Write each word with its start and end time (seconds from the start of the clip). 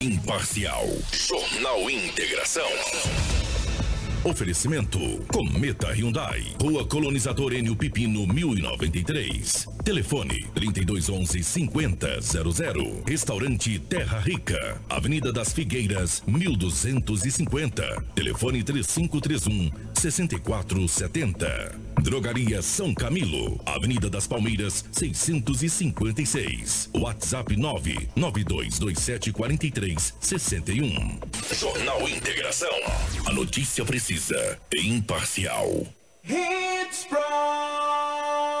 Imparcial. 0.00 0.86
Jornal 1.10 1.90
Integração. 1.90 2.68
Oferecimento: 4.22 5.00
Cometa 5.26 5.92
Hyundai, 5.92 6.54
Rua 6.62 6.86
Colonizador 6.86 7.52
Enio 7.52 7.74
Pipino 7.74 8.24
1093. 8.24 9.66
Telefone: 9.88 10.44
3211 10.54 11.42
5000. 11.42 13.02
Restaurante 13.06 13.78
Terra 13.78 14.18
Rica, 14.18 14.82
Avenida 14.86 15.32
das 15.32 15.50
Figueiras 15.50 16.22
1250. 16.26 18.04
Telefone 18.14 18.62
3531 18.62 19.70
6470. 19.94 21.80
Drogaria 22.02 22.60
São 22.60 22.92
Camilo, 22.92 23.58
Avenida 23.64 24.10
das 24.10 24.26
Palmeiras 24.26 24.84
656. 24.92 26.90
WhatsApp 26.94 27.56
99227 27.56 29.32
4361. 29.32 31.18
Jornal 31.58 32.06
Integração. 32.06 32.68
A 33.24 33.32
notícia 33.32 33.86
precisa 33.86 34.58
e 34.70 34.86
imparcial. 34.86 35.66
Hits 36.24 37.06
Prime. 37.08 38.57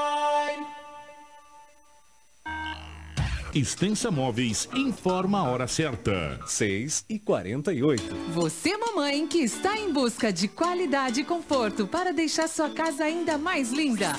Extensa 3.54 4.10
Móveis 4.10 4.68
informa 4.74 5.38
a 5.38 5.44
hora 5.44 5.66
certa. 5.66 6.38
6 6.46 7.06
e 7.08 7.18
48 7.18 8.14
Você, 8.32 8.76
mamãe, 8.76 9.26
que 9.26 9.38
está 9.38 9.76
em 9.76 9.90
busca 9.90 10.30
de 10.32 10.46
qualidade 10.48 11.20
e 11.22 11.24
conforto 11.24 11.86
para 11.86 12.12
deixar 12.12 12.46
sua 12.46 12.68
casa 12.68 13.04
ainda 13.04 13.38
mais 13.38 13.72
linda. 13.72 14.12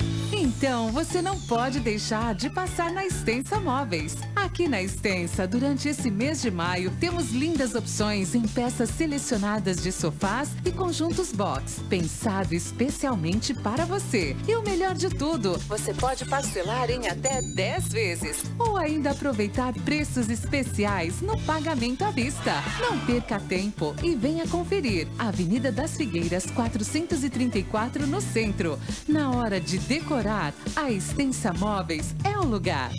Então, 0.50 0.90
você 0.90 1.22
não 1.22 1.40
pode 1.42 1.78
deixar 1.78 2.34
de 2.34 2.50
passar 2.50 2.90
na 2.90 3.06
Extensa 3.06 3.60
Móveis. 3.60 4.16
Aqui 4.34 4.66
na 4.66 4.82
Extensa, 4.82 5.46
durante 5.46 5.88
esse 5.88 6.10
mês 6.10 6.42
de 6.42 6.50
maio, 6.50 6.90
temos 6.98 7.30
lindas 7.30 7.76
opções 7.76 8.34
em 8.34 8.42
peças 8.42 8.90
selecionadas 8.90 9.80
de 9.80 9.92
sofás 9.92 10.50
e 10.64 10.72
conjuntos 10.72 11.30
box, 11.30 11.80
pensado 11.88 12.52
especialmente 12.52 13.54
para 13.54 13.84
você. 13.84 14.36
E 14.48 14.56
o 14.56 14.62
melhor 14.62 14.94
de 14.94 15.08
tudo, 15.08 15.56
você 15.68 15.94
pode 15.94 16.24
parcelar 16.24 16.90
em 16.90 17.06
até 17.06 17.40
10 17.40 17.88
vezes 17.88 18.42
ou 18.58 18.76
ainda 18.76 19.12
aproveitar 19.12 19.72
preços 19.84 20.28
especiais 20.28 21.20
no 21.20 21.40
pagamento 21.42 22.02
à 22.02 22.10
vista. 22.10 22.54
Não 22.80 22.98
perca 23.06 23.38
tempo 23.38 23.94
e 24.02 24.16
venha 24.16 24.48
conferir. 24.48 25.06
Avenida 25.16 25.70
das 25.70 25.96
Figueiras 25.96 26.46
434 26.46 28.04
no 28.04 28.20
centro. 28.20 28.76
Na 29.06 29.30
hora 29.30 29.60
de 29.60 29.78
decorar, 29.78 30.39
a 30.74 30.90
Extensa 30.90 31.52
Móveis 31.52 32.14
é 32.24 32.38
o 32.38 32.44
lugar. 32.44 32.90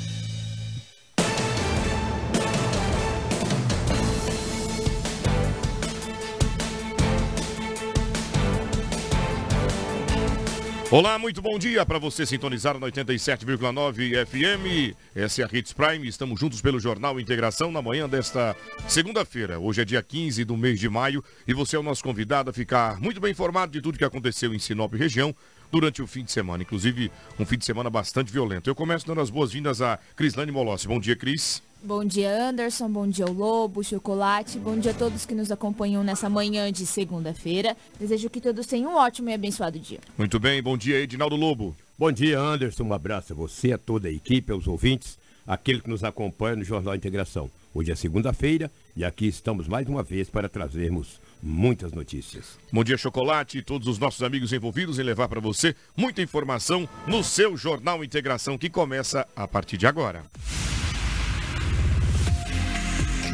Olá, 10.91 11.17
muito 11.17 11.41
bom 11.41 11.57
dia 11.57 11.83
para 11.85 11.97
você 11.97 12.25
sintonizar 12.25 12.77
no 12.77 12.85
87,9 12.85 14.25
FM. 14.25 14.93
Essa 15.15 15.41
é 15.41 15.45
a 15.45 15.49
Hits 15.51 15.73
Prime. 15.73 16.05
Estamos 16.05 16.39
juntos 16.39 16.61
pelo 16.61 16.79
Jornal 16.79 17.19
Integração 17.19 17.71
na 17.71 17.81
manhã 17.81 18.07
desta 18.07 18.55
segunda-feira. 18.87 19.57
Hoje 19.57 19.81
é 19.81 19.85
dia 19.85 20.03
15 20.03 20.43
do 20.43 20.55
mês 20.55 20.79
de 20.79 20.89
maio 20.89 21.23
e 21.47 21.53
você 21.53 21.77
é 21.77 21.79
o 21.79 21.83
nosso 21.83 22.03
convidado 22.03 22.49
a 22.49 22.53
ficar 22.53 22.99
muito 22.99 23.21
bem 23.21 23.31
informado 23.31 23.71
de 23.71 23.81
tudo 23.81 23.97
que 23.97 24.03
aconteceu 24.03 24.53
em 24.53 24.59
Sinop 24.59 24.93
região 24.93 25.33
durante 25.71 26.01
o 26.01 26.07
fim 26.07 26.23
de 26.23 26.31
semana. 26.31 26.63
Inclusive, 26.63 27.11
um 27.39 27.45
fim 27.45 27.57
de 27.57 27.65
semana 27.65 27.89
bastante 27.89 28.31
violento. 28.31 28.69
Eu 28.69 28.75
começo 28.75 29.07
dando 29.07 29.21
as 29.21 29.29
boas-vindas 29.29 29.81
a 29.81 29.97
Crislane 30.15 30.51
Molossi. 30.51 30.87
Bom 30.87 30.99
dia, 30.99 31.15
Cris. 31.15 31.61
Bom 31.83 32.05
dia, 32.05 32.49
Anderson. 32.49 32.89
Bom 32.89 33.07
dia, 33.07 33.25
o 33.25 33.33
Lobo, 33.33 33.83
Chocolate. 33.83 34.59
Bom 34.59 34.77
dia 34.77 34.91
a 34.91 34.93
todos 34.93 35.25
que 35.25 35.33
nos 35.33 35.51
acompanham 35.51 36.03
nessa 36.03 36.29
manhã 36.29 36.71
de 36.71 36.85
segunda-feira. 36.85 37.75
Desejo 37.99 38.29
que 38.29 38.39
todos 38.39 38.67
tenham 38.67 38.91
um 38.91 38.95
ótimo 38.95 39.29
e 39.29 39.33
abençoado 39.33 39.79
dia. 39.79 39.99
Muito 40.15 40.39
bem. 40.39 40.61
Bom 40.61 40.77
dia, 40.77 40.99
Edinaldo 40.99 41.35
Lobo. 41.35 41.75
Bom 41.97 42.11
dia, 42.11 42.39
Anderson. 42.39 42.83
Um 42.83 42.93
abraço 42.93 43.33
a 43.33 43.35
você, 43.35 43.71
a 43.71 43.79
toda 43.79 44.07
a 44.07 44.11
equipe, 44.11 44.51
aos 44.51 44.67
ouvintes, 44.67 45.17
aquele 45.47 45.81
que 45.81 45.89
nos 45.89 46.03
acompanha 46.03 46.55
no 46.55 46.63
Jornal 46.63 46.93
Integração. 46.93 47.49
Hoje 47.73 47.91
é 47.91 47.95
segunda-feira 47.95 48.69
e 48.95 49.03
aqui 49.03 49.27
estamos 49.27 49.67
mais 49.67 49.87
uma 49.87 50.03
vez 50.03 50.29
para 50.29 50.49
trazermos 50.49 51.19
muitas 51.41 51.91
notícias. 51.91 52.57
Bom 52.71 52.83
dia, 52.83 52.97
Chocolate, 52.97 53.57
e 53.57 53.61
todos 53.61 53.87
os 53.87 53.97
nossos 53.97 54.23
amigos 54.23 54.53
envolvidos 54.53 54.99
em 54.99 55.03
levar 55.03 55.27
para 55.27 55.39
você 55.39 55.75
muita 55.95 56.21
informação 56.21 56.87
no 57.07 57.23
seu 57.23 57.57
Jornal 57.57 58.03
Integração 58.03 58.57
que 58.57 58.69
começa 58.69 59.27
a 59.35 59.47
partir 59.47 59.77
de 59.77 59.87
agora. 59.87 60.23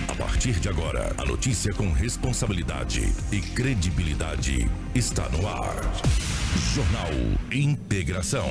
A 0.07 0.16
partir 0.16 0.59
de 0.59 0.69
agora, 0.69 1.13
a 1.18 1.25
notícia 1.25 1.73
com 1.73 1.91
responsabilidade 1.91 3.01
e 3.31 3.41
credibilidade 3.41 4.69
está 4.95 5.29
no 5.29 5.47
ar. 5.47 5.75
Jornal 6.74 7.12
Integração. 7.51 8.50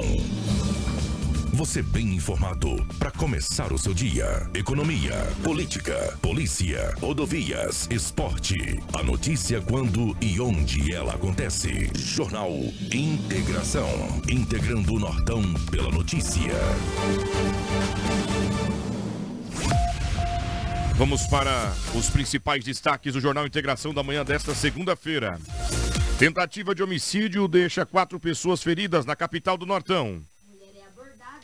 Você 1.56 1.80
bem 1.80 2.14
informado 2.14 2.68
para 2.98 3.10
começar 3.10 3.72
o 3.72 3.78
seu 3.78 3.94
dia. 3.94 4.46
Economia, 4.52 5.14
política, 5.42 6.14
polícia, 6.20 6.94
rodovias, 7.00 7.88
esporte. 7.90 8.78
A 8.92 9.02
notícia 9.02 9.62
quando 9.62 10.14
e 10.20 10.38
onde 10.38 10.92
ela 10.92 11.14
acontece. 11.14 11.90
Jornal 11.94 12.50
Integração. 12.92 13.88
Integrando 14.28 14.96
o 14.96 14.98
Nortão 14.98 15.42
pela 15.70 15.90
notícia. 15.90 16.52
Vamos 20.96 21.26
para 21.28 21.72
os 21.94 22.10
principais 22.10 22.62
destaques 22.64 23.14
do 23.14 23.20
Jornal 23.20 23.46
Integração 23.46 23.94
da 23.94 24.02
manhã 24.02 24.22
desta 24.22 24.54
segunda-feira. 24.54 25.40
Tentativa 26.18 26.74
de 26.74 26.82
homicídio 26.82 27.48
deixa 27.48 27.86
quatro 27.86 28.20
pessoas 28.20 28.62
feridas 28.62 29.06
na 29.06 29.16
capital 29.16 29.56
do 29.56 29.64
Nortão. 29.64 30.22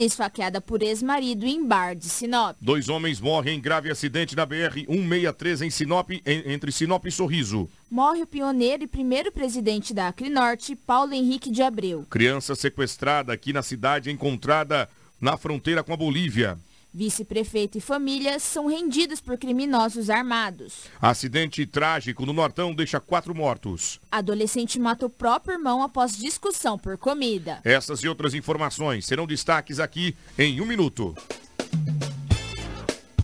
Esfaqueada 0.04 0.60
por 0.60 0.82
ex-marido 0.82 1.46
em 1.46 1.64
bar 1.64 1.94
de 1.94 2.08
Sinop. 2.08 2.56
Dois 2.60 2.88
homens 2.88 3.20
morrem 3.20 3.56
em 3.56 3.60
grave 3.60 3.90
acidente 3.90 4.34
na 4.34 4.46
BR-163 4.46 5.62
em 5.62 5.70
Sinop, 5.70 6.10
entre 6.26 6.72
Sinop 6.72 7.06
e 7.06 7.10
Sorriso. 7.10 7.68
Morre 7.90 8.22
o 8.22 8.26
pioneiro 8.26 8.82
e 8.82 8.86
primeiro 8.86 9.30
presidente 9.30 9.94
da 9.94 10.08
Acre 10.08 10.28
Norte, 10.28 10.74
Paulo 10.74 11.14
Henrique 11.14 11.50
de 11.50 11.62
Abreu. 11.62 12.04
Criança 12.10 12.54
sequestrada 12.54 13.32
aqui 13.32 13.52
na 13.52 13.62
cidade 13.62 14.10
encontrada 14.10 14.88
na 15.20 15.36
fronteira 15.36 15.84
com 15.84 15.92
a 15.92 15.96
Bolívia. 15.96 16.58
Vice-prefeito 16.94 17.78
e 17.78 17.80
família 17.80 18.38
são 18.38 18.66
rendidos 18.66 19.18
por 19.18 19.38
criminosos 19.38 20.10
armados. 20.10 20.84
Acidente 21.00 21.64
trágico 21.64 22.26
no 22.26 22.34
Nortão 22.34 22.74
deixa 22.74 23.00
quatro 23.00 23.34
mortos. 23.34 23.98
Adolescente 24.10 24.78
mata 24.78 25.06
o 25.06 25.10
próprio 25.10 25.54
irmão 25.54 25.82
após 25.82 26.14
discussão 26.14 26.78
por 26.78 26.98
comida. 26.98 27.60
Essas 27.64 28.00
e 28.00 28.08
outras 28.08 28.34
informações 28.34 29.06
serão 29.06 29.26
destaques 29.26 29.80
aqui 29.80 30.14
em 30.36 30.60
um 30.60 30.66
minuto. 30.66 31.14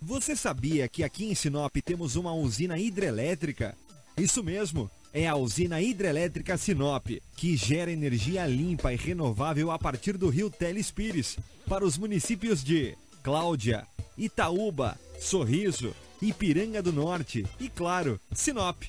Você 0.00 0.34
sabia 0.34 0.88
que 0.88 1.04
aqui 1.04 1.26
em 1.26 1.34
Sinop 1.34 1.76
temos 1.84 2.16
uma 2.16 2.32
usina 2.32 2.78
hidrelétrica? 2.78 3.76
Isso 4.16 4.42
mesmo, 4.42 4.90
é 5.12 5.28
a 5.28 5.36
usina 5.36 5.78
hidrelétrica 5.78 6.56
Sinop, 6.56 7.06
que 7.36 7.54
gera 7.54 7.92
energia 7.92 8.46
limpa 8.46 8.94
e 8.94 8.96
renovável 8.96 9.70
a 9.70 9.78
partir 9.78 10.16
do 10.16 10.30
rio 10.30 10.48
Telespires, 10.48 11.36
para 11.68 11.84
os 11.84 11.98
municípios 11.98 12.64
de 12.64 12.96
Cláudia, 13.28 13.86
Itaúba, 14.16 14.98
Sorriso, 15.20 15.94
Ipiranga 16.22 16.82
do 16.82 16.90
Norte 16.90 17.44
e, 17.60 17.68
claro, 17.68 18.18
Sinop. 18.32 18.84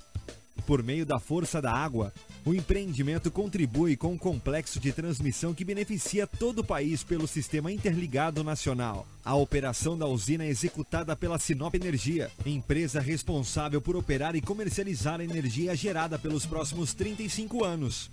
Por 0.66 0.82
meio 0.82 1.06
da 1.06 1.20
força 1.20 1.62
da 1.62 1.74
água, 1.74 2.14
o 2.46 2.54
empreendimento 2.54 3.30
contribui 3.30 3.98
com 3.98 4.14
um 4.14 4.18
complexo 4.18 4.80
de 4.80 4.94
transmissão 4.94 5.54
que 5.54 5.66
beneficia 5.66 6.26
todo 6.26 6.60
o 6.60 6.64
país 6.64 7.04
pelo 7.04 7.28
Sistema 7.28 7.70
Interligado 7.70 8.42
Nacional. 8.42 9.06
A 9.26 9.36
operação 9.36 9.98
da 9.98 10.08
usina 10.08 10.46
é 10.46 10.48
executada 10.48 11.18
pela 11.18 11.38
Sinop 11.38 11.76
Energia, 11.76 12.32
empresa 12.46 13.02
responsável 13.02 13.82
por 13.82 13.98
operar 13.98 14.38
e 14.38 14.42
comercializar 14.42 15.20
a 15.20 15.24
energia 15.26 15.76
gerada 15.76 16.18
pelos 16.18 16.46
próximos 16.46 16.94
35 16.94 17.66
anos. 17.66 18.10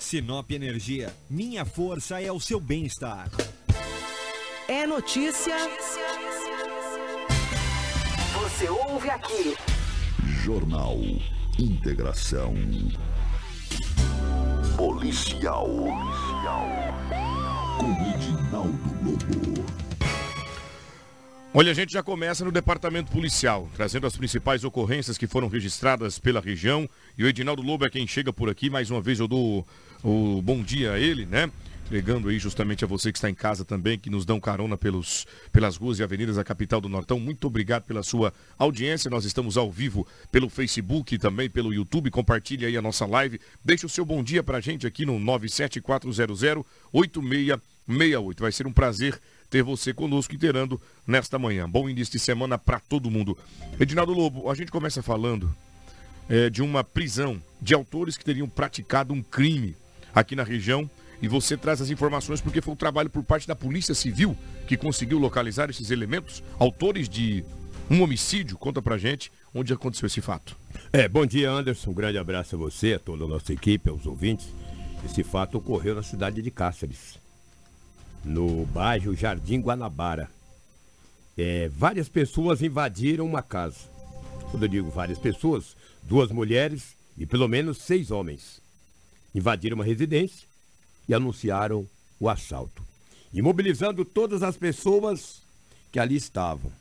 Sinop 0.00 0.50
Energia, 0.50 1.14
minha 1.30 1.64
força 1.64 2.20
é 2.20 2.32
o 2.32 2.40
seu 2.40 2.58
bem-estar. 2.58 3.30
É 4.74 4.86
notícia. 4.86 5.54
Você 8.40 8.70
ouve 8.70 9.10
aqui. 9.10 9.54
Jornal 10.42 10.98
Integração. 11.58 12.54
Policial. 14.74 15.68
Com 17.78 17.90
Edinaldo 18.14 18.72
Lobo. 19.04 19.66
Olha, 21.52 21.70
a 21.70 21.74
gente 21.74 21.92
já 21.92 22.02
começa 22.02 22.42
no 22.42 22.50
departamento 22.50 23.12
policial, 23.12 23.68
trazendo 23.74 24.06
as 24.06 24.16
principais 24.16 24.64
ocorrências 24.64 25.18
que 25.18 25.26
foram 25.26 25.48
registradas 25.48 26.18
pela 26.18 26.40
região. 26.40 26.88
E 27.18 27.24
o 27.24 27.28
Edinaldo 27.28 27.60
Lobo 27.60 27.84
é 27.84 27.90
quem 27.90 28.06
chega 28.06 28.32
por 28.32 28.48
aqui. 28.48 28.70
Mais 28.70 28.90
uma 28.90 29.02
vez 29.02 29.20
eu 29.20 29.28
dou 29.28 29.66
o 30.02 30.40
bom 30.40 30.62
dia 30.62 30.92
a 30.92 30.98
ele, 30.98 31.26
né? 31.26 31.50
Entregando 31.92 32.30
aí 32.30 32.38
justamente 32.38 32.82
a 32.82 32.88
você 32.88 33.12
que 33.12 33.18
está 33.18 33.28
em 33.28 33.34
casa 33.34 33.66
também, 33.66 33.98
que 33.98 34.08
nos 34.08 34.24
dão 34.24 34.40
carona 34.40 34.78
pelos, 34.78 35.26
pelas 35.52 35.76
ruas 35.76 35.98
e 35.98 36.02
avenidas 36.02 36.36
da 36.36 36.42
capital 36.42 36.80
do 36.80 36.88
Nortão. 36.88 37.20
Muito 37.20 37.46
obrigado 37.46 37.82
pela 37.82 38.02
sua 38.02 38.32
audiência. 38.58 39.10
Nós 39.10 39.26
estamos 39.26 39.58
ao 39.58 39.70
vivo 39.70 40.06
pelo 40.30 40.48
Facebook 40.48 41.14
e 41.14 41.18
também 41.18 41.50
pelo 41.50 41.70
YouTube. 41.74 42.10
Compartilhe 42.10 42.64
aí 42.64 42.78
a 42.78 42.82
nossa 42.82 43.04
live. 43.04 43.38
Deixe 43.62 43.84
o 43.84 43.90
seu 43.90 44.06
bom 44.06 44.22
dia 44.24 44.42
pra 44.42 44.58
gente 44.58 44.86
aqui 44.86 45.04
no 45.04 45.18
97400 45.18 46.64
8668. 46.94 48.40
Vai 48.40 48.52
ser 48.52 48.66
um 48.66 48.72
prazer 48.72 49.20
ter 49.50 49.62
você 49.62 49.92
conosco 49.92 50.34
inteirando 50.34 50.80
nesta 51.06 51.38
manhã. 51.38 51.68
Bom 51.68 51.90
início 51.90 52.12
de 52.12 52.20
semana 52.20 52.56
para 52.56 52.80
todo 52.80 53.10
mundo. 53.10 53.36
Edinaldo 53.78 54.14
Lobo, 54.14 54.50
a 54.50 54.54
gente 54.54 54.72
começa 54.72 55.02
falando 55.02 55.54
é, 56.26 56.48
de 56.48 56.62
uma 56.62 56.82
prisão 56.82 57.42
de 57.60 57.74
autores 57.74 58.16
que 58.16 58.24
teriam 58.24 58.48
praticado 58.48 59.12
um 59.12 59.22
crime 59.22 59.76
aqui 60.14 60.34
na 60.34 60.42
região. 60.42 60.90
E 61.22 61.28
você 61.28 61.56
traz 61.56 61.80
as 61.80 61.88
informações 61.88 62.40
porque 62.40 62.60
foi 62.60 62.74
um 62.74 62.76
trabalho 62.76 63.08
por 63.08 63.22
parte 63.22 63.46
da 63.46 63.54
Polícia 63.54 63.94
Civil 63.94 64.36
que 64.66 64.76
conseguiu 64.76 65.20
localizar 65.20 65.70
esses 65.70 65.92
elementos, 65.92 66.42
autores 66.58 67.08
de 67.08 67.44
um 67.88 68.02
homicídio. 68.02 68.58
Conta 68.58 68.82
pra 68.82 68.98
gente 68.98 69.30
onde 69.54 69.72
aconteceu 69.72 70.08
esse 70.08 70.20
fato. 70.20 70.56
É, 70.92 71.08
bom 71.08 71.24
dia 71.24 71.48
Anderson, 71.48 71.90
um 71.90 71.94
grande 71.94 72.18
abraço 72.18 72.56
a 72.56 72.58
você, 72.58 72.94
a 72.94 72.98
toda 72.98 73.24
a 73.24 73.28
nossa 73.28 73.52
equipe, 73.52 73.88
aos 73.88 74.04
ouvintes. 74.04 74.48
Esse 75.04 75.22
fato 75.22 75.58
ocorreu 75.58 75.94
na 75.94 76.02
cidade 76.02 76.42
de 76.42 76.50
Cáceres, 76.50 77.18
no 78.24 78.66
bairro 78.66 79.14
Jardim 79.14 79.60
Guanabara. 79.60 80.28
É, 81.38 81.68
várias 81.68 82.08
pessoas 82.08 82.62
invadiram 82.62 83.24
uma 83.26 83.42
casa. 83.42 83.90
Quando 84.50 84.64
eu 84.64 84.68
digo 84.68 84.90
várias 84.90 85.18
pessoas, 85.18 85.76
duas 86.02 86.32
mulheres 86.32 86.96
e 87.16 87.26
pelo 87.26 87.46
menos 87.46 87.78
seis 87.78 88.10
homens 88.10 88.60
invadiram 89.34 89.76
uma 89.76 89.84
residência 89.84 90.51
e 91.08 91.14
anunciaram 91.14 91.86
o 92.18 92.28
assalto, 92.28 92.82
imobilizando 93.32 94.04
todas 94.04 94.42
as 94.42 94.56
pessoas 94.56 95.42
que 95.90 95.98
ali 95.98 96.16
estavam. 96.16 96.72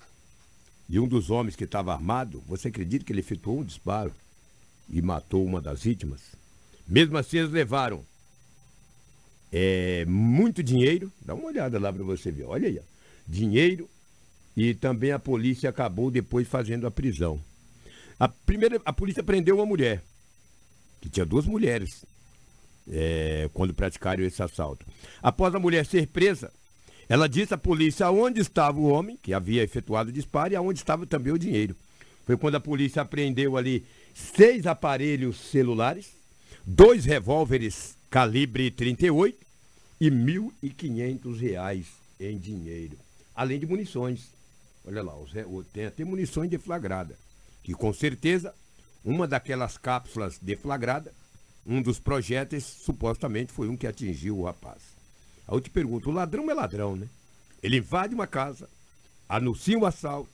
E 0.89 0.99
um 0.99 1.07
dos 1.07 1.29
homens 1.29 1.55
que 1.55 1.63
estava 1.63 1.93
armado, 1.93 2.43
você 2.45 2.67
acredita 2.67 3.05
que 3.05 3.11
ele 3.11 3.21
efetuou 3.21 3.59
um 3.59 3.63
disparo 3.63 4.13
e 4.89 5.01
matou 5.01 5.45
uma 5.45 5.61
das 5.61 5.83
vítimas? 5.83 6.21
Mesmo 6.87 7.17
assim, 7.17 7.37
eles 7.37 7.51
levaram 7.51 8.03
é, 9.51 10.05
muito 10.05 10.61
dinheiro. 10.61 11.11
Dá 11.21 11.33
uma 11.33 11.47
olhada 11.47 11.79
lá 11.79 11.91
para 11.91 12.03
você 12.03 12.31
ver. 12.31 12.43
Olha 12.43 12.67
aí. 12.67 12.79
Ó. 12.79 12.83
Dinheiro. 13.27 13.89
E 14.55 14.73
também 14.73 15.11
a 15.11 15.19
polícia 15.19 15.69
acabou 15.69 16.11
depois 16.11 16.47
fazendo 16.47 16.85
a 16.85 16.91
prisão. 16.91 17.41
A 18.19 18.27
primeira, 18.27 18.81
a 18.85 18.93
polícia 18.93 19.23
prendeu 19.23 19.55
uma 19.55 19.65
mulher, 19.65 20.03
que 20.99 21.09
tinha 21.09 21.25
duas 21.25 21.45
mulheres 21.45 22.05
é, 22.89 23.49
quando 23.53 23.73
praticaram 23.73 24.23
esse 24.23 24.41
assalto. 24.41 24.85
Após 25.21 25.53
a 25.53 25.59
mulher 25.59 25.85
ser 25.85 26.07
presa, 26.07 26.51
ela 27.07 27.27
disse 27.27 27.53
à 27.53 27.57
polícia 27.57 28.09
onde 28.09 28.39
estava 28.39 28.79
o 28.79 28.89
homem 28.89 29.17
que 29.21 29.33
havia 29.33 29.63
efetuado 29.63 30.09
o 30.09 30.13
disparo 30.13 30.53
e 30.53 30.55
aonde 30.55 30.79
estava 30.79 31.05
também 31.05 31.33
o 31.33 31.39
dinheiro. 31.39 31.75
Foi 32.25 32.37
quando 32.37 32.55
a 32.55 32.59
polícia 32.59 33.01
apreendeu 33.01 33.57
ali 33.57 33.85
seis 34.13 34.65
aparelhos 34.65 35.37
celulares, 35.37 36.13
dois 36.65 37.05
revólveres 37.05 37.97
calibre 38.09 38.71
38 38.71 39.37
e 39.99 40.09
R$ 40.09 40.15
1.500 40.15 41.85
em 42.19 42.37
dinheiro, 42.37 42.97
além 43.35 43.59
de 43.59 43.65
munições. 43.65 44.29
Olha 44.85 45.03
lá, 45.03 45.13
tem 45.73 45.85
até 45.85 46.03
munições 46.03 46.49
deflagrada, 46.49 47.15
que 47.63 47.73
com 47.73 47.91
certeza 47.93 48.53
uma 49.03 49.27
daquelas 49.27 49.77
cápsulas 49.77 50.39
deflagrada 50.39 51.13
um 51.65 51.81
dos 51.81 51.99
projéteis 51.99 52.63
supostamente 52.63 53.51
foi 53.51 53.67
um 53.67 53.77
que 53.77 53.87
atingiu 53.87 54.39
o 54.39 54.45
rapaz. 54.45 54.81
Aí 55.47 55.55
eu 55.55 55.61
te 55.61 55.69
pergunto, 55.69 56.09
o 56.09 56.13
ladrão 56.13 56.49
é 56.49 56.53
ladrão, 56.53 56.95
né? 56.95 57.07
Ele 57.61 57.77
invade 57.77 58.15
uma 58.15 58.27
casa, 58.27 58.67
anuncia 59.29 59.77
um 59.77 59.85
assalto, 59.85 60.29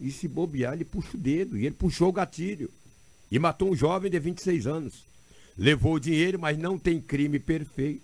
e 0.00 0.10
se 0.10 0.26
bobear, 0.26 0.72
ele 0.72 0.84
puxa 0.84 1.16
o 1.16 1.20
dedo, 1.20 1.58
e 1.58 1.66
ele 1.66 1.74
puxou 1.74 2.08
o 2.08 2.12
gatilho. 2.12 2.70
E 3.30 3.38
matou 3.38 3.70
um 3.70 3.76
jovem 3.76 4.10
de 4.10 4.18
26 4.18 4.66
anos. 4.66 5.04
Levou 5.56 5.94
o 5.94 6.00
dinheiro, 6.00 6.38
mas 6.38 6.56
não 6.56 6.78
tem 6.78 7.00
crime 7.00 7.38
perfeito. 7.38 8.02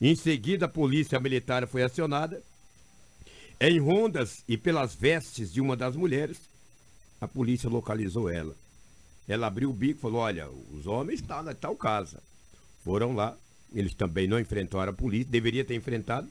Em 0.00 0.14
seguida, 0.14 0.66
a 0.66 0.68
polícia 0.68 1.18
militar 1.18 1.66
foi 1.66 1.82
acionada. 1.82 2.42
Em 3.58 3.78
rondas 3.78 4.44
e 4.46 4.58
pelas 4.58 4.94
vestes 4.94 5.52
de 5.52 5.60
uma 5.60 5.76
das 5.76 5.96
mulheres, 5.96 6.40
a 7.20 7.26
polícia 7.26 7.70
localizou 7.70 8.28
ela. 8.28 8.54
Ela 9.28 9.46
abriu 9.46 9.70
o 9.70 9.72
bico 9.72 9.98
e 9.98 10.02
falou: 10.02 10.20
Olha, 10.20 10.48
os 10.48 10.86
homens 10.86 11.20
estão 11.20 11.42
na 11.42 11.54
tal 11.54 11.76
casa. 11.76 12.22
Foram 12.84 13.14
lá, 13.14 13.36
eles 13.72 13.94
também 13.94 14.26
não 14.26 14.40
enfrentaram 14.40 14.92
a 14.92 14.94
polícia, 14.94 15.30
deveria 15.30 15.64
ter 15.64 15.74
enfrentado, 15.74 16.28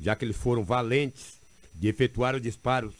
já 0.00 0.16
que 0.16 0.24
eles 0.24 0.36
foram 0.36 0.64
valentes 0.64 1.38
de 1.74 1.88
efetuar 1.88 2.38
disparos, 2.40 2.94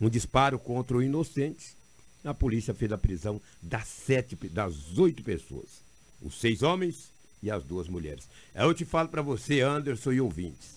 um 0.00 0.08
disparo 0.08 0.58
contra 0.58 0.96
o 0.96 1.02
inocente. 1.02 1.74
A 2.22 2.32
polícia 2.32 2.72
fez 2.72 2.90
a 2.90 2.98
prisão 2.98 3.40
das 3.62 3.86
sete, 3.86 4.36
das 4.48 4.98
oito 4.98 5.22
pessoas, 5.22 5.82
os 6.22 6.40
seis 6.40 6.62
homens 6.62 7.10
e 7.42 7.50
as 7.50 7.62
duas 7.62 7.86
mulheres. 7.86 8.26
Eu 8.54 8.72
te 8.72 8.84
falo 8.84 9.08
para 9.08 9.20
você, 9.20 9.60
Anderson 9.60 10.12
e 10.12 10.20
ouvintes, 10.20 10.76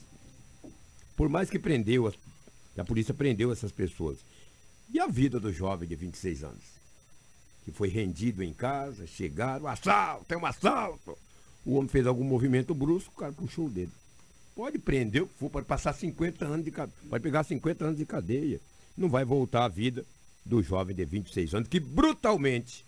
por 1.15 1.29
mais 1.29 1.49
que 1.49 1.57
prendeu, 1.57 2.13
a 2.77 2.83
polícia 2.83 3.13
prendeu 3.13 3.51
essas 3.51 3.71
pessoas, 3.71 4.17
e 4.93 4.99
a 4.99 5.07
vida 5.07 5.39
do 5.39 5.51
jovem 5.51 5.87
de 5.87 5.95
26 5.95 6.43
anos? 6.43 6.76
Que 7.67 7.71
foi 7.73 7.89
rendido 7.89 8.41
em 8.41 8.53
casa, 8.53 9.05
chegaram, 9.05 9.67
assalto, 9.67 10.23
tem 10.23 10.37
um 10.37 10.45
assalto. 10.45 11.17
O 11.65 11.73
homem 11.73 11.89
fez 11.89 12.07
algum 12.07 12.23
movimento 12.23 12.73
brusco, 12.73 13.13
o 13.13 13.17
cara 13.17 13.33
puxou 13.33 13.65
o 13.65 13.69
dedo. 13.69 13.91
Pode 14.55 14.79
prender 14.79 15.23
o 15.23 15.27
que 15.27 15.33
for, 15.33 15.49
pode 15.49 15.65
passar 15.65 15.91
50 15.91 16.45
anos 16.45 16.63
de 16.63 16.71
cadeia, 16.71 16.97
pode 17.09 17.21
pegar 17.21 17.43
50 17.43 17.83
anos 17.83 17.97
de 17.97 18.05
cadeia. 18.05 18.61
Não 18.95 19.09
vai 19.09 19.25
voltar 19.25 19.65
à 19.65 19.67
vida 19.67 20.05
do 20.45 20.63
jovem 20.63 20.95
de 20.95 21.03
26 21.03 21.55
anos 21.55 21.67
que 21.67 21.77
brutalmente 21.77 22.85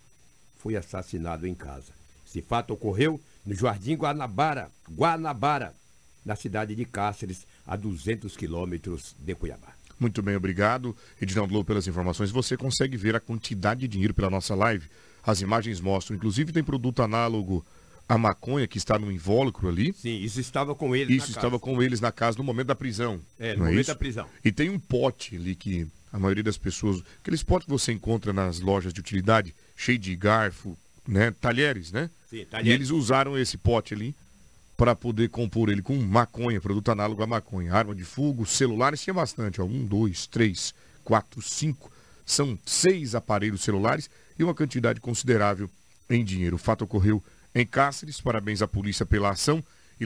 foi 0.56 0.78
assassinado 0.78 1.46
em 1.46 1.54
casa. 1.54 1.92
Esse 2.26 2.42
fato 2.42 2.74
ocorreu 2.74 3.20
no 3.46 3.54
Jardim 3.54 3.96
Guanabara, 3.96 4.72
Guanabara, 4.90 5.76
na 6.24 6.38
cidade 6.38 6.74
de 6.74 6.86
Cáceres, 6.86 7.46
a 7.68 7.76
200 7.76 8.38
quilômetros 8.38 9.14
de 9.20 9.36
Cuiabá. 9.36 9.79
Muito 10.00 10.22
bem, 10.22 10.36
obrigado, 10.36 10.96
Edinaldo 11.22 11.54
Lobo, 11.54 11.66
pelas 11.66 11.88
informações. 11.88 12.32
Você 12.32 12.56
consegue 12.56 12.96
ver 12.96 13.16
a 13.16 13.20
quantidade 13.20 13.82
de 13.82 13.88
dinheiro 13.88 14.14
pela 14.14 14.30
nossa 14.30 14.56
live. 14.56 14.88
As 15.24 15.42
imagens 15.42 15.82
mostram. 15.82 16.16
Inclusive, 16.16 16.54
tem 16.54 16.64
produto 16.64 17.02
análogo 17.02 17.66
à 18.08 18.18
maconha 18.18 18.68
que 18.68 18.78
está 18.78 18.98
no 18.98 19.12
invólucro 19.12 19.68
ali. 19.68 19.94
Sim, 19.94 20.18
isso 20.22 20.40
estava 20.40 20.74
com 20.74 20.96
eles 20.96 21.18
Isso 21.24 21.32
estava 21.32 21.60
casa. 21.60 21.60
com 21.60 21.84
eles 21.84 22.00
na 22.00 22.12
casa 22.12 22.38
no 22.38 22.44
momento 22.44 22.68
da 22.68 22.76
prisão. 22.76 23.20
É, 23.38 23.56
no 23.56 23.66
é 23.66 23.70
momento 23.70 23.92
é 23.92 23.94
da 23.94 23.96
prisão. 23.96 24.26
E 24.44 24.52
tem 24.52 24.70
um 24.70 24.80
pote 24.80 25.36
ali 25.36 25.54
que 25.54 25.86
a 26.12 26.18
maioria 26.18 26.44
das 26.44 26.58
pessoas. 26.58 27.04
Aqueles 27.22 27.44
potes 27.44 27.66
que 27.66 27.72
você 27.72 27.92
encontra 27.92 28.34
nas 28.34 28.62
lojas 28.62 28.94
de 28.94 29.00
utilidade, 29.00 29.54
cheio 29.76 30.00
de 30.00 30.16
garfo, 30.16 30.78
né? 31.08 31.32
Talheres, 31.40 31.92
né? 31.92 32.10
Sim, 32.30 32.46
talheres. 32.46 32.72
E 32.72 32.74
eles 32.74 32.90
usaram 32.90 33.38
esse 33.38 33.58
pote 33.58 33.94
ali 33.94 34.16
para 34.80 34.96
poder 34.96 35.28
compor 35.28 35.68
ele 35.68 35.82
com 35.82 35.94
maconha, 35.98 36.62
produto 36.62 36.90
análogo 36.90 37.22
à 37.22 37.28
maconha. 37.28 37.74
Arma 37.74 37.94
de 37.94 38.06
fogo, 38.06 38.46
celulares, 38.46 39.02
tinha 39.02 39.14
bastante. 39.14 39.60
Ó. 39.60 39.66
Um, 39.66 39.86
dois, 39.86 40.26
três, 40.26 40.74
quatro, 41.04 41.42
cinco. 41.42 41.92
São 42.26 42.58
seis 42.66 43.14
aparelhos 43.14 43.62
celulares 43.62 44.10
e 44.40 44.44
uma 44.44 44.56
quantidade 44.56 45.02
considerável 45.02 45.70
em 46.10 46.24
dinheiro. 46.24 46.56
O 46.56 46.58
fato 46.58 46.86
ocorreu 46.86 47.22
em 47.54 47.66
Cáceres. 47.66 48.22
Parabéns 48.22 48.62
à 48.62 48.70
polícia 48.70 49.06
pela 49.06 49.32
ação. 49.32 49.62
E 50.00 50.06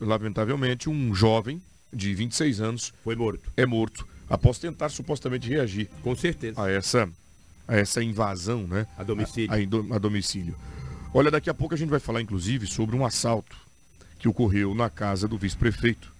lamentavelmente, 0.00 0.90
um 0.90 1.14
jovem 1.14 1.62
de 1.92 2.12
26 2.12 2.60
anos 2.60 2.92
foi 3.04 3.14
morto. 3.14 3.52
É 3.56 3.64
morto 3.64 4.04
após 4.28 4.58
tentar 4.58 4.88
supostamente 4.88 5.48
reagir. 5.48 5.88
Com 6.02 6.16
certeza. 6.16 6.60
A 6.60 6.68
essa, 6.68 7.08
a 7.68 7.76
essa 7.76 8.02
invasão, 8.02 8.66
né? 8.66 8.84
A 8.98 9.04
domicílio. 9.04 9.52
A, 9.52 9.94
a, 9.94 9.96
a 9.96 9.98
domicílio. 10.00 10.56
Olha, 11.14 11.30
daqui 11.30 11.48
a 11.48 11.54
pouco 11.54 11.72
a 11.72 11.78
gente 11.78 11.88
vai 11.88 12.00
falar, 12.00 12.20
inclusive, 12.20 12.66
sobre 12.66 12.96
um 12.96 13.06
assalto 13.06 13.65
que 14.26 14.28
ocorreu 14.28 14.74
na 14.74 14.90
casa 14.90 15.28
do 15.28 15.38
vice-prefeito. 15.38 16.12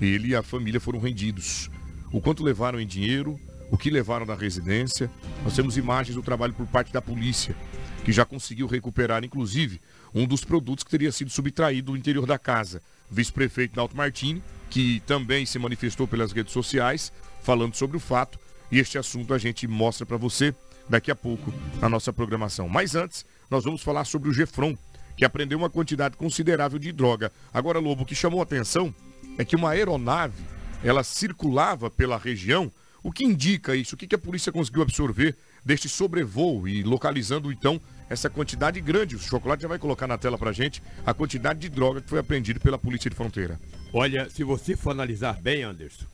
Ele 0.00 0.28
e 0.28 0.36
a 0.36 0.44
família 0.44 0.78
foram 0.78 1.00
rendidos. 1.00 1.68
O 2.12 2.20
quanto 2.20 2.44
levaram 2.44 2.80
em 2.80 2.86
dinheiro, 2.86 3.38
o 3.68 3.76
que 3.76 3.90
levaram 3.90 4.24
da 4.24 4.36
residência. 4.36 5.10
Nós 5.42 5.56
temos 5.56 5.76
imagens 5.76 6.14
do 6.14 6.22
trabalho 6.22 6.54
por 6.54 6.66
parte 6.68 6.92
da 6.92 7.02
polícia, 7.02 7.56
que 8.04 8.12
já 8.12 8.24
conseguiu 8.24 8.68
recuperar, 8.68 9.24
inclusive, 9.24 9.80
um 10.14 10.24
dos 10.24 10.44
produtos 10.44 10.84
que 10.84 10.90
teria 10.90 11.10
sido 11.10 11.30
subtraído 11.30 11.92
do 11.92 11.98
interior 11.98 12.26
da 12.26 12.38
casa. 12.38 12.80
Vice-prefeito 13.10 13.76
Nalto 13.76 13.96
Martini, 13.96 14.42
que 14.70 15.00
também 15.00 15.44
se 15.44 15.58
manifestou 15.58 16.06
pelas 16.06 16.30
redes 16.30 16.52
sociais, 16.52 17.12
falando 17.42 17.74
sobre 17.74 17.96
o 17.96 18.00
fato. 18.00 18.38
E 18.70 18.78
este 18.78 18.98
assunto 18.98 19.34
a 19.34 19.38
gente 19.38 19.66
mostra 19.66 20.06
para 20.06 20.16
você 20.16 20.54
daqui 20.88 21.10
a 21.10 21.16
pouco 21.16 21.52
na 21.80 21.88
nossa 21.88 22.12
programação. 22.12 22.68
Mas 22.68 22.94
antes, 22.94 23.26
nós 23.50 23.64
vamos 23.64 23.82
falar 23.82 24.04
sobre 24.04 24.28
o 24.28 24.32
Gefron, 24.32 24.76
que 25.18 25.24
apreendeu 25.24 25.58
uma 25.58 25.68
quantidade 25.68 26.16
considerável 26.16 26.78
de 26.78 26.92
droga. 26.92 27.30
Agora, 27.52 27.80
Lobo, 27.80 28.04
o 28.04 28.06
que 28.06 28.14
chamou 28.14 28.40
atenção 28.40 28.94
é 29.36 29.44
que 29.44 29.56
uma 29.56 29.70
aeronave, 29.70 30.42
ela 30.82 31.02
circulava 31.02 31.90
pela 31.90 32.16
região 32.16 32.70
O 33.02 33.12
que 33.12 33.24
indica 33.24 33.76
isso? 33.76 33.94
O 33.94 33.98
que, 33.98 34.06
que 34.06 34.14
a 34.14 34.18
polícia 34.18 34.52
conseguiu 34.52 34.82
absorver 34.82 35.36
deste 35.64 35.88
sobrevoo 35.88 36.66
e 36.66 36.82
localizando 36.82 37.52
então 37.52 37.80
essa 38.10 38.28
quantidade 38.28 38.80
grande? 38.80 39.16
O 39.16 39.20
chocolate 39.20 39.62
já 39.62 39.68
vai 39.68 39.78
colocar 39.78 40.06
na 40.06 40.18
tela 40.18 40.36
pra 40.36 40.52
gente 40.52 40.82
a 41.06 41.14
quantidade 41.14 41.60
de 41.60 41.68
droga 41.68 42.00
que 42.00 42.08
foi 42.08 42.18
apreendida 42.18 42.58
pela 42.58 42.78
Polícia 42.78 43.08
de 43.08 43.16
Fronteira. 43.16 43.58
Olha, 43.92 44.28
se 44.28 44.42
você 44.42 44.76
for 44.76 44.90
analisar 44.90 45.40
bem, 45.40 45.62
Anderson, 45.62 46.06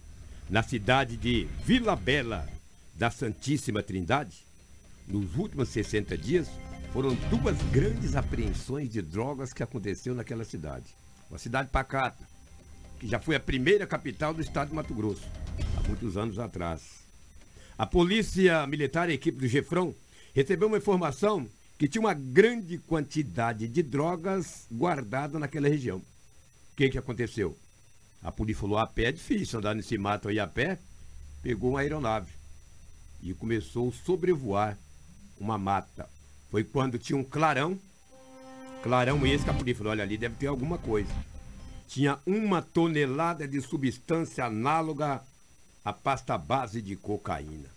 na 0.48 0.62
cidade 0.62 1.16
de 1.16 1.48
Vila 1.64 1.96
Bela 1.96 2.46
da 2.94 3.10
Santíssima 3.10 3.82
Trindade, 3.82 4.44
nos 5.08 5.34
últimos 5.36 5.70
60 5.70 6.16
dias, 6.16 6.48
foram 6.94 7.12
duas 7.28 7.60
grandes 7.72 8.14
apreensões 8.14 8.88
de 8.88 9.02
drogas 9.02 9.52
que 9.52 9.64
aconteceu 9.64 10.14
naquela 10.14 10.44
cidade. 10.44 10.94
Uma 11.28 11.40
cidade 11.40 11.68
pacata, 11.68 12.24
que 13.00 13.08
já 13.08 13.18
foi 13.18 13.34
a 13.34 13.40
primeira 13.40 13.84
capital 13.84 14.32
do 14.32 14.40
estado 14.40 14.68
de 14.68 14.76
Mato 14.76 14.94
Grosso, 14.94 15.28
há 15.76 15.88
muitos 15.88 16.16
anos 16.16 16.38
atrás. 16.38 17.04
A 17.76 17.84
polícia 17.84 18.64
militar, 18.68 19.08
a 19.08 19.12
equipe 19.12 19.40
do 19.40 19.48
Gefrão, 19.48 19.92
recebeu 20.32 20.68
uma 20.68 20.78
informação 20.78 21.48
que 21.76 21.88
tinha 21.88 22.00
uma 22.00 22.14
grande 22.14 22.78
quantidade 22.78 23.66
de 23.66 23.82
drogas 23.82 24.68
guardada 24.70 25.36
naquela 25.36 25.68
região. 25.68 25.98
O 25.98 26.76
que, 26.76 26.90
que 26.90 26.98
aconteceu? 26.98 27.58
A 28.22 28.30
polícia 28.30 28.60
falou, 28.60 28.78
a 28.78 28.86
pé 28.86 29.06
é 29.06 29.12
difícil 29.12 29.58
andar 29.58 29.74
nesse 29.74 29.98
mato 29.98 30.28
aí 30.28 30.38
a 30.38 30.46
pé. 30.46 30.78
Pegou 31.42 31.70
uma 31.70 31.80
aeronave 31.80 32.30
e 33.20 33.34
começou 33.34 33.88
a 33.88 33.92
sobrevoar 33.92 34.78
uma 35.40 35.58
mata. 35.58 36.13
Foi 36.54 36.62
quando 36.62 37.00
tinha 37.00 37.18
um 37.18 37.24
clarão, 37.24 37.76
clarão 38.80 39.26
esse 39.26 39.42
que 39.42 39.50
a 39.50 39.54
polícia 39.54 39.78
falou, 39.78 39.90
olha 39.90 40.04
ali 40.04 40.16
deve 40.16 40.36
ter 40.36 40.46
alguma 40.46 40.78
coisa. 40.78 41.10
Tinha 41.88 42.16
uma 42.24 42.62
tonelada 42.62 43.48
de 43.48 43.60
substância 43.60 44.44
análoga 44.44 45.20
à 45.84 45.92
pasta 45.92 46.38
base 46.38 46.80
de 46.80 46.94
cocaína. 46.94 47.68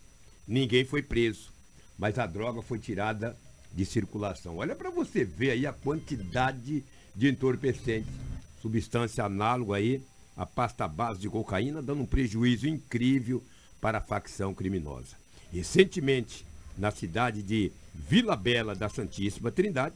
Ninguém 0.47 0.85
foi 0.85 1.01
preso, 1.01 1.51
mas 1.97 2.19
a 2.19 2.27
droga 2.27 2.61
foi 2.61 2.77
tirada 2.77 3.35
de 3.73 3.83
circulação. 3.83 4.57
Olha 4.57 4.75
para 4.75 4.91
você 4.91 5.25
ver 5.25 5.49
aí 5.49 5.65
a 5.65 5.73
quantidade 5.73 6.83
de 7.15 7.27
entorpecentes, 7.27 8.13
substância 8.61 9.23
análoga 9.23 9.77
aí 9.77 10.03
à 10.35 10.45
pasta 10.45 10.87
base 10.87 11.19
de 11.19 11.29
cocaína, 11.29 11.81
dando 11.81 12.03
um 12.03 12.05
prejuízo 12.05 12.67
incrível 12.67 13.43
para 13.81 13.97
a 13.97 14.01
facção 14.01 14.53
criminosa. 14.53 15.15
Recentemente, 15.51 16.45
na 16.77 16.91
cidade 16.91 17.41
de 17.41 17.71
Vila 17.97 18.35
Bela 18.35 18.75
da 18.75 18.89
Santíssima 18.89 19.51
Trindade, 19.51 19.95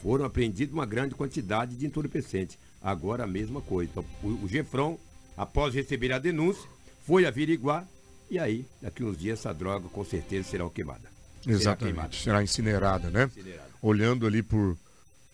foram 0.00 0.24
apreendidos 0.24 0.74
uma 0.74 0.86
grande 0.86 1.14
quantidade 1.14 1.76
de 1.76 1.86
entorpecentes. 1.86 2.58
Agora 2.80 3.24
a 3.24 3.26
mesma 3.26 3.60
coisa. 3.60 3.92
O, 4.22 4.28
o 4.44 4.48
Gefron, 4.48 4.98
após 5.36 5.74
receber 5.74 6.12
a 6.12 6.18
denúncia, 6.18 6.68
foi 7.04 7.26
averiguar 7.26 7.86
e 8.32 8.38
aí, 8.38 8.64
daqui 8.80 9.04
uns 9.04 9.18
dias, 9.18 9.40
essa 9.40 9.52
droga 9.52 9.90
com 9.90 10.02
certeza 10.02 10.48
será 10.48 10.66
queimada. 10.70 11.02
Exatamente. 11.46 12.16
Será, 12.16 12.38
será 12.38 12.42
incinerada, 12.42 13.10
né? 13.10 13.24
Incinerada. 13.24 13.68
Olhando 13.82 14.26
ali 14.26 14.42
por, 14.42 14.74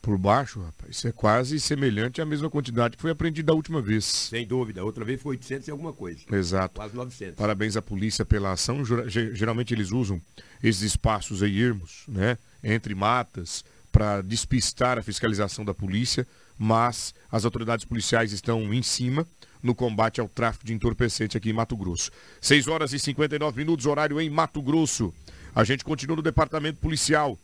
por 0.00 0.16
baixo, 0.16 0.60
rapaz, 0.60 0.96
isso 0.96 1.08
é 1.08 1.12
quase 1.12 1.58
semelhante 1.60 2.20
à 2.20 2.24
mesma 2.24 2.48
quantidade 2.48 2.96
que 2.96 3.02
foi 3.02 3.10
apreendida 3.10 3.52
a 3.52 3.54
última 3.54 3.82
vez. 3.82 4.04
Sem 4.04 4.46
dúvida. 4.46 4.84
Outra 4.84 5.04
vez 5.04 5.20
foi 5.20 5.32
800 5.32 5.68
e 5.68 5.70
alguma 5.70 5.92
coisa. 5.92 6.20
Exato. 6.30 6.76
Quase 6.76 6.94
900. 6.94 7.34
Parabéns 7.34 7.76
à 7.76 7.82
polícia 7.82 8.24
pela 8.24 8.52
ação. 8.52 8.82
Geralmente 9.08 9.74
eles 9.74 9.90
usam 9.90 10.20
esses 10.62 10.82
espaços 10.82 11.42
aí 11.42 11.60
ermos, 11.60 12.04
né? 12.08 12.38
Entre 12.62 12.94
matas, 12.94 13.64
para 13.90 14.22
despistar 14.22 14.98
a 14.98 15.02
fiscalização 15.02 15.64
da 15.64 15.74
polícia, 15.74 16.26
mas 16.56 17.14
as 17.30 17.44
autoridades 17.44 17.84
policiais 17.84 18.32
estão 18.32 18.72
em 18.72 18.82
cima 18.82 19.26
no 19.62 19.74
combate 19.74 20.20
ao 20.20 20.28
tráfico 20.28 20.64
de 20.64 20.72
entorpecente 20.72 21.36
aqui 21.36 21.50
em 21.50 21.52
Mato 21.52 21.76
Grosso. 21.76 22.10
6 22.40 22.68
horas 22.68 22.92
e 22.92 22.98
59 22.98 23.58
minutos, 23.58 23.86
horário 23.86 24.20
em 24.20 24.30
Mato 24.30 24.62
Grosso. 24.62 25.12
A 25.54 25.64
gente 25.64 25.84
continua 25.84 26.16
no 26.16 26.22
departamento 26.22 26.78
policial. 26.78 27.38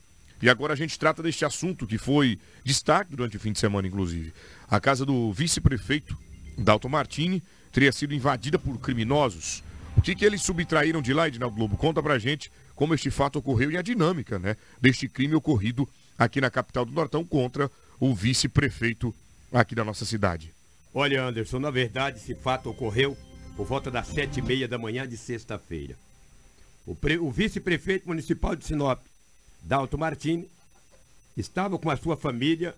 E 0.44 0.50
agora 0.50 0.74
a 0.74 0.76
gente 0.76 0.98
trata 0.98 1.22
deste 1.22 1.42
assunto 1.42 1.86
que 1.86 1.96
foi 1.96 2.38
destaque 2.62 3.16
durante 3.16 3.34
o 3.38 3.40
fim 3.40 3.50
de 3.50 3.58
semana, 3.58 3.88
inclusive. 3.88 4.34
A 4.68 4.78
casa 4.78 5.06
do 5.06 5.32
vice-prefeito 5.32 6.14
Dalton 6.58 6.90
Martini 6.90 7.42
teria 7.72 7.90
sido 7.90 8.12
invadida 8.12 8.58
por 8.58 8.78
criminosos. 8.78 9.64
O 9.96 10.02
que, 10.02 10.14
que 10.14 10.22
eles 10.22 10.42
subtraíram 10.42 11.00
de 11.00 11.14
lá, 11.14 11.28
Edinaldo 11.28 11.56
Globo? 11.56 11.78
Conta 11.78 12.02
pra 12.02 12.18
gente 12.18 12.52
como 12.74 12.92
este 12.92 13.10
fato 13.10 13.38
ocorreu 13.38 13.70
e 13.70 13.78
a 13.78 13.80
dinâmica 13.80 14.38
né, 14.38 14.54
deste 14.78 15.08
crime 15.08 15.34
ocorrido 15.34 15.88
aqui 16.18 16.42
na 16.42 16.50
capital 16.50 16.84
do 16.84 16.92
Nortão 16.92 17.24
contra 17.24 17.70
o 17.98 18.14
vice-prefeito 18.14 19.14
aqui 19.50 19.74
da 19.74 19.82
nossa 19.82 20.04
cidade. 20.04 20.52
Olha, 20.92 21.24
Anderson, 21.24 21.58
na 21.58 21.70
verdade, 21.70 22.18
esse 22.18 22.34
fato 22.34 22.68
ocorreu 22.68 23.16
por 23.56 23.64
volta 23.64 23.90
das 23.90 24.08
sete 24.08 24.40
e 24.40 24.42
meia 24.42 24.68
da 24.68 24.76
manhã 24.76 25.08
de 25.08 25.16
sexta-feira. 25.16 25.96
O, 26.84 26.94
o 27.22 27.30
vice-prefeito 27.30 28.06
municipal 28.06 28.54
de 28.54 28.66
Sinop, 28.66 29.00
Dalton 29.64 29.97
Martini, 29.97 30.49
estava 31.37 31.78
com 31.78 31.90
a 31.90 31.97
sua 31.97 32.16
família 32.16 32.75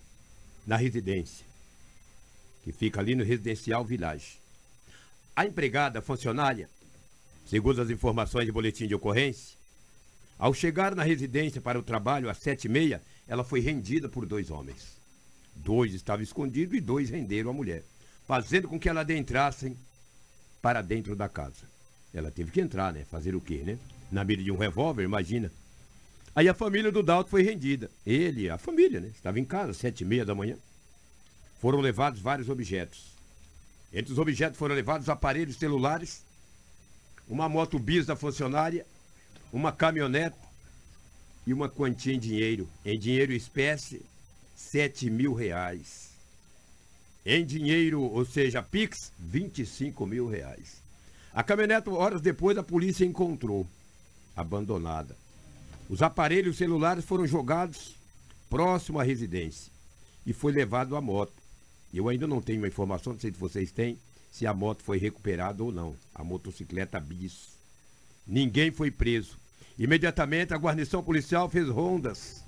na 0.65 0.77
residência, 0.77 1.45
que 2.63 2.71
fica 2.71 3.01
ali 3.01 3.15
no 3.15 3.25
residencial 3.25 3.85
Village. 3.85 4.39
A 5.35 5.45
empregada 5.45 6.01
funcionária, 6.01 6.71
segundo 7.45 7.83
as 7.83 7.91
informações 7.91 8.47
de 8.47 8.53
boletim 8.53 8.87
de 8.87 8.95
ocorrência, 8.95 9.57
ao 10.39 10.55
chegar 10.55 10.95
na 10.95 11.03
residência 11.03 11.61
para 11.61 11.79
o 11.79 11.83
trabalho 11.83 12.31
às 12.31 12.39
sete 12.39 12.67
e 12.67 12.69
meia, 12.69 13.03
ela 13.27 13.43
foi 13.43 13.59
rendida 13.59 14.09
por 14.09 14.25
dois 14.25 14.51
homens. 14.51 14.97
Dois 15.57 15.93
estavam 15.93 16.23
escondidos 16.23 16.77
e 16.77 16.81
dois 16.81 17.11
renderam 17.11 17.51
a 17.51 17.55
mulher 17.55 17.83
fazendo 18.27 18.69
com 18.69 18.79
que 18.79 18.89
ela 18.89 19.01
adentrassem 19.01 19.77
para 20.61 20.83
dentro 20.83 21.15
da 21.15 21.29
casa. 21.29 21.65
Ela 22.13 22.31
teve 22.31 22.51
que 22.51 22.61
entrar, 22.61 22.93
né? 22.93 23.05
Fazer 23.05 23.35
o 23.35 23.41
quê, 23.41 23.63
né? 23.65 23.79
Na 24.11 24.25
mira 24.25 24.43
de 24.43 24.51
um 24.51 24.57
revólver, 24.57 25.05
imagina. 25.05 25.51
Aí 26.37 26.51
a 26.51 26.55
família 26.55 26.93
do 26.93 27.03
Dalton 27.03 27.31
foi 27.31 27.43
rendida. 27.43 27.91
Ele, 28.05 28.51
a 28.51 28.59
família, 28.59 29.01
né? 29.01 29.09
Estava 29.09 29.41
em 29.41 29.45
casa, 29.45 29.73
sete 29.73 30.03
e 30.03 30.05
meia 30.05 30.23
da 30.23 30.35
manhã. 30.35 30.59
Foram 31.59 31.81
levados 31.81 32.21
vários 32.21 32.51
objetos. 32.51 33.07
Entre 33.91 34.13
os 34.13 34.19
objetos 34.19 34.59
foram 34.59 34.75
levados 34.75 35.09
aparelhos 35.09 35.57
celulares, 35.57 36.23
uma 37.27 37.49
moto 37.49 37.79
bis 37.79 38.05
da 38.05 38.15
funcionária, 38.15 38.85
uma 39.51 39.73
caminhonete 39.73 40.37
e 41.47 41.55
uma 41.55 41.71
quantia 41.71 42.13
em 42.13 42.19
dinheiro. 42.19 42.69
Em 42.85 42.99
dinheiro 42.99 43.33
espécie, 43.33 44.05
sete 44.55 45.09
mil 45.09 45.33
reais. 45.33 46.11
Em 47.25 47.47
dinheiro, 47.47 48.03
ou 48.03 48.27
seja, 48.27 48.63
Pix, 48.63 49.11
25 49.19 50.07
mil 50.07 50.29
reais. 50.29 50.83
A 51.33 51.43
caminhonete, 51.43 51.89
horas 51.89 52.21
depois, 52.21 52.59
a 52.59 52.63
polícia 52.63 53.07
encontrou, 53.07 53.67
abandonada. 54.37 55.17
Os 55.89 56.03
aparelhos 56.03 56.57
celulares 56.57 57.05
foram 57.05 57.27
jogados 57.27 57.95
próximo 58.51 58.99
à 58.99 59.05
residência 59.05 59.71
e 60.27 60.33
foi 60.33 60.53
levado 60.53 60.97
a 60.97 61.01
moto. 61.01 61.33
Eu 61.95 62.09
ainda 62.09 62.27
não 62.27 62.43
tenho 62.43 62.61
uma 62.61 62.69
informação, 62.69 63.13
não 63.13 63.21
sei 63.21 63.33
se 63.33 63.39
vocês 63.39 63.71
têm, 63.71 63.99
se 64.31 64.47
a 64.47 64.53
moto 64.53 64.83
foi 64.83 64.99
recuperada 64.99 65.63
ou 65.63 65.71
não. 65.71 65.97
A 66.15 66.25
motocicleta 66.25 66.99
bis. 66.99 67.57
Ninguém 68.27 68.73
foi 68.73 68.91
preso. 68.91 69.39
Imediatamente 69.79 70.53
a 70.53 70.59
guarnição 70.59 71.03
policial 71.03 71.49
fez 71.49 71.69
rondas, 71.69 72.43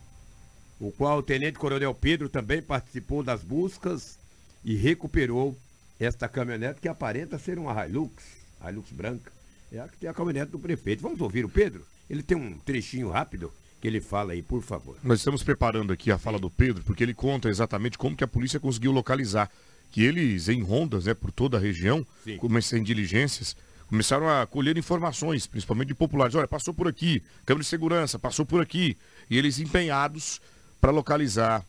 o 0.80 0.90
qual 0.90 1.18
o 1.18 1.23
tenente 1.23 1.59
coronel 1.59 1.95
Pedro 1.95 2.28
também 2.28 2.61
participou 2.61 3.23
das 3.23 3.45
buscas 3.45 4.18
e 4.64 4.75
recuperou 4.75 5.57
esta 6.00 6.28
caminhonete 6.28 6.80
que 6.80 6.88
aparenta 6.88 7.38
ser 7.38 7.59
uma 7.59 7.87
Hilux, 7.87 8.25
Hilux 8.66 8.90
branca. 8.90 9.33
É 9.71 9.78
a 9.78 9.88
que 9.88 9.99
tem 9.99 10.09
a 10.09 10.14
caminhonete 10.14 10.50
do 10.50 10.59
prefeito. 10.59 11.02
Vamos 11.02 11.21
ouvir 11.21 11.45
o 11.45 11.49
Pedro? 11.49 11.85
Ele 12.08 12.22
tem 12.22 12.36
um 12.36 12.58
trechinho 12.58 13.10
rápido 13.10 13.52
que 13.80 13.86
ele 13.86 14.00
fala 14.00 14.32
aí, 14.32 14.42
por 14.42 14.62
favor. 14.62 14.96
Nós 15.02 15.20
estamos 15.20 15.42
preparando 15.42 15.92
aqui 15.92 16.10
a 16.10 16.18
fala 16.18 16.38
do 16.38 16.50
Pedro, 16.50 16.82
porque 16.84 17.02
ele 17.02 17.14
conta 17.14 17.48
exatamente 17.48 17.96
como 17.96 18.16
que 18.16 18.24
a 18.24 18.28
polícia 18.28 18.58
conseguiu 18.58 18.92
localizar. 18.92 19.50
Que 19.90 20.02
eles, 20.02 20.48
em 20.48 20.62
rondas, 20.62 21.06
né, 21.06 21.14
por 21.14 21.32
toda 21.32 21.56
a 21.56 21.60
região, 21.60 22.06
começaram 22.38 22.82
em 22.82 22.84
diligências, 22.84 23.56
começaram 23.86 24.28
a 24.28 24.46
colher 24.46 24.76
informações, 24.76 25.46
principalmente 25.46 25.88
de 25.88 25.94
populares. 25.94 26.34
Olha, 26.34 26.46
passou 26.46 26.74
por 26.74 26.86
aqui, 26.86 27.22
câmera 27.46 27.62
de 27.62 27.68
segurança, 27.68 28.18
passou 28.18 28.44
por 28.44 28.60
aqui. 28.60 28.98
E 29.30 29.38
eles 29.38 29.58
empenhados 29.58 30.40
para 30.80 30.90
localizar 30.90 31.64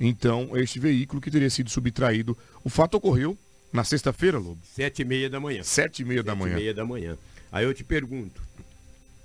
então 0.00 0.56
este 0.56 0.78
veículo 0.78 1.20
que 1.20 1.30
teria 1.30 1.50
sido 1.50 1.68
subtraído. 1.68 2.38
O 2.64 2.70
fato 2.70 2.96
ocorreu 2.96 3.36
na 3.72 3.84
sexta-feira, 3.84 4.38
Lobo? 4.38 4.60
Sete 4.64 5.02
e 5.02 5.04
meia 5.04 5.28
da 5.28 5.38
manhã. 5.38 5.62
Sete 5.62 6.02
e 6.02 6.04
meia 6.04 6.22
da 6.22 6.34
manhã. 6.34 6.52
Sete 6.52 6.60
e 6.60 6.62
meia 6.62 6.74
da 6.74 6.84
manhã. 6.86 7.18
Aí 7.52 7.64
eu 7.64 7.74
te 7.74 7.84
pergunto, 7.84 8.40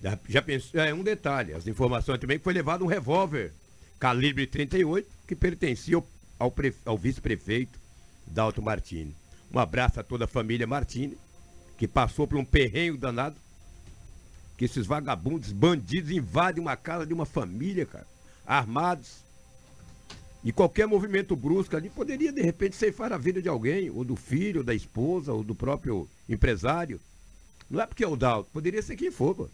já, 0.04 0.20
já 0.28 0.42
pensou, 0.42 0.82
é 0.82 0.94
um 0.94 1.02
detalhe, 1.02 1.54
as 1.54 1.66
informações 1.66 2.20
também 2.20 2.38
que 2.38 2.44
foi 2.44 2.54
levado 2.54 2.84
um 2.84 2.88
revólver 2.88 3.54
calibre 3.98 4.46
38 4.46 5.10
que 5.26 5.34
pertencia 5.34 5.96
ao, 5.96 6.06
ao, 6.38 6.54
ao 6.86 6.98
vice-prefeito 6.98 7.80
Dalton 8.28 8.62
Martini. 8.62 9.16
Um 9.52 9.60
abraço 9.60 10.02
a 10.02 10.04
toda 10.04 10.26
a 10.26 10.28
família 10.28 10.68
Martini, 10.68 11.18
que 11.78 11.88
passou 11.88 12.28
por 12.28 12.38
um 12.38 12.44
perrenho 12.44 12.98
danado, 12.98 13.38
que 14.58 14.66
esses 14.66 14.86
vagabundos, 14.86 15.54
bandidos 15.54 16.12
invadem 16.12 16.62
uma 16.62 16.76
casa 16.76 17.06
de 17.06 17.14
uma 17.14 17.26
família, 17.26 17.86
cara, 17.86 18.06
armados, 18.46 19.24
e 20.44 20.52
qualquer 20.52 20.86
movimento 20.86 21.34
brusco 21.34 21.78
ali 21.78 21.90
poderia, 21.90 22.34
de 22.34 22.42
repente, 22.42 22.76
ceifar 22.76 23.14
a 23.14 23.18
vida 23.18 23.42
de 23.42 23.48
alguém, 23.48 23.90
ou 23.90 24.04
do 24.04 24.18
filho, 24.18 24.60
ou 24.60 24.64
da 24.66 24.76
esposa, 24.76 25.32
ou 25.32 25.44
do 25.44 25.56
próprio 25.56 26.10
empresário. 26.28 27.00
Não 27.70 27.80
é 27.80 27.86
porque 27.86 28.04
é 28.04 28.08
o 28.08 28.18
Dalto, 28.18 28.50
poderia 28.52 28.82
ser 28.82 28.98
quem 28.98 29.10
for, 29.10 29.34
pô. 29.34 29.50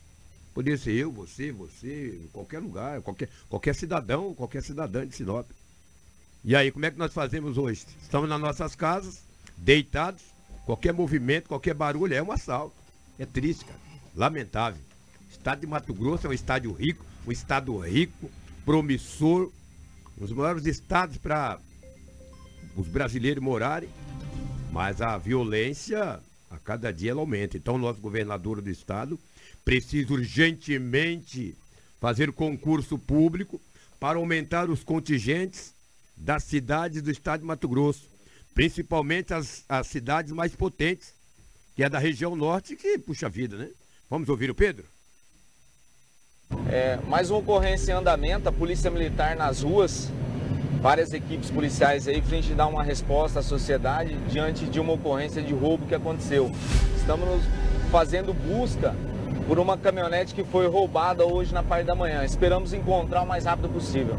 Poderia 0.54 0.78
ser 0.78 0.94
eu, 0.94 1.12
você, 1.12 1.52
você, 1.52 2.20
qualquer 2.34 2.60
lugar, 2.60 3.02
qualquer, 3.02 3.30
qualquer 3.48 3.76
cidadão, 3.76 4.34
qualquer 4.34 4.64
cidadã 4.64 5.06
de 5.08 5.16
Sinop. 5.16 5.50
E 6.44 6.56
aí, 6.56 6.72
como 6.72 6.86
é 6.86 6.92
que 6.92 6.98
nós 6.98 7.14
fazemos 7.14 7.58
hoje? 7.58 7.86
Estamos 8.02 8.30
nas 8.30 8.40
nossas 8.40 8.76
casas, 8.76 9.24
deitados, 9.58 10.24
qualquer 10.66 10.94
movimento, 10.94 11.48
qualquer 11.48 11.74
barulho 11.74 12.14
é 12.14 12.24
um 12.24 12.32
assalto. 12.32 12.76
É 13.18 13.26
triste, 13.26 13.66
cara. 13.66 13.80
Lamentável. 14.16 14.82
O 15.28 15.32
estado 15.32 15.62
de 15.62 15.68
Mato 15.68 15.94
Grosso 15.94 16.28
é 16.28 16.30
um 16.30 16.34
estado 16.34 16.72
rico, 16.72 17.06
um 17.28 17.32
estado 17.32 17.78
rico, 17.78 18.30
promissor, 18.66 19.52
um 20.18 20.22
dos 20.22 20.32
maiores 20.32 20.66
estados 20.66 21.18
para 21.18 21.60
os 22.76 22.88
brasileiros 22.88 23.44
morarem, 23.44 23.90
mas 24.72 25.02
a 25.02 25.18
violência 25.18 26.20
a 26.50 26.58
cada 26.58 26.92
dia 26.92 27.12
ela 27.12 27.20
aumenta. 27.20 27.58
Então, 27.58 27.78
nosso 27.78 28.00
governador 28.00 28.62
do 28.62 28.70
estado 28.70 29.20
precisa 29.70 30.12
urgentemente 30.12 31.56
fazer 32.02 32.32
concurso 32.32 32.98
público 32.98 33.62
para 34.00 34.18
aumentar 34.18 34.68
os 34.68 34.84
contingentes 34.84 35.76
das 36.18 36.44
cidades 36.44 37.04
do 37.04 37.12
estado 37.12 37.42
de 37.42 37.46
Mato 37.46 37.70
Grosso, 37.70 38.10
principalmente 38.56 39.32
as, 39.32 39.64
as 39.70 39.86
cidades 39.86 40.32
mais 40.32 40.56
potentes, 40.56 41.14
que 41.76 41.84
é 41.84 41.90
da 41.90 42.00
região 42.00 42.36
norte, 42.36 42.76
que 42.76 42.98
puxa 42.98 43.30
vida, 43.30 43.58
né? 43.58 43.70
Vamos 44.10 44.28
ouvir 44.28 44.50
o 44.50 44.56
Pedro? 44.56 44.86
É, 46.68 46.98
mais 47.08 47.30
uma 47.30 47.38
ocorrência 47.38 47.92
em 47.92 47.96
andamento, 47.96 48.50
a 48.50 48.52
Polícia 48.52 48.90
Militar 48.90 49.36
nas 49.36 49.62
ruas, 49.62 50.10
várias 50.82 51.14
equipes 51.14 51.52
policiais 51.52 52.08
aí, 52.08 52.24
para 52.24 52.32
a 52.36 52.42
gente 52.42 52.56
dar 52.56 52.66
uma 52.66 52.82
resposta 52.82 53.38
à 53.38 53.44
sociedade 53.44 54.18
diante 54.32 54.66
de 54.66 54.80
uma 54.80 54.94
ocorrência 54.94 55.44
de 55.44 55.54
roubo 55.54 55.86
que 55.86 55.94
aconteceu. 55.94 56.52
Estamos 56.98 57.44
fazendo 57.92 58.34
busca 58.34 58.96
por 59.50 59.58
uma 59.58 59.76
caminhonete 59.76 60.36
que 60.36 60.44
foi 60.44 60.68
roubada 60.68 61.26
hoje 61.26 61.52
na 61.52 61.64
parte 61.64 61.88
da 61.88 61.96
manhã. 61.96 62.24
Esperamos 62.24 62.72
encontrar 62.72 63.24
o 63.24 63.26
mais 63.26 63.46
rápido 63.46 63.68
possível. 63.68 64.16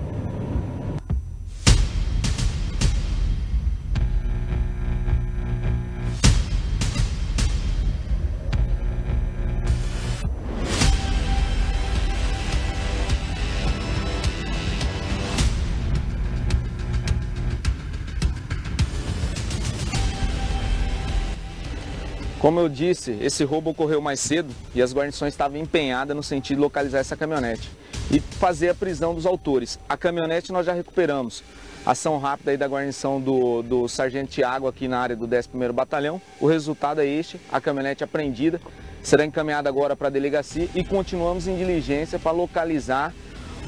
Como 22.40 22.58
eu 22.58 22.70
disse, 22.70 23.18
esse 23.20 23.44
roubo 23.44 23.68
ocorreu 23.68 24.00
mais 24.00 24.18
cedo 24.18 24.50
e 24.74 24.80
as 24.80 24.94
guarnições 24.94 25.34
estavam 25.34 25.58
empenhadas 25.58 26.16
no 26.16 26.22
sentido 26.22 26.56
de 26.56 26.62
localizar 26.62 27.00
essa 27.00 27.14
caminhonete 27.14 27.70
e 28.10 28.18
fazer 28.18 28.70
a 28.70 28.74
prisão 28.74 29.14
dos 29.14 29.26
autores. 29.26 29.78
A 29.86 29.94
caminhonete 29.94 30.50
nós 30.50 30.64
já 30.64 30.72
recuperamos. 30.72 31.44
Ação 31.84 32.16
rápida 32.16 32.50
aí 32.50 32.56
da 32.56 32.66
guarnição 32.66 33.20
do, 33.20 33.60
do 33.62 33.86
Sargento 33.88 34.30
Tiago 34.30 34.66
aqui 34.66 34.88
na 34.88 34.98
área 34.98 35.14
do 35.14 35.28
11º 35.28 35.70
Batalhão. 35.72 36.20
O 36.40 36.46
resultado 36.46 37.02
é 37.02 37.06
este, 37.06 37.38
a 37.52 37.60
caminhonete 37.60 38.02
apreendida, 38.04 38.58
será 39.02 39.22
encaminhada 39.22 39.68
agora 39.68 39.94
para 39.94 40.08
a 40.08 40.10
delegacia 40.10 40.66
e 40.74 40.82
continuamos 40.82 41.46
em 41.46 41.58
diligência 41.58 42.18
para 42.18 42.32
localizar 42.32 43.12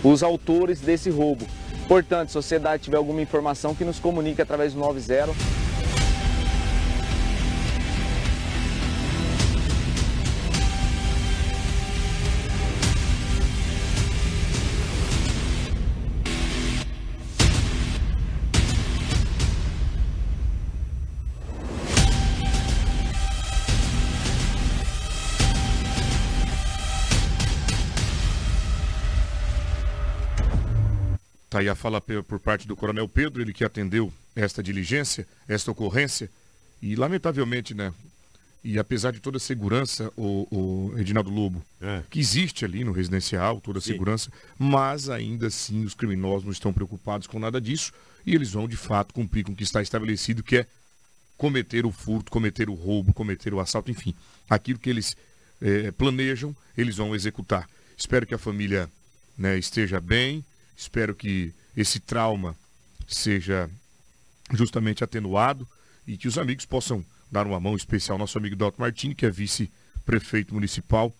os 0.02 0.22
autores 0.22 0.80
desse 0.80 1.10
roubo. 1.10 1.46
Portanto, 1.86 2.30
se 2.30 2.38
a 2.38 2.40
sociedade 2.40 2.84
tiver 2.84 2.96
alguma 2.96 3.20
informação, 3.20 3.74
que 3.74 3.84
nos 3.84 3.98
comunique 3.98 4.40
através 4.40 4.72
do 4.72 4.80
90 4.80 5.61
aí 31.62 31.68
a 31.68 31.74
fala 31.74 32.00
por 32.00 32.38
parte 32.38 32.68
do 32.68 32.76
Coronel 32.76 33.08
Pedro, 33.08 33.42
ele 33.42 33.52
que 33.52 33.64
atendeu 33.64 34.12
esta 34.34 34.62
diligência, 34.62 35.26
esta 35.48 35.70
ocorrência. 35.70 36.30
E 36.80 36.94
lamentavelmente, 36.96 37.74
né? 37.74 37.92
E 38.64 38.78
apesar 38.78 39.12
de 39.12 39.20
toda 39.20 39.38
a 39.38 39.40
segurança, 39.40 40.12
o, 40.16 40.46
o 40.50 40.98
Edinaldo 40.98 41.30
Lobo, 41.30 41.64
é. 41.80 42.02
que 42.08 42.20
existe 42.20 42.64
ali 42.64 42.84
no 42.84 42.92
residencial, 42.92 43.60
toda 43.60 43.78
a 43.78 43.82
segurança, 43.82 44.30
mas 44.56 45.08
ainda 45.08 45.48
assim 45.48 45.84
os 45.84 45.94
criminosos 45.94 46.44
não 46.44 46.52
estão 46.52 46.72
preocupados 46.72 47.26
com 47.26 47.40
nada 47.40 47.60
disso 47.60 47.92
e 48.24 48.34
eles 48.34 48.52
vão 48.52 48.68
de 48.68 48.76
fato 48.76 49.12
cumprir 49.12 49.44
com 49.44 49.52
o 49.52 49.56
que 49.56 49.64
está 49.64 49.82
estabelecido, 49.82 50.44
que 50.44 50.58
é 50.58 50.66
cometer 51.36 51.84
o 51.84 51.90
furto, 51.90 52.30
cometer 52.30 52.70
o 52.70 52.74
roubo, 52.74 53.12
cometer 53.12 53.52
o 53.52 53.58
assalto, 53.58 53.90
enfim. 53.90 54.14
Aquilo 54.48 54.78
que 54.78 54.88
eles 54.88 55.16
é, 55.60 55.90
planejam, 55.90 56.54
eles 56.78 56.96
vão 56.96 57.16
executar. 57.16 57.68
Espero 57.96 58.24
que 58.24 58.34
a 58.34 58.38
família 58.38 58.88
né, 59.36 59.58
esteja 59.58 60.00
bem, 60.00 60.44
Espero 60.76 61.14
que 61.14 61.52
esse 61.76 62.00
trauma 62.00 62.56
seja 63.06 63.70
justamente 64.52 65.02
atenuado 65.02 65.66
e 66.06 66.16
que 66.16 66.28
os 66.28 66.38
amigos 66.38 66.64
possam 66.64 67.04
dar 67.30 67.46
uma 67.46 67.58
mão 67.58 67.74
especial 67.74 68.16
ao 68.16 68.18
nosso 68.18 68.36
amigo 68.36 68.56
Dalton 68.56 68.82
Martini, 68.82 69.14
que 69.14 69.24
é 69.24 69.30
vice-prefeito 69.30 70.52
municipal. 70.52 71.14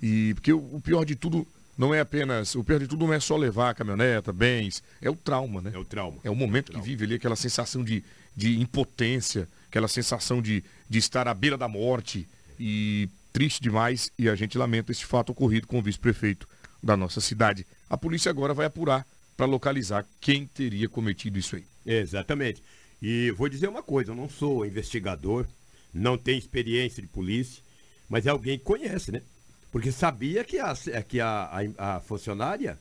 E 0.00 0.32
porque 0.34 0.52
o, 0.52 0.76
o, 0.76 0.80
pior 0.80 1.04
de 1.04 1.16
tudo 1.16 1.46
não 1.76 1.92
é 1.92 2.00
apenas, 2.00 2.54
o 2.54 2.62
pior 2.62 2.78
de 2.78 2.86
tudo 2.86 3.06
não 3.06 3.12
é 3.12 3.18
só 3.18 3.36
levar 3.36 3.70
a 3.70 3.74
caminhoneta, 3.74 4.32
bens, 4.32 4.82
é 5.00 5.10
o 5.10 5.16
trauma, 5.16 5.60
né? 5.60 5.72
É 5.74 5.78
o 5.78 5.84
trauma. 5.84 6.18
É 6.22 6.30
o 6.30 6.34
momento 6.34 6.72
é 6.72 6.76
o 6.76 6.78
que 6.78 6.86
vive 6.86 7.04
ali, 7.04 7.14
aquela 7.14 7.36
sensação 7.36 7.82
de, 7.82 8.04
de 8.36 8.60
impotência, 8.60 9.48
aquela 9.68 9.88
sensação 9.88 10.40
de, 10.40 10.62
de 10.88 10.98
estar 10.98 11.26
à 11.26 11.34
beira 11.34 11.58
da 11.58 11.66
morte 11.66 12.28
e 12.58 13.08
triste 13.32 13.60
demais 13.60 14.10
e 14.18 14.28
a 14.28 14.34
gente 14.34 14.56
lamenta 14.56 14.92
esse 14.92 15.04
fato 15.04 15.30
ocorrido 15.30 15.66
com 15.66 15.78
o 15.78 15.82
vice-prefeito 15.82 16.48
da 16.82 16.96
nossa 16.96 17.20
cidade. 17.20 17.66
A 17.88 17.96
polícia 17.96 18.30
agora 18.30 18.54
vai 18.54 18.66
apurar 18.66 19.06
para 19.36 19.46
localizar 19.46 20.06
quem 20.20 20.46
teria 20.46 20.88
cometido 20.88 21.38
isso 21.38 21.56
aí. 21.56 21.64
Exatamente. 21.86 22.62
E 23.00 23.30
vou 23.30 23.48
dizer 23.48 23.68
uma 23.68 23.82
coisa, 23.82 24.10
eu 24.10 24.16
não 24.16 24.28
sou 24.28 24.66
investigador, 24.66 25.46
não 25.94 26.18
tenho 26.18 26.38
experiência 26.38 27.00
de 27.00 27.08
polícia, 27.08 27.62
mas 28.08 28.26
é 28.26 28.30
alguém 28.30 28.58
que 28.58 28.64
conhece, 28.64 29.12
né? 29.12 29.22
Porque 29.70 29.92
sabia 29.92 30.42
que 30.44 30.58
a, 30.58 30.74
que 31.06 31.20
a, 31.20 31.62
a, 31.78 31.96
a 31.96 32.00
funcionária 32.00 32.78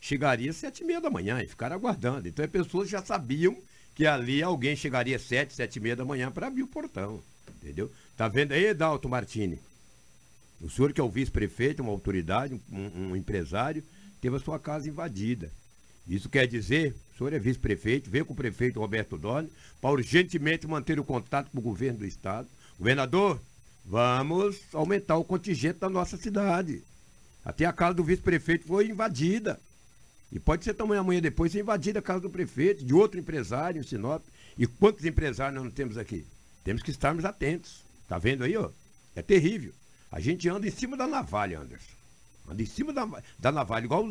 chegaria 0.00 0.50
às 0.50 0.56
sete 0.56 0.82
e 0.82 0.86
meia 0.86 1.00
da 1.00 1.10
manhã 1.10 1.42
e 1.42 1.48
ficaram 1.48 1.76
aguardando. 1.76 2.28
Então 2.28 2.44
as 2.44 2.50
pessoas 2.50 2.88
já 2.88 3.02
sabiam 3.02 3.56
que 3.94 4.06
ali 4.06 4.42
alguém 4.42 4.76
chegaria 4.76 5.16
às 5.16 5.22
sete, 5.22 5.54
sete 5.54 5.76
e 5.76 5.80
meia 5.80 5.96
da 5.96 6.04
manhã 6.04 6.30
para 6.30 6.46
abrir 6.46 6.62
o 6.62 6.68
portão. 6.68 7.20
Entendeu? 7.56 7.90
Tá 8.16 8.28
vendo 8.28 8.52
aí, 8.52 8.72
Dalton 8.72 9.08
Martini? 9.08 9.58
O 10.60 10.68
senhor 10.68 10.92
que 10.92 11.00
é 11.00 11.04
o 11.04 11.08
vice-prefeito, 11.08 11.82
uma 11.82 11.92
autoridade, 11.92 12.60
um, 12.70 13.10
um, 13.10 13.16
empresário, 13.16 13.82
teve 14.20 14.36
a 14.36 14.40
sua 14.40 14.58
casa 14.58 14.88
invadida. 14.88 15.50
Isso 16.06 16.28
quer 16.28 16.46
dizer, 16.46 16.94
o 17.14 17.18
senhor 17.18 17.32
é 17.32 17.38
vice-prefeito, 17.38 18.10
veio 18.10 18.24
com 18.24 18.32
o 18.32 18.36
prefeito 18.36 18.80
Roberto 18.80 19.18
Dorne, 19.18 19.50
para 19.80 19.90
urgentemente 19.90 20.66
manter 20.66 20.98
o 20.98 21.04
contato 21.04 21.50
com 21.50 21.58
o 21.58 21.62
governo 21.62 21.98
do 21.98 22.06
estado. 22.06 22.48
Governador, 22.78 23.40
vamos 23.84 24.60
aumentar 24.72 25.16
o 25.16 25.24
contingente 25.24 25.80
da 25.80 25.90
nossa 25.90 26.16
cidade. 26.16 26.82
Até 27.44 27.66
a 27.66 27.72
casa 27.72 27.94
do 27.94 28.04
vice-prefeito 28.04 28.66
foi 28.66 28.88
invadida. 28.88 29.60
E 30.30 30.38
pode 30.38 30.64
ser 30.64 30.74
também 30.74 30.98
amanhã 30.98 31.20
depois 31.20 31.54
invadida 31.54 31.98
a 31.98 32.02
casa 32.02 32.20
do 32.20 32.30
prefeito, 32.30 32.84
de 32.84 32.94
outro 32.94 33.18
empresário 33.18 33.80
em 33.80 33.84
Sinop. 33.84 34.22
E 34.56 34.66
quantos 34.66 35.04
empresários 35.04 35.54
nós 35.54 35.64
não 35.64 35.70
temos 35.70 35.96
aqui? 35.96 36.24
Temos 36.64 36.82
que 36.82 36.90
estarmos 36.90 37.24
atentos. 37.24 37.82
Tá 38.08 38.18
vendo 38.18 38.44
aí, 38.44 38.56
ó? 38.56 38.70
É 39.14 39.22
terrível. 39.22 39.72
A 40.10 40.20
gente 40.20 40.48
anda 40.48 40.66
em 40.66 40.70
cima 40.70 40.96
da 40.96 41.06
navalha, 41.06 41.60
Anderson. 41.60 41.97
Anda 42.48 42.62
em 42.62 42.66
cima 42.66 42.92
da, 42.92 43.06
da 43.38 43.52
navalha, 43.52 43.84
igual. 43.84 44.04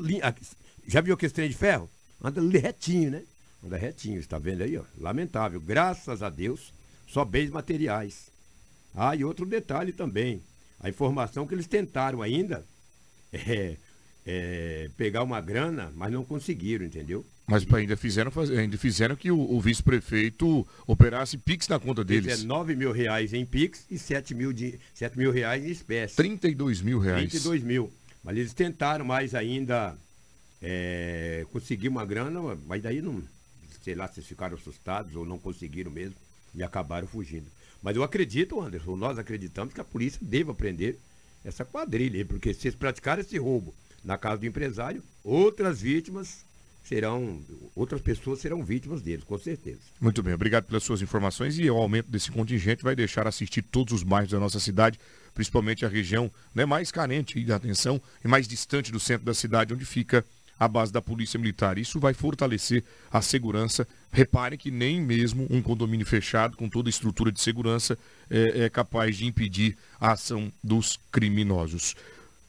Já 0.87 1.01
viu 1.01 1.13
aquele 1.13 1.31
trem 1.31 1.49
de 1.49 1.55
ferro? 1.55 1.89
Anda 2.23 2.41
retinho, 2.41 3.11
né? 3.11 3.23
Anda 3.63 3.77
retinho, 3.77 4.19
está 4.19 4.37
vendo 4.37 4.63
aí, 4.63 4.77
ó? 4.77 4.83
Lamentável. 4.97 5.59
Graças 5.59 6.21
a 6.21 6.29
Deus, 6.29 6.73
só 7.07 7.25
bens 7.25 7.49
materiais. 7.49 8.31
Ah, 8.95 9.15
e 9.15 9.23
outro 9.23 9.45
detalhe 9.45 9.91
também. 9.91 10.41
A 10.79 10.89
informação 10.89 11.47
que 11.47 11.55
eles 11.55 11.67
tentaram 11.67 12.21
ainda 12.21 12.65
é, 13.33 13.77
é 14.25 14.89
pegar 14.95 15.23
uma 15.23 15.41
grana, 15.41 15.91
mas 15.95 16.11
não 16.11 16.23
conseguiram, 16.23 16.85
entendeu? 16.85 17.25
Mas 17.49 17.65
ainda 17.73 17.95
fizeram, 17.95 18.31
ainda 18.59 18.77
fizeram 18.77 19.15
que 19.15 19.31
o, 19.31 19.39
o 19.39 19.61
vice-prefeito 19.61 20.67
operasse 20.85 21.37
Pix 21.37 21.67
na 21.69 21.79
conta 21.79 22.03
deles. 22.03 22.25
19 22.25 22.75
mil 22.75 22.91
reais 22.91 23.33
em 23.33 23.45
Pix 23.45 23.85
e 23.89 23.97
7 23.97 24.35
mil, 24.35 24.51
de, 24.51 24.77
7 24.93 25.17
mil 25.17 25.31
reais 25.31 25.63
em 25.63 25.69
espécie. 25.69 26.17
32 26.17 26.81
mil 26.81 26.99
reais. 26.99 27.29
32 27.29 27.63
mil. 27.63 27.89
Mas 28.27 28.35
eles 28.35 28.53
tentaram 28.53 29.05
mais 29.05 29.33
ainda 29.33 29.97
é, 30.61 31.45
conseguir 31.49 31.87
uma 31.87 32.05
grana, 32.05 32.57
mas 32.67 32.83
daí 32.83 33.01
não. 33.01 33.23
Sei 33.81 33.95
lá 33.95 34.05
se 34.05 34.21
ficaram 34.21 34.57
assustados 34.57 35.15
ou 35.15 35.25
não 35.25 35.39
conseguiram 35.39 35.89
mesmo 35.89 36.15
e 36.53 36.61
acabaram 36.61 37.07
fugindo. 37.07 37.47
Mas 37.81 37.95
eu 37.95 38.03
acredito, 38.03 38.59
Anderson, 38.59 38.97
nós 38.97 39.17
acreditamos 39.17 39.73
que 39.73 39.79
a 39.79 39.85
polícia 39.85 40.19
deva 40.21 40.53
prender 40.53 40.97
essa 41.41 41.63
quadrilha, 41.63 42.25
porque 42.25 42.53
se 42.53 42.67
eles 42.67 42.75
praticarem 42.75 43.23
esse 43.23 43.37
roubo 43.37 43.73
na 44.03 44.17
casa 44.17 44.41
do 44.41 44.45
empresário, 44.45 45.01
outras 45.23 45.79
vítimas 45.79 46.45
serão, 46.83 47.41
outras 47.75 48.01
pessoas 48.01 48.39
serão 48.39 48.61
vítimas 48.61 49.01
deles, 49.01 49.23
com 49.23 49.37
certeza. 49.37 49.79
Muito 50.01 50.21
bem, 50.21 50.33
obrigado 50.33 50.65
pelas 50.65 50.83
suas 50.83 51.01
informações 51.01 51.57
e 51.57 51.69
o 51.69 51.77
aumento 51.77 52.09
desse 52.09 52.29
contingente 52.29 52.83
vai 52.83 52.93
deixar 52.93 53.25
assistir 53.25 53.61
todos 53.61 53.93
os 53.93 54.03
bairros 54.03 54.31
da 54.31 54.39
nossa 54.39 54.59
cidade, 54.59 54.99
principalmente 55.37 55.85
a 55.85 55.87
região 55.87 56.31
né, 56.53 56.65
mais 56.65 56.89
carente 56.89 57.39
de 57.39 57.53
atenção 57.53 58.01
e 58.25 58.27
mais 58.27 58.47
distante 58.47 58.91
do 58.91 58.99
centro 58.99 59.23
da 59.23 59.35
cidade, 59.35 59.71
onde 59.71 59.85
fica 59.85 60.25
a 60.59 60.67
base 60.67 60.91
da 60.91 60.99
Polícia 60.99 61.39
Militar. 61.39 61.77
Isso 61.77 61.99
vai 61.99 62.11
fortalecer 62.11 62.83
a 63.11 63.21
segurança. 63.21 63.87
Reparem 64.11 64.57
que 64.57 64.71
nem 64.71 64.99
mesmo 64.99 65.45
um 65.51 65.61
condomínio 65.61 66.07
fechado, 66.07 66.57
com 66.57 66.67
toda 66.67 66.89
a 66.89 66.91
estrutura 66.91 67.31
de 67.31 67.39
segurança, 67.39 67.95
é, 68.31 68.63
é 68.63 68.69
capaz 68.69 69.15
de 69.15 69.27
impedir 69.27 69.77
a 70.01 70.13
ação 70.13 70.51
dos 70.63 70.99
criminosos. 71.11 71.95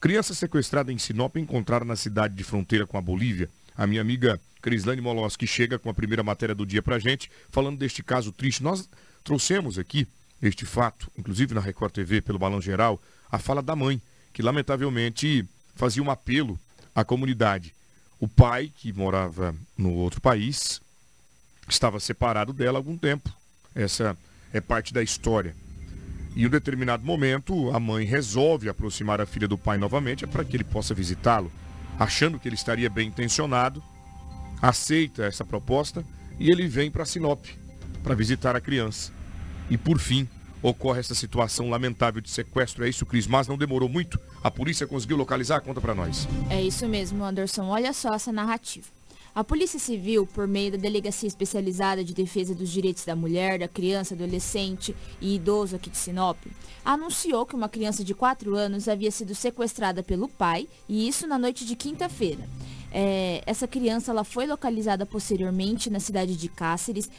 Criança 0.01 0.33
sequestrada 0.33 0.91
em 0.91 0.97
Sinop 0.97 1.35
encontrada 1.35 1.85
na 1.85 1.95
cidade 1.95 2.33
de 2.33 2.43
fronteira 2.43 2.87
com 2.87 2.97
a 2.97 3.01
Bolívia. 3.01 3.51
A 3.77 3.85
minha 3.85 4.01
amiga 4.01 4.41
Crislane 4.63 4.99
Moloski 4.99 5.45
chega 5.45 5.77
com 5.77 5.91
a 5.91 5.93
primeira 5.93 6.23
matéria 6.23 6.55
do 6.55 6.65
dia 6.65 6.81
pra 6.81 6.97
gente, 6.97 7.29
falando 7.51 7.77
deste 7.77 8.01
caso 8.01 8.31
triste. 8.31 8.63
Nós 8.63 8.89
trouxemos 9.23 9.77
aqui 9.77 10.07
este 10.41 10.65
fato, 10.65 11.11
inclusive 11.17 11.53
na 11.53 11.61
Record 11.61 11.93
TV, 11.93 12.21
pelo 12.21 12.39
Balão 12.39 12.61
Geral, 12.61 13.01
a 13.31 13.37
fala 13.37 13.61
da 13.61 13.75
mãe, 13.75 14.01
que 14.33 14.41
lamentavelmente 14.41 15.45
fazia 15.75 16.01
um 16.01 16.09
apelo 16.09 16.59
à 16.95 17.03
comunidade. 17.03 17.73
O 18.19 18.27
pai, 18.27 18.71
que 18.75 18.91
morava 18.91 19.55
no 19.77 19.93
outro 19.93 20.21
país, 20.21 20.81
estava 21.67 21.99
separado 21.99 22.53
dela 22.53 22.77
há 22.77 22.79
algum 22.79 22.97
tempo. 22.97 23.29
Essa 23.73 24.17
é 24.51 24.59
parte 24.59 24.93
da 24.93 25.03
história. 25.03 25.55
E 26.35 26.43
em 26.43 26.47
um 26.47 26.49
determinado 26.49 27.05
momento, 27.05 27.71
a 27.71 27.79
mãe 27.79 28.05
resolve 28.05 28.69
aproximar 28.69 29.19
a 29.19 29.25
filha 29.25 29.47
do 29.47 29.57
pai 29.57 29.77
novamente 29.77 30.27
para 30.27 30.43
que 30.43 30.55
ele 30.55 30.63
possa 30.63 30.93
visitá-lo, 30.93 31.51
achando 31.97 32.39
que 32.39 32.47
ele 32.47 32.55
estaria 32.55 32.89
bem 32.89 33.07
intencionado, 33.07 33.83
aceita 34.61 35.25
essa 35.25 35.45
proposta 35.45 36.03
e 36.39 36.49
ele 36.49 36.67
vem 36.67 36.91
para 36.91 37.05
Sinop 37.05 37.45
para 38.03 38.15
visitar 38.15 38.55
a 38.55 38.61
criança. 38.61 39.18
E 39.69 39.77
por 39.77 39.99
fim, 39.99 40.27
ocorre 40.61 40.99
essa 40.99 41.15
situação 41.15 41.69
lamentável 41.69 42.21
de 42.21 42.29
sequestro. 42.29 42.83
É 42.83 42.89
isso, 42.89 43.05
Cris, 43.05 43.27
mas 43.27 43.47
não 43.47 43.57
demorou 43.57 43.87
muito. 43.87 44.19
A 44.43 44.49
polícia 44.49 44.87
conseguiu 44.87 45.17
localizar? 45.17 45.61
Conta 45.61 45.79
para 45.79 45.95
nós. 45.95 46.27
É 46.49 46.61
isso 46.61 46.87
mesmo, 46.87 47.23
Anderson. 47.23 47.67
Olha 47.67 47.93
só 47.93 48.13
essa 48.13 48.31
narrativa. 48.31 48.87
A 49.35 49.43
Polícia 49.43 49.79
Civil, 49.79 50.25
por 50.25 50.47
meio 50.47 50.71
da 50.71 50.77
Delegacia 50.77 51.27
Especializada 51.27 52.03
de 52.03 52.15
Defesa 52.15 52.55
dos 52.55 52.69
Direitos 52.69 53.05
da 53.05 53.15
Mulher, 53.15 53.59
da 53.59 53.67
Criança, 53.67 54.15
Adolescente 54.15 54.95
e 55.21 55.35
Idoso 55.35 55.75
aqui 55.75 55.89
de 55.89 55.97
Sinop, 55.97 56.37
anunciou 56.83 57.45
que 57.45 57.55
uma 57.55 57.69
criança 57.69 58.03
de 58.03 58.15
4 58.15 58.55
anos 58.55 58.89
havia 58.89 59.11
sido 59.11 59.35
sequestrada 59.35 60.01
pelo 60.01 60.27
pai, 60.27 60.67
e 60.89 61.07
isso 61.07 61.27
na 61.27 61.37
noite 61.37 61.63
de 61.63 61.75
quinta-feira. 61.75 62.49
É, 62.91 63.43
essa 63.45 63.67
criança 63.67 64.11
ela 64.11 64.23
foi 64.23 64.47
localizada 64.47 65.05
posteriormente 65.05 65.89
na 65.89 65.99
cidade 65.99 66.35
de 66.35 66.49
Cáceres, 66.49 67.09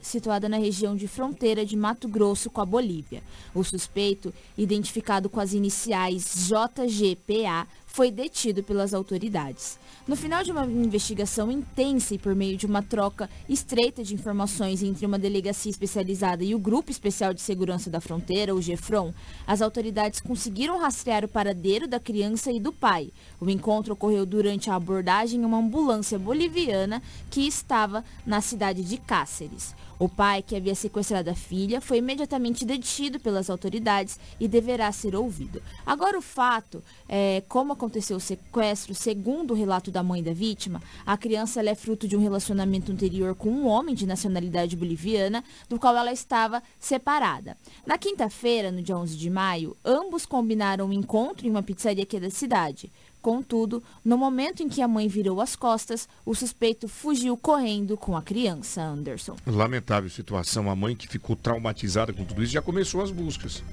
situada 0.00 0.48
na 0.48 0.58
região 0.58 0.94
de 0.94 1.08
fronteira 1.08 1.64
de 1.64 1.76
Mato 1.76 2.08
Grosso 2.08 2.50
com 2.50 2.60
a 2.60 2.66
Bolívia. 2.66 3.22
O 3.54 3.64
suspeito, 3.64 4.32
identificado 4.56 5.28
com 5.28 5.40
as 5.40 5.52
iniciais 5.52 6.48
JGPA, 6.48 7.66
foi 7.96 8.10
detido 8.10 8.62
pelas 8.62 8.92
autoridades. 8.92 9.78
No 10.06 10.14
final 10.14 10.44
de 10.44 10.52
uma 10.52 10.66
investigação 10.66 11.50
intensa 11.50 12.14
e 12.14 12.18
por 12.18 12.34
meio 12.34 12.54
de 12.54 12.66
uma 12.66 12.82
troca 12.82 13.30
estreita 13.48 14.04
de 14.04 14.12
informações 14.12 14.82
entre 14.82 15.06
uma 15.06 15.18
delegacia 15.18 15.70
especializada 15.70 16.44
e 16.44 16.54
o 16.54 16.58
Grupo 16.58 16.90
Especial 16.90 17.32
de 17.32 17.40
Segurança 17.40 17.88
da 17.88 17.98
Fronteira, 17.98 18.54
o 18.54 18.60
GEFRON, 18.60 19.14
as 19.46 19.62
autoridades 19.62 20.20
conseguiram 20.20 20.78
rastrear 20.78 21.24
o 21.24 21.28
paradeiro 21.28 21.88
da 21.88 21.98
criança 21.98 22.52
e 22.52 22.60
do 22.60 22.70
pai. 22.70 23.10
O 23.40 23.48
encontro 23.48 23.94
ocorreu 23.94 24.26
durante 24.26 24.68
a 24.68 24.74
abordagem 24.74 25.40
em 25.40 25.44
uma 25.46 25.56
ambulância 25.56 26.18
boliviana 26.18 27.02
que 27.30 27.46
estava 27.46 28.04
na 28.26 28.42
cidade 28.42 28.84
de 28.84 28.98
Cáceres. 28.98 29.74
O 29.98 30.08
pai, 30.08 30.42
que 30.42 30.54
havia 30.54 30.74
sequestrado 30.74 31.30
a 31.30 31.34
filha, 31.34 31.80
foi 31.80 31.98
imediatamente 31.98 32.64
detido 32.64 33.18
pelas 33.18 33.48
autoridades 33.48 34.20
e 34.38 34.46
deverá 34.46 34.92
ser 34.92 35.16
ouvido. 35.16 35.62
Agora, 35.86 36.18
o 36.18 36.22
fato, 36.22 36.82
é, 37.08 37.42
como 37.48 37.72
aconteceu 37.72 38.18
o 38.18 38.20
sequestro, 38.20 38.94
segundo 38.94 39.52
o 39.52 39.56
relato 39.56 39.90
da 39.90 40.02
mãe 40.02 40.22
da 40.22 40.34
vítima, 40.34 40.82
a 41.06 41.16
criança 41.16 41.62
é 41.62 41.74
fruto 41.74 42.06
de 42.06 42.16
um 42.16 42.20
relacionamento 42.20 42.92
anterior 42.92 43.34
com 43.34 43.48
um 43.48 43.66
homem 43.66 43.94
de 43.94 44.06
nacionalidade 44.06 44.76
boliviana, 44.76 45.42
do 45.68 45.78
qual 45.78 45.96
ela 45.96 46.12
estava 46.12 46.62
separada. 46.78 47.56
Na 47.86 47.96
quinta-feira, 47.96 48.70
no 48.70 48.82
dia 48.82 48.96
11 48.96 49.16
de 49.16 49.30
maio, 49.30 49.76
ambos 49.84 50.26
combinaram 50.26 50.86
um 50.86 50.92
encontro 50.92 51.46
em 51.46 51.50
uma 51.50 51.62
pizzaria 51.62 52.02
aqui 52.02 52.20
da 52.20 52.30
cidade. 52.30 52.92
Contudo, 53.26 53.82
no 54.04 54.16
momento 54.16 54.62
em 54.62 54.68
que 54.68 54.80
a 54.80 54.86
mãe 54.86 55.08
virou 55.08 55.40
as 55.40 55.56
costas, 55.56 56.08
o 56.24 56.32
suspeito 56.32 56.86
fugiu 56.86 57.36
correndo 57.36 57.96
com 57.96 58.16
a 58.16 58.22
criança, 58.22 58.80
Anderson. 58.80 59.34
Lamentável 59.44 60.08
situação. 60.08 60.70
A 60.70 60.76
mãe 60.76 60.94
que 60.94 61.08
ficou 61.08 61.34
traumatizada 61.34 62.12
com 62.12 62.24
tudo 62.24 62.40
isso 62.40 62.52
já 62.52 62.62
começou 62.62 63.02
as 63.02 63.10
buscas. 63.10 63.64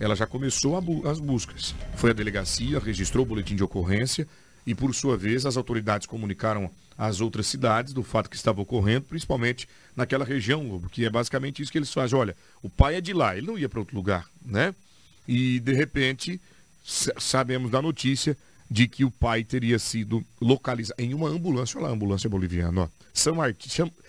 Ela 0.00 0.16
já 0.16 0.26
começou 0.26 0.80
bu 0.80 1.06
as 1.06 1.20
buscas. 1.20 1.74
Foi 1.96 2.12
à 2.12 2.14
delegacia, 2.14 2.78
registrou 2.78 3.26
o 3.26 3.28
boletim 3.28 3.54
de 3.54 3.62
ocorrência 3.62 4.26
e, 4.66 4.74
por 4.74 4.94
sua 4.94 5.18
vez, 5.18 5.44
as 5.44 5.58
autoridades 5.58 6.06
comunicaram 6.06 6.70
às 6.96 7.20
outras 7.20 7.46
cidades 7.46 7.92
do 7.92 8.02
fato 8.02 8.30
que 8.30 8.36
estava 8.36 8.62
ocorrendo, 8.62 9.04
principalmente 9.04 9.68
naquela 9.94 10.24
região, 10.24 10.80
que 10.90 11.04
é 11.04 11.10
basicamente 11.10 11.60
isso 11.60 11.70
que 11.70 11.76
eles 11.76 11.92
fazem. 11.92 12.18
Olha, 12.18 12.34
o 12.62 12.70
pai 12.70 12.94
é 12.94 13.02
de 13.02 13.12
lá, 13.12 13.36
ele 13.36 13.48
não 13.48 13.58
ia 13.58 13.68
para 13.68 13.80
outro 13.80 13.94
lugar, 13.94 14.26
né? 14.42 14.74
E, 15.28 15.60
de 15.60 15.74
repente, 15.74 16.40
sabemos 16.82 17.70
da 17.70 17.82
notícia 17.82 18.34
de 18.70 18.86
que 18.86 19.04
o 19.04 19.10
pai 19.10 19.44
teria 19.44 19.78
sido 19.78 20.24
localizado 20.40 21.00
em 21.00 21.14
uma 21.14 21.28
ambulância, 21.28 21.78
olha 21.78 21.88
lá 21.88 21.94
ambulância 21.94 22.28
boliviana, 22.28 22.82
ó, 22.82 22.88
São, 23.12 23.36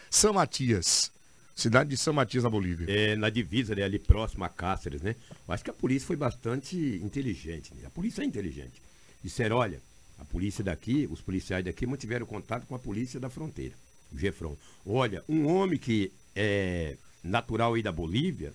São 0.10 0.34
Matias, 0.34 1.12
cidade 1.56 1.90
de 1.90 1.98
São 1.98 2.14
Matias, 2.14 2.44
na 2.44 2.50
Bolívia. 2.50 2.86
É, 2.90 3.16
na 3.16 3.30
divisa, 3.30 3.76
né, 3.76 3.84
ali 3.84 4.00
próximo 4.00 4.44
a 4.44 4.50
Cáceres, 4.50 5.02
né? 5.02 5.16
Acho 5.48 5.64
que 5.64 5.70
a 5.70 5.74
polícia 5.74 6.08
foi 6.08 6.16
bastante 6.16 6.78
inteligente, 7.04 7.74
né? 7.74 7.84
a 7.86 7.90
polícia 7.90 8.22
é 8.22 8.26
inteligente. 8.26 8.82
Disseram, 9.24 9.58
olha, 9.58 9.82
a 10.18 10.26
polícia 10.26 10.64
daqui, 10.64 11.08
os 11.10 11.22
policiais 11.22 11.64
daqui 11.64 11.86
mantiveram 11.86 12.26
contato 12.26 12.66
com 12.66 12.76
a 12.76 12.80
polícia 12.80 13.20
da 13.20 13.30
fronteira, 13.30 13.76
o 14.12 14.18
Gefron. 14.18 14.58
Olha, 14.86 15.24
um 15.28 15.48
homem 15.48 15.78
que 15.78 16.12
é 16.36 16.98
natural 17.24 17.74
aí 17.74 17.84
da 17.84 17.92
Bolívia, 17.92 18.54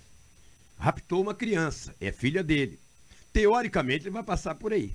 raptou 0.78 1.22
uma 1.22 1.34
criança, 1.34 1.94
é 2.00 2.12
filha 2.12 2.42
dele. 2.42 2.78
Teoricamente 3.32 4.04
ele 4.04 4.10
vai 4.10 4.22
passar 4.22 4.54
por 4.54 4.72
aí. 4.72 4.94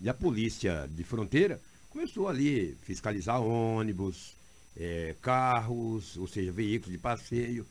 E 0.00 0.08
a 0.08 0.14
polícia 0.14 0.88
de 0.90 1.02
fronteira 1.04 1.60
começou 1.90 2.28
ali 2.28 2.76
a 2.80 2.84
fiscalizar 2.84 3.40
ônibus, 3.40 4.36
é, 4.76 5.14
carros, 5.20 6.16
ou 6.16 6.26
seja, 6.26 6.52
veículos 6.52 6.92
de 6.92 6.98
passeio. 6.98 7.66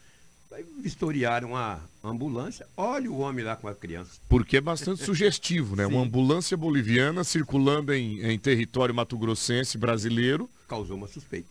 Aí 0.52 0.66
vistoriaram 0.82 1.56
a 1.56 1.82
ambulância. 2.04 2.66
Olha 2.76 3.12
o 3.12 3.20
homem 3.20 3.44
lá 3.44 3.56
com 3.56 3.68
a 3.68 3.76
criança. 3.76 4.20
Porque 4.30 4.58
é 4.58 4.62
bastante 4.62 5.04
sugestivo, 5.04 5.76
né? 5.76 5.86
Sim. 5.86 5.94
Uma 5.94 6.04
ambulância 6.04 6.56
boliviana 6.56 7.24
circulando 7.24 7.94
em, 7.94 8.22
em 8.22 8.40
território 8.40 8.96
mato-grossense 8.96 9.78
brasileiro. 9.78 10.50
Causou 10.68 10.96
uma 10.96 11.08
suspeita. 11.08 11.50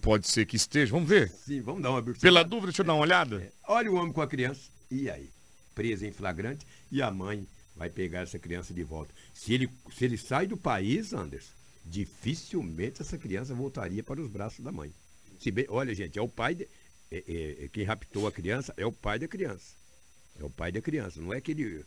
Pode 0.00 0.28
ser 0.28 0.46
que 0.46 0.56
esteja. 0.56 0.92
Vamos 0.92 1.08
ver? 1.08 1.30
Sim, 1.30 1.60
vamos 1.60 1.82
dar 1.82 1.90
uma 1.90 2.02
Pela 2.02 2.42
dúvida, 2.42 2.68
deixa 2.68 2.82
eu 2.82 2.86
dar 2.86 2.94
uma 2.94 3.02
olhada. 3.02 3.36
É. 3.42 3.52
Olha 3.66 3.90
o 3.90 3.96
homem 3.96 4.12
com 4.12 4.22
a 4.22 4.26
criança. 4.26 4.70
E 4.90 5.10
aí? 5.10 5.28
Presa 5.74 6.06
em 6.06 6.12
flagrante. 6.12 6.66
E 6.90 7.02
a 7.02 7.10
mãe 7.10 7.46
vai 7.78 7.88
pegar 7.88 8.20
essa 8.20 8.38
criança 8.38 8.74
de 8.74 8.82
volta. 8.82 9.14
Se 9.32 9.54
ele, 9.54 9.70
se 9.94 10.04
ele 10.04 10.18
sai 10.18 10.46
do 10.46 10.56
país, 10.56 11.12
Anderson, 11.12 11.52
dificilmente 11.84 13.00
essa 13.00 13.16
criança 13.16 13.54
voltaria 13.54 14.02
para 14.02 14.20
os 14.20 14.28
braços 14.28 14.62
da 14.62 14.72
mãe. 14.72 14.92
Se 15.38 15.50
bem, 15.50 15.66
olha, 15.68 15.94
gente, 15.94 16.18
é 16.18 16.22
o 16.22 16.28
pai. 16.28 16.56
De, 16.56 16.68
é, 17.10 17.24
é, 17.26 17.64
é, 17.64 17.68
quem 17.68 17.84
raptou 17.84 18.26
a 18.26 18.32
criança 18.32 18.74
é 18.76 18.84
o 18.84 18.92
pai 18.92 19.18
da 19.18 19.28
criança. 19.28 19.74
É 20.38 20.44
o 20.44 20.50
pai 20.50 20.72
da 20.72 20.80
criança. 20.80 21.20
Não 21.20 21.32
é 21.32 21.40
que 21.40 21.52
ele. 21.52 21.84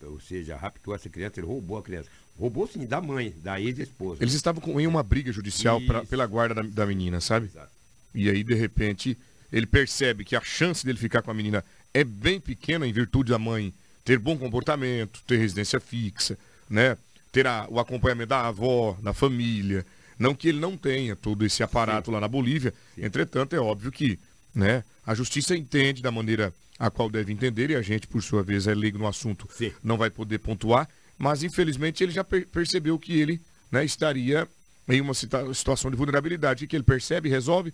É, 0.00 0.06
ou 0.06 0.18
seja, 0.18 0.56
raptou 0.56 0.94
essa 0.94 1.10
criança, 1.10 1.38
ele 1.38 1.46
roubou 1.46 1.76
a 1.76 1.82
criança. 1.82 2.08
Roubou 2.38 2.66
sim, 2.66 2.86
da 2.86 3.02
mãe, 3.02 3.34
da 3.42 3.60
ex-esposa. 3.60 4.22
Eles 4.24 4.32
estavam 4.32 4.62
com, 4.62 4.80
em 4.80 4.86
uma 4.86 5.02
briga 5.02 5.30
judicial 5.30 5.78
pra, 5.82 6.04
pela 6.06 6.26
guarda 6.26 6.54
da, 6.54 6.62
da 6.62 6.86
menina, 6.86 7.20
sabe? 7.20 7.46
Exato. 7.46 7.70
E 8.14 8.30
aí, 8.30 8.42
de 8.42 8.54
repente, 8.54 9.16
ele 9.52 9.66
percebe 9.66 10.24
que 10.24 10.34
a 10.34 10.40
chance 10.40 10.84
dele 10.84 10.98
ficar 10.98 11.20
com 11.20 11.30
a 11.30 11.34
menina 11.34 11.62
é 11.92 12.02
bem 12.02 12.40
pequena 12.40 12.86
em 12.86 12.92
virtude 12.92 13.30
da 13.30 13.38
mãe 13.38 13.74
ter 14.04 14.18
bom 14.18 14.36
comportamento, 14.36 15.22
ter 15.26 15.36
residência 15.36 15.80
fixa, 15.80 16.38
né? 16.68 16.96
ter 17.30 17.46
a, 17.46 17.66
o 17.68 17.80
acompanhamento 17.80 18.28
da 18.28 18.46
avó, 18.46 18.96
da 19.02 19.12
família. 19.12 19.86
Não 20.18 20.34
que 20.34 20.48
ele 20.48 20.60
não 20.60 20.76
tenha 20.76 21.16
todo 21.16 21.44
esse 21.44 21.62
aparato 21.62 22.06
Sim. 22.06 22.12
lá 22.12 22.20
na 22.20 22.28
Bolívia. 22.28 22.74
Sim. 22.94 23.04
Entretanto, 23.04 23.56
é 23.56 23.58
óbvio 23.58 23.90
que 23.90 24.18
né, 24.54 24.84
a 25.04 25.14
justiça 25.14 25.56
entende 25.56 26.02
da 26.02 26.10
maneira 26.10 26.52
a 26.78 26.90
qual 26.90 27.08
deve 27.08 27.32
entender 27.32 27.70
e 27.70 27.76
a 27.76 27.82
gente, 27.82 28.06
por 28.06 28.22
sua 28.22 28.42
vez, 28.42 28.66
é 28.66 28.74
leigo 28.74 28.98
no 28.98 29.06
assunto, 29.06 29.48
Sim. 29.52 29.72
não 29.82 29.96
vai 29.96 30.10
poder 30.10 30.38
pontuar. 30.38 30.88
Mas, 31.16 31.42
infelizmente, 31.42 32.02
ele 32.02 32.12
já 32.12 32.24
per 32.24 32.46
percebeu 32.48 32.98
que 32.98 33.18
ele 33.18 33.40
né, 33.70 33.84
estaria 33.84 34.46
em 34.88 35.00
uma 35.00 35.14
situação 35.14 35.90
de 35.90 35.96
vulnerabilidade. 35.96 36.66
que 36.66 36.76
ele 36.76 36.82
percebe, 36.82 37.28
resolve, 37.28 37.72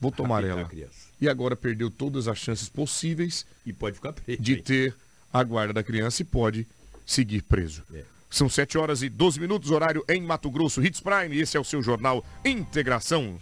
vou 0.00 0.10
tomar 0.10 0.44
ela. 0.44 0.68
E 1.20 1.28
agora 1.28 1.56
perdeu 1.56 1.90
todas 1.90 2.28
as 2.28 2.38
chances 2.38 2.68
possíveis 2.68 3.46
e 3.64 3.72
pode 3.72 3.96
ficar 3.96 4.12
preso, 4.12 4.42
de 4.42 4.56
ter 4.56 4.94
a 5.32 5.42
guarda 5.42 5.72
da 5.72 5.82
criança 5.82 6.22
e 6.22 6.24
pode 6.24 6.66
seguir 7.04 7.42
preso. 7.42 7.82
É. 7.92 8.02
São 8.30 8.48
7 8.48 8.76
horas 8.76 9.02
e 9.02 9.08
12 9.08 9.40
minutos, 9.40 9.70
horário 9.70 10.04
em 10.08 10.20
Mato 10.20 10.50
Grosso, 10.50 10.84
Hits 10.84 11.00
Prime. 11.00 11.38
Esse 11.38 11.56
é 11.56 11.60
o 11.60 11.64
seu 11.64 11.82
jornal 11.82 12.24
Integração. 12.44 13.38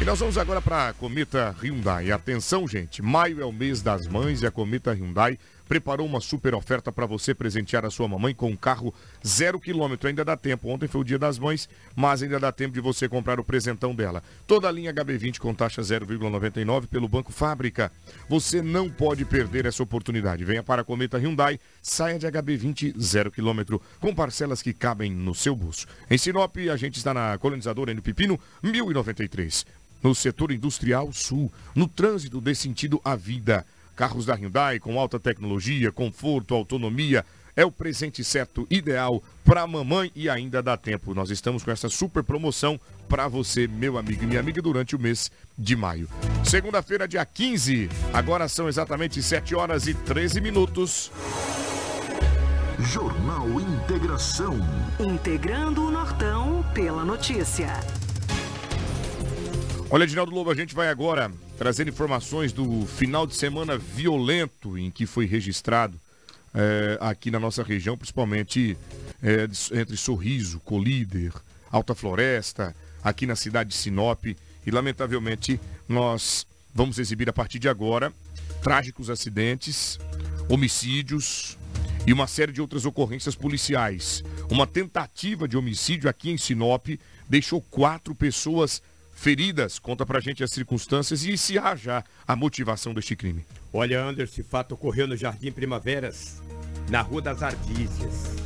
E 0.00 0.04
nós 0.04 0.18
vamos 0.18 0.36
agora 0.36 0.60
para 0.60 0.90
a 0.90 0.92
Cometa 0.92 1.56
Hyundai. 1.62 2.12
Atenção, 2.12 2.68
gente, 2.68 3.00
maio 3.00 3.40
é 3.40 3.46
o 3.46 3.52
mês 3.52 3.80
das 3.80 4.06
mães 4.06 4.42
e 4.42 4.46
a 4.46 4.50
Cometa 4.50 4.92
Hyundai 4.92 5.38
preparou 5.68 6.06
uma 6.06 6.20
super 6.20 6.54
oferta 6.54 6.90
para 6.90 7.06
você 7.06 7.34
presentear 7.34 7.84
a 7.84 7.90
sua 7.90 8.08
mamãe 8.08 8.34
com 8.34 8.50
um 8.50 8.56
carro 8.56 8.94
zero 9.26 9.60
quilômetro. 9.60 10.08
Ainda 10.08 10.24
dá 10.24 10.36
tempo. 10.36 10.68
Ontem 10.68 10.88
foi 10.88 11.00
o 11.00 11.04
dia 11.04 11.18
das 11.18 11.38
mães, 11.38 11.68
mas 11.94 12.22
ainda 12.22 12.38
dá 12.38 12.52
tempo 12.52 12.74
de 12.74 12.80
você 12.80 13.08
comprar 13.08 13.38
o 13.40 13.44
presentão 13.44 13.94
dela. 13.94 14.22
Toda 14.46 14.68
a 14.68 14.72
linha 14.72 14.92
HB20 14.92 15.38
com 15.38 15.54
taxa 15.54 15.82
0,99 15.82 16.86
pelo 16.86 17.08
Banco 17.08 17.32
Fábrica. 17.32 17.92
Você 18.28 18.62
não 18.62 18.88
pode 18.88 19.24
perder 19.24 19.66
essa 19.66 19.82
oportunidade. 19.82 20.44
Venha 20.44 20.62
para 20.62 20.82
a 20.82 20.84
Cometa 20.84 21.18
Hyundai, 21.18 21.58
saia 21.82 22.18
de 22.18 22.26
HB20 22.26 22.98
zero 23.00 23.30
quilômetro, 23.30 23.80
com 24.00 24.14
parcelas 24.14 24.62
que 24.62 24.72
cabem 24.72 25.12
no 25.12 25.34
seu 25.34 25.54
bolso. 25.54 25.86
Em 26.10 26.18
Sinop, 26.18 26.56
a 26.72 26.76
gente 26.76 26.96
está 26.96 27.12
na 27.12 27.38
colonizadora 27.38 27.92
no 27.92 28.02
Pepino, 28.02 28.38
1093. 28.62 29.66
No 30.02 30.14
setor 30.14 30.52
industrial 30.52 31.12
sul, 31.12 31.50
no 31.74 31.88
trânsito 31.88 32.40
dê 32.40 32.54
sentido 32.54 33.00
à 33.04 33.16
vida. 33.16 33.66
Carros 33.96 34.26
da 34.26 34.34
Hyundai 34.34 34.78
com 34.78 35.00
alta 35.00 35.18
tecnologia, 35.18 35.90
conforto, 35.90 36.54
autonomia. 36.54 37.24
É 37.56 37.64
o 37.64 37.72
presente 37.72 38.22
certo, 38.22 38.66
ideal 38.70 39.22
para 39.42 39.62
a 39.62 39.66
mamãe 39.66 40.12
e 40.14 40.28
ainda 40.28 40.62
dá 40.62 40.76
tempo. 40.76 41.14
Nós 41.14 41.30
estamos 41.30 41.64
com 41.64 41.70
essa 41.70 41.88
super 41.88 42.22
promoção 42.22 42.78
para 43.08 43.26
você, 43.28 43.66
meu 43.66 43.96
amigo 43.96 44.24
e 44.24 44.26
minha 44.26 44.40
amiga, 44.40 44.60
durante 44.60 44.94
o 44.94 44.98
mês 44.98 45.30
de 45.58 45.74
maio. 45.74 46.06
Segunda-feira, 46.44 47.08
dia 47.08 47.24
15. 47.24 47.88
Agora 48.12 48.46
são 48.46 48.68
exatamente 48.68 49.22
7 49.22 49.54
horas 49.54 49.86
e 49.86 49.94
13 49.94 50.40
minutos. 50.42 51.10
Jornal 52.78 53.48
Integração. 53.58 54.54
Integrando 55.00 55.86
o 55.86 55.90
Nortão 55.90 56.62
pela 56.74 57.06
notícia. 57.06 57.72
Olha, 59.88 60.02
Edinaldo 60.02 60.34
Lobo, 60.34 60.50
a 60.50 60.54
gente 60.54 60.74
vai 60.74 60.88
agora 60.88 61.30
trazer 61.56 61.86
informações 61.86 62.52
do 62.52 62.84
final 62.86 63.24
de 63.24 63.36
semana 63.36 63.78
violento 63.78 64.76
em 64.76 64.90
que 64.90 65.06
foi 65.06 65.26
registrado 65.26 66.00
é, 66.52 66.98
aqui 67.00 67.30
na 67.30 67.38
nossa 67.38 67.62
região, 67.62 67.96
principalmente 67.96 68.76
é, 69.22 69.44
entre 69.78 69.96
Sorriso, 69.96 70.58
Colíder, 70.58 71.32
Alta 71.70 71.94
Floresta, 71.94 72.74
aqui 73.02 73.26
na 73.26 73.36
cidade 73.36 73.70
de 73.70 73.76
Sinop. 73.76 74.24
E, 74.24 74.70
lamentavelmente, 74.72 75.60
nós 75.88 76.44
vamos 76.74 76.98
exibir 76.98 77.30
a 77.30 77.32
partir 77.32 77.60
de 77.60 77.68
agora 77.68 78.12
trágicos 78.60 79.08
acidentes, 79.08 80.00
homicídios 80.48 81.56
e 82.04 82.12
uma 82.12 82.26
série 82.26 82.50
de 82.50 82.60
outras 82.60 82.84
ocorrências 82.84 83.36
policiais. 83.36 84.24
Uma 84.50 84.66
tentativa 84.66 85.46
de 85.46 85.56
homicídio 85.56 86.10
aqui 86.10 86.28
em 86.28 86.36
Sinop 86.36 86.88
deixou 87.28 87.62
quatro 87.62 88.16
pessoas 88.16 88.82
feridas. 89.16 89.78
Conta 89.80 90.06
pra 90.06 90.20
gente 90.20 90.44
as 90.44 90.52
circunstâncias 90.52 91.24
e 91.24 91.36
se 91.36 91.58
há 91.58 91.74
já 91.74 92.04
a 92.28 92.36
motivação 92.36 92.94
deste 92.94 93.16
crime. 93.16 93.44
Olha, 93.72 94.00
Anderson, 94.00 94.34
esse 94.34 94.42
fato 94.44 94.72
ocorreu 94.74 95.08
no 95.08 95.16
Jardim 95.16 95.50
Primaveras, 95.50 96.40
na 96.88 97.00
Rua 97.00 97.22
das 97.22 97.42
Ardícias. 97.42 98.36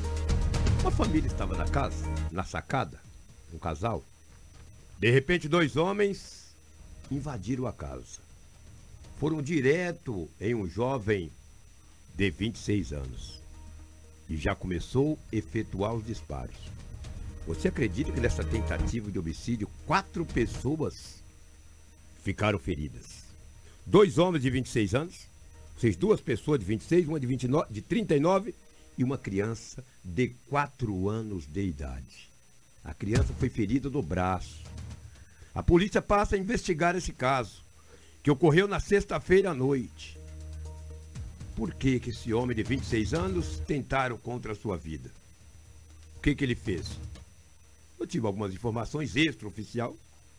Uma 0.81 0.91
família 0.91 1.27
estava 1.27 1.55
na 1.57 1.67
casa, 1.67 2.07
na 2.31 2.45
sacada, 2.45 2.99
um 3.53 3.59
casal. 3.59 4.03
De 4.99 5.11
repente, 5.11 5.49
dois 5.49 5.77
homens 5.77 6.55
invadiram 7.11 7.67
a 7.67 7.73
casa. 7.73 8.21
Foram 9.19 9.43
direto 9.43 10.31
em 10.41 10.55
um 10.55 10.67
jovem 10.67 11.31
de 12.15 12.31
26 12.31 12.93
anos. 12.93 13.41
E 14.29 14.37
já 14.37 14.55
começou 14.55 15.19
a 15.31 15.37
efetuar 15.37 15.95
os 15.95 16.07
disparos. 16.07 16.57
Você 17.47 17.69
acredita 17.69 18.13
que 18.13 18.21
nessa 18.21 18.45
tentativa 18.45 19.11
de 19.11 19.19
homicídio, 19.19 19.69
quatro 19.87 20.25
pessoas 20.25 21.23
ficaram 22.23 22.59
feridas? 22.59 23.25
Dois 23.87 24.19
homens 24.19 24.43
de 24.43 24.51
26 24.51 24.95
anos, 24.95 25.27
seis 25.79 25.97
duas 25.97 26.21
pessoas 26.21 26.61
de 26.61 26.67
26, 26.67 27.09
uma 27.09 27.19
de, 27.19 27.27
29, 27.27 27.73
de 27.73 27.81
39 27.81 28.55
e 28.97 29.03
uma 29.03 29.17
criança 29.17 29.83
de 30.05 30.29
4 30.49 31.09
anos 31.09 31.47
de 31.47 31.65
idade. 31.65 32.31
A 32.85 32.93
criança 32.93 33.33
foi 33.39 33.49
ferida 33.49 33.89
no 33.89 34.03
braço. 34.03 34.63
A 35.55 35.63
polícia 35.63 36.01
passa 36.01 36.37
a 36.37 36.39
investigar 36.39 36.95
esse 36.95 37.13
caso, 37.13 37.65
que 38.23 38.31
ocorreu 38.31 38.69
na 38.69 38.79
sexta-feira 38.79 39.51
à 39.51 39.55
noite. 39.55 40.19
Por 41.57 41.75
que, 41.75 41.99
que 41.99 42.11
esse 42.11 42.33
homem 42.33 42.55
de 42.55 42.63
26 42.63 43.15
anos 43.15 43.59
tentaram 43.67 44.17
contra 44.17 44.53
a 44.53 44.55
sua 44.55 44.77
vida? 44.77 45.11
O 46.17 46.21
que, 46.21 46.35
que 46.35 46.45
ele 46.45 46.55
fez? 46.55 46.87
Eu 48.01 48.07
tive 48.07 48.27
algumas 48.27 48.55
informações 48.55 49.15
extraoficial, 49.15 49.95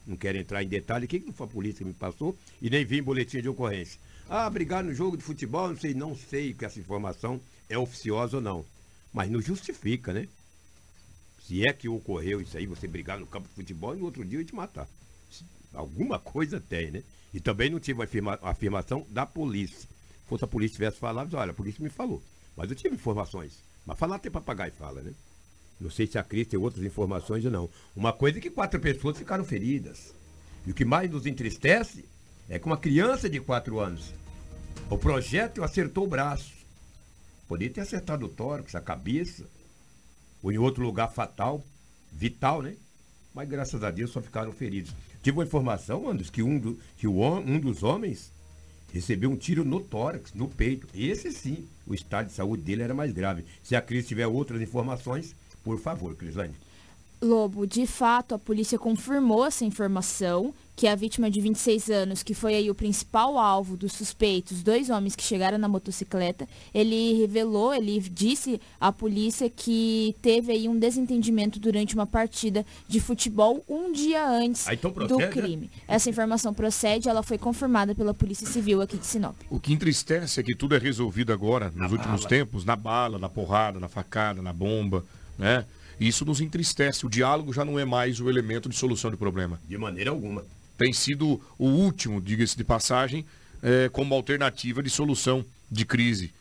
não 0.07 0.17
quero 0.17 0.39
entrar 0.39 0.63
em 0.63 0.67
detalhe, 0.67 1.05
o 1.05 1.07
que, 1.07 1.19
que 1.19 1.31
foi 1.31 1.45
a 1.45 1.49
polícia 1.49 1.77
que 1.77 1.85
me 1.85 1.93
passou, 1.93 2.35
e 2.59 2.71
nem 2.71 2.83
vi 2.83 2.97
em 2.97 3.03
boletim 3.03 3.39
de 3.39 3.47
ocorrência. 3.47 3.99
Ah, 4.27 4.49
brigar 4.49 4.83
no 4.83 4.91
jogo 4.95 5.15
de 5.15 5.23
futebol, 5.23 5.69
não 5.69 5.77
sei, 5.77 5.93
não 5.93 6.15
sei 6.15 6.55
que 6.55 6.65
essa 6.65 6.79
informação 6.79 7.39
é 7.69 7.77
oficiosa 7.77 8.37
ou 8.37 8.41
não. 8.41 8.65
Mas 9.13 9.29
não 9.29 9.39
justifica, 9.39 10.11
né? 10.11 10.27
Se 11.45 11.65
é 11.67 11.71
que 11.71 11.87
ocorreu 11.87 12.41
isso 12.41 12.57
aí, 12.57 12.65
você 12.65 12.87
brigar 12.87 13.19
no 13.19 13.27
campo 13.27 13.47
de 13.47 13.53
futebol 13.53 13.93
e 13.95 13.99
no 13.99 14.05
outro 14.05 14.25
dia 14.25 14.43
te 14.43 14.55
matar. 14.55 14.87
Alguma 15.71 16.17
coisa 16.17 16.59
tem, 16.59 16.89
né? 16.89 17.03
E 17.31 17.39
também 17.39 17.69
não 17.69 17.79
tive 17.79 18.01
a, 18.01 18.05
afirma, 18.05 18.39
afirmação 18.41 19.05
da 19.09 19.25
polícia. 19.25 19.87
Se 20.27 20.43
a 20.43 20.47
polícia 20.47 20.75
tivesse 20.75 20.97
falado, 20.97 21.35
olha, 21.35 21.51
a 21.51 21.53
polícia 21.53 21.83
me 21.83 21.89
falou. 21.89 22.23
Mas 22.57 22.69
eu 22.69 22.75
tive 22.75 22.95
informações. 22.95 23.59
Mas 23.85 23.99
falar 23.99 24.15
até 24.15 24.29
papagaio 24.29 24.71
fala, 24.71 25.01
né? 25.01 25.13
Não 25.81 25.89
sei 25.89 26.05
se 26.05 26.19
a 26.19 26.23
Cris 26.23 26.47
tem 26.47 26.59
outras 26.59 26.85
informações 26.85 27.43
ou 27.43 27.49
não. 27.49 27.69
Uma 27.95 28.13
coisa 28.13 28.37
é 28.37 28.41
que 28.41 28.51
quatro 28.51 28.79
pessoas 28.79 29.17
ficaram 29.17 29.43
feridas. 29.43 30.13
E 30.65 30.69
o 30.69 30.75
que 30.75 30.85
mais 30.85 31.09
nos 31.09 31.25
entristece 31.25 32.05
é 32.47 32.59
que 32.59 32.67
uma 32.67 32.77
criança 32.77 33.27
de 33.27 33.39
quatro 33.39 33.79
anos, 33.79 34.13
o 34.89 34.97
projétil 34.97 35.63
acertou 35.63 36.03
o 36.03 36.07
braço. 36.07 36.53
Poderia 37.47 37.73
ter 37.73 37.81
acertado 37.81 38.27
o 38.27 38.29
tórax, 38.29 38.75
a 38.75 38.81
cabeça, 38.81 39.49
ou 40.43 40.51
em 40.51 40.59
outro 40.59 40.83
lugar 40.83 41.11
fatal, 41.11 41.65
vital, 42.11 42.61
né? 42.61 42.75
Mas 43.33 43.49
graças 43.49 43.83
a 43.83 43.89
Deus 43.89 44.11
só 44.11 44.21
ficaram 44.21 44.51
feridos. 44.51 44.93
Tive 45.23 45.37
uma 45.37 45.45
informação, 45.45 46.07
Anderson, 46.07 46.31
que 46.31 46.43
um, 46.43 46.59
do, 46.59 46.79
que 46.95 47.07
o, 47.07 47.23
um 47.39 47.59
dos 47.59 47.81
homens 47.81 48.31
recebeu 48.93 49.31
um 49.31 49.37
tiro 49.37 49.65
no 49.65 49.79
tórax, 49.79 50.33
no 50.33 50.47
peito. 50.47 50.87
Esse 50.93 51.31
sim, 51.31 51.67
o 51.87 51.93
estado 51.95 52.27
de 52.27 52.33
saúde 52.33 52.61
dele 52.61 52.83
era 52.83 52.93
mais 52.93 53.11
grave. 53.11 53.45
Se 53.63 53.75
a 53.75 53.81
Cris 53.81 54.07
tiver 54.07 54.27
outras 54.27 54.61
informações, 54.61 55.35
por 55.63 55.79
favor, 55.79 56.15
Crislane. 56.15 56.55
Lobo, 57.23 57.67
de 57.67 57.85
fato, 57.85 58.33
a 58.33 58.39
polícia 58.39 58.79
confirmou 58.79 59.45
essa 59.45 59.63
informação, 59.63 60.51
que 60.75 60.87
a 60.87 60.95
vítima 60.95 61.29
de 61.29 61.39
26 61.39 61.91
anos, 61.91 62.23
que 62.23 62.33
foi 62.33 62.55
aí 62.55 62.71
o 62.71 62.73
principal 62.73 63.37
alvo 63.37 63.77
dos 63.77 63.93
suspeitos, 63.93 64.63
dois 64.63 64.89
homens 64.89 65.15
que 65.15 65.21
chegaram 65.21 65.59
na 65.59 65.67
motocicleta, 65.67 66.49
ele 66.73 67.13
revelou, 67.13 67.75
ele 67.75 67.99
disse 67.99 68.59
à 68.79 68.91
polícia 68.91 69.47
que 69.51 70.15
teve 70.19 70.51
aí 70.51 70.67
um 70.67 70.79
desentendimento 70.79 71.59
durante 71.59 71.93
uma 71.93 72.07
partida 72.07 72.65
de 72.87 72.99
futebol 72.99 73.63
um 73.69 73.91
dia 73.91 74.27
antes 74.27 74.67
ah, 74.67 74.73
então 74.73 74.89
do 74.89 75.17
né? 75.17 75.27
crime. 75.27 75.69
Essa 75.87 76.09
informação 76.09 76.55
procede, 76.55 77.07
ela 77.07 77.21
foi 77.21 77.37
confirmada 77.37 77.93
pela 77.93 78.15
Polícia 78.15 78.47
Civil 78.47 78.81
aqui 78.81 78.97
de 78.97 79.05
Sinop. 79.05 79.35
O 79.47 79.59
que 79.59 79.73
entristece 79.73 80.39
é 80.39 80.43
que 80.43 80.55
tudo 80.55 80.73
é 80.73 80.79
resolvido 80.79 81.31
agora, 81.31 81.65
nos 81.67 81.75
na 81.75 81.85
últimos 81.85 82.21
bala. 82.21 82.29
tempos, 82.29 82.65
na 82.65 82.75
bala, 82.75 83.19
na 83.19 83.29
porrada, 83.29 83.79
na 83.79 83.87
facada, 83.87 84.41
na 84.41 84.51
bomba 84.51 85.05
né? 85.37 85.65
Isso 85.99 86.25
nos 86.25 86.41
entristece. 86.41 87.05
O 87.05 87.09
diálogo 87.09 87.53
já 87.53 87.63
não 87.63 87.77
é 87.77 87.85
mais 87.85 88.19
o 88.19 88.29
elemento 88.29 88.67
de 88.67 88.75
solução 88.75 89.11
de 89.11 89.17
problema. 89.17 89.61
De 89.67 89.77
maneira 89.77 90.09
alguma. 90.09 90.43
Tem 90.77 90.91
sido 90.91 91.39
o 91.59 91.67
último, 91.67 92.19
diga-se 92.19 92.57
de 92.57 92.63
passagem, 92.63 93.23
é, 93.61 93.87
como 93.89 94.15
alternativa 94.15 94.81
de 94.81 94.89
solução 94.89 95.45
de 95.69 95.85
crise. 95.85 96.33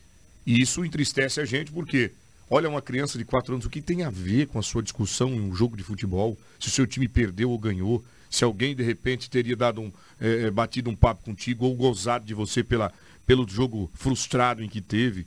E 0.46 0.62
isso 0.62 0.82
entristece 0.82 1.40
a 1.40 1.44
gente 1.44 1.70
porque, 1.70 2.12
olha, 2.48 2.70
uma 2.70 2.80
criança 2.80 3.18
de 3.18 3.24
4 3.24 3.52
anos, 3.52 3.66
o 3.66 3.70
que 3.70 3.82
tem 3.82 4.02
a 4.02 4.08
ver 4.08 4.46
com 4.46 4.58
a 4.58 4.62
sua 4.62 4.82
discussão 4.82 5.28
em 5.34 5.40
um 5.40 5.54
jogo 5.54 5.76
de 5.76 5.82
futebol? 5.82 6.38
Se 6.58 6.68
o 6.68 6.70
seu 6.70 6.86
time 6.86 7.06
perdeu 7.06 7.50
ou 7.50 7.58
ganhou? 7.58 8.02
Se 8.30 8.44
alguém, 8.44 8.74
de 8.74 8.82
repente, 8.82 9.28
teria 9.28 9.56
dado 9.56 9.82
um, 9.82 9.92
é, 10.18 10.50
batido 10.50 10.88
um 10.88 10.96
papo 10.96 11.22
contigo 11.22 11.66
ou 11.66 11.74
gozado 11.74 12.24
de 12.24 12.32
você 12.32 12.64
pela, 12.64 12.90
pelo 13.26 13.46
jogo 13.46 13.90
frustrado 13.92 14.64
em 14.64 14.68
que 14.68 14.80
teve? 14.80 15.26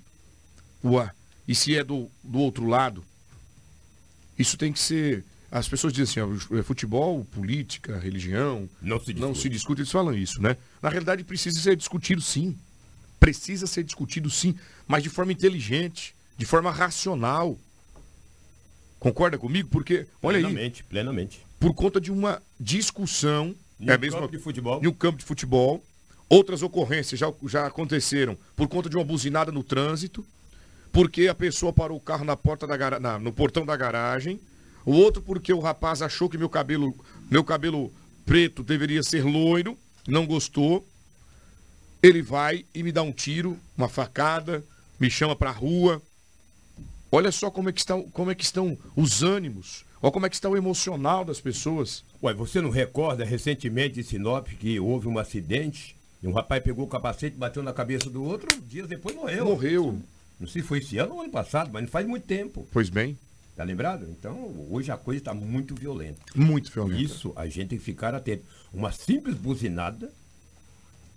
Ué, 0.84 1.12
e 1.47 1.54
se 1.54 1.76
é 1.78 1.84
do, 1.84 2.10
do 2.23 2.39
outro 2.39 2.65
lado? 2.65 3.04
Isso 4.38 4.58
tem 4.58 4.72
que 4.72 4.80
ser. 4.80 5.24
As 5.52 5.67
pessoas 5.67 5.93
dizem 5.93 6.24
assim, 6.24 6.34
ó, 6.60 6.63
futebol, 6.63 7.24
política, 7.26 8.00
religião, 8.00 8.67
não 8.82 9.00
se, 9.00 9.13
não 9.13 9.36
se 9.36 9.48
discute, 9.48 9.82
eles 9.82 9.91
falam 9.91 10.13
isso, 10.13 10.41
né? 10.41 10.58
Na 10.82 10.89
realidade, 10.89 11.24
precisa 11.24 11.60
ser 11.60 11.76
discutido 11.76 12.22
sim. 12.22 12.58
Precisa 13.19 13.67
ser 13.67 13.84
discutido 13.84 14.30
sim, 14.30 14.56
mas 14.88 15.04
de 15.04 15.10
forma 15.10 15.32
inteligente, 15.32 16.15
de 16.38 16.46
forma 16.46 16.72
racional. 16.72 17.58
Concorda 19.00 19.38
comigo? 19.38 19.69
Porque, 19.69 20.08
olha 20.22 20.39
plenamente, 20.39 20.82
aí. 20.82 20.89
Plenamente, 20.89 21.46
Por 21.60 21.74
conta 21.74 22.02
de 22.02 22.12
uma 22.12 22.41
discussão 22.60 23.56
Em 23.80 23.89
é 23.89 23.96
um 23.96 24.00
campo 24.00 24.32
de 24.32 24.39
futebol. 24.39 24.82
Em 24.84 24.88
um 24.88 24.93
campo 24.93 25.17
de 25.19 25.26
futebol. 25.26 25.84
Outras 26.30 26.63
ocorrências 26.63 27.19
já, 27.19 27.32
já 27.48 27.67
aconteceram 27.67 28.36
por 28.56 28.67
conta 28.67 28.89
de 28.89 28.96
uma 28.96 29.06
buzinada 29.06 29.52
no 29.52 29.63
trânsito, 29.63 30.26
porque 30.93 31.27
a 31.27 31.34
pessoa 31.34 31.73
parou 31.73 31.97
o 31.97 31.99
carro 31.99 32.23
na 32.23 32.38
porta 32.38 32.67
da 32.67 32.99
na, 32.99 33.17
no 33.17 33.34
portão 33.34 33.65
da 33.65 33.75
garagem, 33.75 34.39
o 34.86 34.91
outro 34.91 35.23
porque 35.23 35.51
o 35.51 35.60
rapaz 35.60 36.03
achou 36.03 36.29
que 36.29 36.38
meu 36.38 36.47
cabelo, 36.47 36.95
meu 37.32 37.43
cabelo 37.43 37.91
preto 38.23 38.63
deveria 38.63 39.01
ser 39.01 39.25
loiro, 39.25 39.75
não 40.08 40.27
gostou. 40.27 40.88
Ele 42.01 42.21
vai 42.21 42.65
e 42.75 42.84
me 42.84 42.91
dá 42.91 43.01
um 43.01 43.12
tiro, 43.12 43.58
uma 43.75 43.89
facada, 43.89 44.63
me 44.99 45.10
chama 45.10 45.36
para 45.36 45.49
a 45.49 45.53
rua. 45.53 45.99
Olha 47.12 47.32
só 47.32 47.49
como 47.49 47.69
é, 47.69 47.73
que 47.73 47.79
estão, 47.79 48.03
como 48.03 48.29
é 48.29 48.36
que 48.36 48.43
estão 48.43 48.77
os 48.95 49.23
ânimos, 49.23 49.86
olha 50.01 50.12
como 50.12 50.25
é 50.25 50.29
que 50.29 50.36
está 50.36 50.47
o 50.47 50.58
emocional 50.58 51.25
das 51.25 51.41
pessoas. 51.41 52.03
Ué, 52.21 52.34
você 52.36 52.62
não 52.62 52.69
recorda 52.69 53.25
recentemente 53.25 53.99
em 53.99 54.03
Sinop 54.03 54.47
que 54.47 54.79
houve 54.79 55.08
um 55.08 55.17
acidente 55.17 55.95
e 56.21 56.27
um 56.27 56.34
rapaz 56.34 56.62
pegou 56.62 56.86
o 56.86 56.89
capacete, 56.89 57.36
bateu 57.36 57.63
na 57.63 57.73
cabeça 57.73 58.10
do 58.10 58.23
outro, 58.23 58.62
dias 58.62 58.88
depois 58.88 59.15
morreu. 59.15 59.45
Morreu. 59.45 59.99
Não 60.43 60.49
sei 60.49 60.62
se 60.62 60.67
foi 60.67 60.79
esse 60.79 60.97
ano 60.97 61.15
ou 61.15 61.21
ano 61.21 61.32
passado, 61.32 61.69
mas 61.71 61.84
não 61.84 61.89
faz 61.89 62.06
muito 62.06 62.25
tempo. 62.25 62.67
Pois 62.73 62.89
bem. 62.89 63.17
Tá 63.56 63.63
lembrado? 63.63 64.06
Então, 64.10 64.67
hoje 64.69 64.91
a 64.91 64.97
coisa 64.97 65.19
está 65.21 65.34
muito 65.34 65.73
violenta. 65.73 66.19
Muito 66.36 66.69
violenta. 66.69 67.01
Isso 67.01 67.32
a 67.34 67.45
gente 67.45 67.69
tem 67.69 67.79
que 67.79 67.86
ficar 67.86 68.13
atento. 68.13 68.43
Uma 68.73 68.91
simples 68.91 69.36
buzinada, 69.36 70.12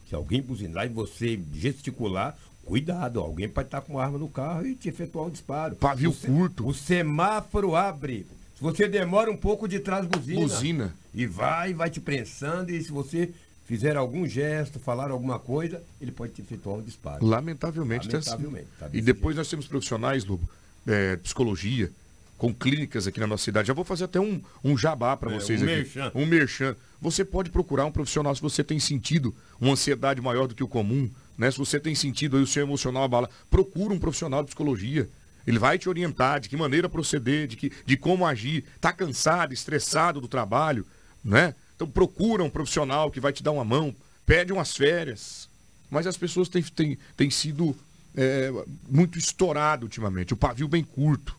se 0.08 0.14
alguém 0.14 0.40
buzinar 0.40 0.86
e 0.86 0.90
você 0.90 1.40
gesticular, 1.52 2.38
cuidado, 2.64 3.18
alguém 3.18 3.48
pode 3.48 3.66
estar 3.66 3.80
com 3.80 3.94
uma 3.94 4.04
arma 4.04 4.16
no 4.16 4.28
carro 4.28 4.64
e 4.64 4.76
te 4.76 4.88
efetuar 4.88 5.26
um 5.26 5.30
disparo. 5.30 5.74
Pavio 5.74 6.10
o 6.10 6.14
curto. 6.14 6.68
O 6.68 6.72
semáforo 6.72 7.74
abre. 7.74 8.26
Se 8.54 8.62
você 8.62 8.86
demora 8.86 9.28
um 9.28 9.36
pouco 9.36 9.66
de 9.66 9.80
trás, 9.80 10.06
buzina. 10.06 10.40
Buzina. 10.40 10.94
E 11.12 11.26
vai, 11.26 11.74
vai 11.74 11.90
te 11.90 12.00
prensando, 12.00 12.70
e 12.70 12.80
se 12.80 12.92
você 12.92 13.32
fizer 13.66 13.96
algum 13.96 14.26
gesto, 14.26 14.78
falar 14.78 15.10
alguma 15.10 15.38
coisa, 15.38 15.82
ele 16.00 16.12
pode 16.12 16.32
te 16.32 16.40
efetuar 16.40 16.76
um 16.78 16.82
disparo. 16.82 17.26
Lamentavelmente, 17.26 18.06
Lamentavelmente 18.06 18.68
tá. 18.78 18.88
E 18.92 19.02
depois 19.02 19.34
jeito. 19.34 19.38
nós 19.38 19.50
temos 19.50 19.66
profissionais, 19.66 20.24
Lobo, 20.24 20.48
é, 20.86 21.16
psicologia, 21.16 21.90
com 22.38 22.54
clínicas 22.54 23.06
aqui 23.06 23.18
na 23.18 23.26
nossa 23.26 23.44
cidade. 23.44 23.68
Já 23.68 23.74
vou 23.74 23.84
fazer 23.84 24.04
até 24.04 24.20
um, 24.20 24.40
um 24.62 24.78
jabá 24.78 25.16
para 25.16 25.32
é, 25.32 25.34
vocês 25.34 25.60
um 25.60 25.64
aqui. 25.64 25.74
Merchan. 25.74 26.12
Um 26.14 26.26
merchan. 26.26 26.76
Você 27.00 27.24
pode 27.24 27.50
procurar 27.50 27.84
um 27.84 27.90
profissional 27.90 28.34
se 28.34 28.40
você 28.40 28.62
tem 28.62 28.78
sentido 28.78 29.34
uma 29.60 29.72
ansiedade 29.72 30.20
maior 30.20 30.46
do 30.46 30.54
que 30.54 30.62
o 30.62 30.68
comum, 30.68 31.10
né? 31.36 31.50
Se 31.50 31.58
você 31.58 31.80
tem 31.80 31.94
sentido 31.94 32.36
aí 32.36 32.42
o 32.42 32.46
seu 32.46 32.62
emocional 32.62 33.02
abala, 33.02 33.28
procura 33.50 33.92
um 33.92 33.98
profissional 33.98 34.42
de 34.42 34.46
psicologia. 34.46 35.08
Ele 35.46 35.58
vai 35.58 35.78
te 35.78 35.88
orientar 35.88 36.40
de 36.40 36.48
que 36.48 36.56
maneira 36.56 36.88
proceder, 36.88 37.46
de, 37.46 37.56
que, 37.56 37.72
de 37.84 37.96
como 37.96 38.26
agir. 38.26 38.64
Está 38.76 38.92
cansado, 38.92 39.52
estressado 39.52 40.20
do 40.20 40.28
trabalho, 40.28 40.86
né? 41.24 41.54
Então 41.76 41.86
procura 41.86 42.42
um 42.42 42.50
profissional 42.50 43.10
que 43.10 43.20
vai 43.20 43.32
te 43.32 43.42
dar 43.42 43.52
uma 43.52 43.64
mão, 43.64 43.94
pede 44.24 44.52
umas 44.52 44.74
férias. 44.74 45.48
Mas 45.90 46.06
as 46.06 46.16
pessoas 46.16 46.48
têm, 46.48 46.62
têm, 46.62 46.98
têm 47.16 47.30
sido 47.30 47.76
é, 48.16 48.50
muito 48.88 49.18
estourado 49.18 49.84
ultimamente. 49.84 50.32
O 50.32 50.36
pavio 50.36 50.66
bem 50.66 50.82
curto. 50.82 51.36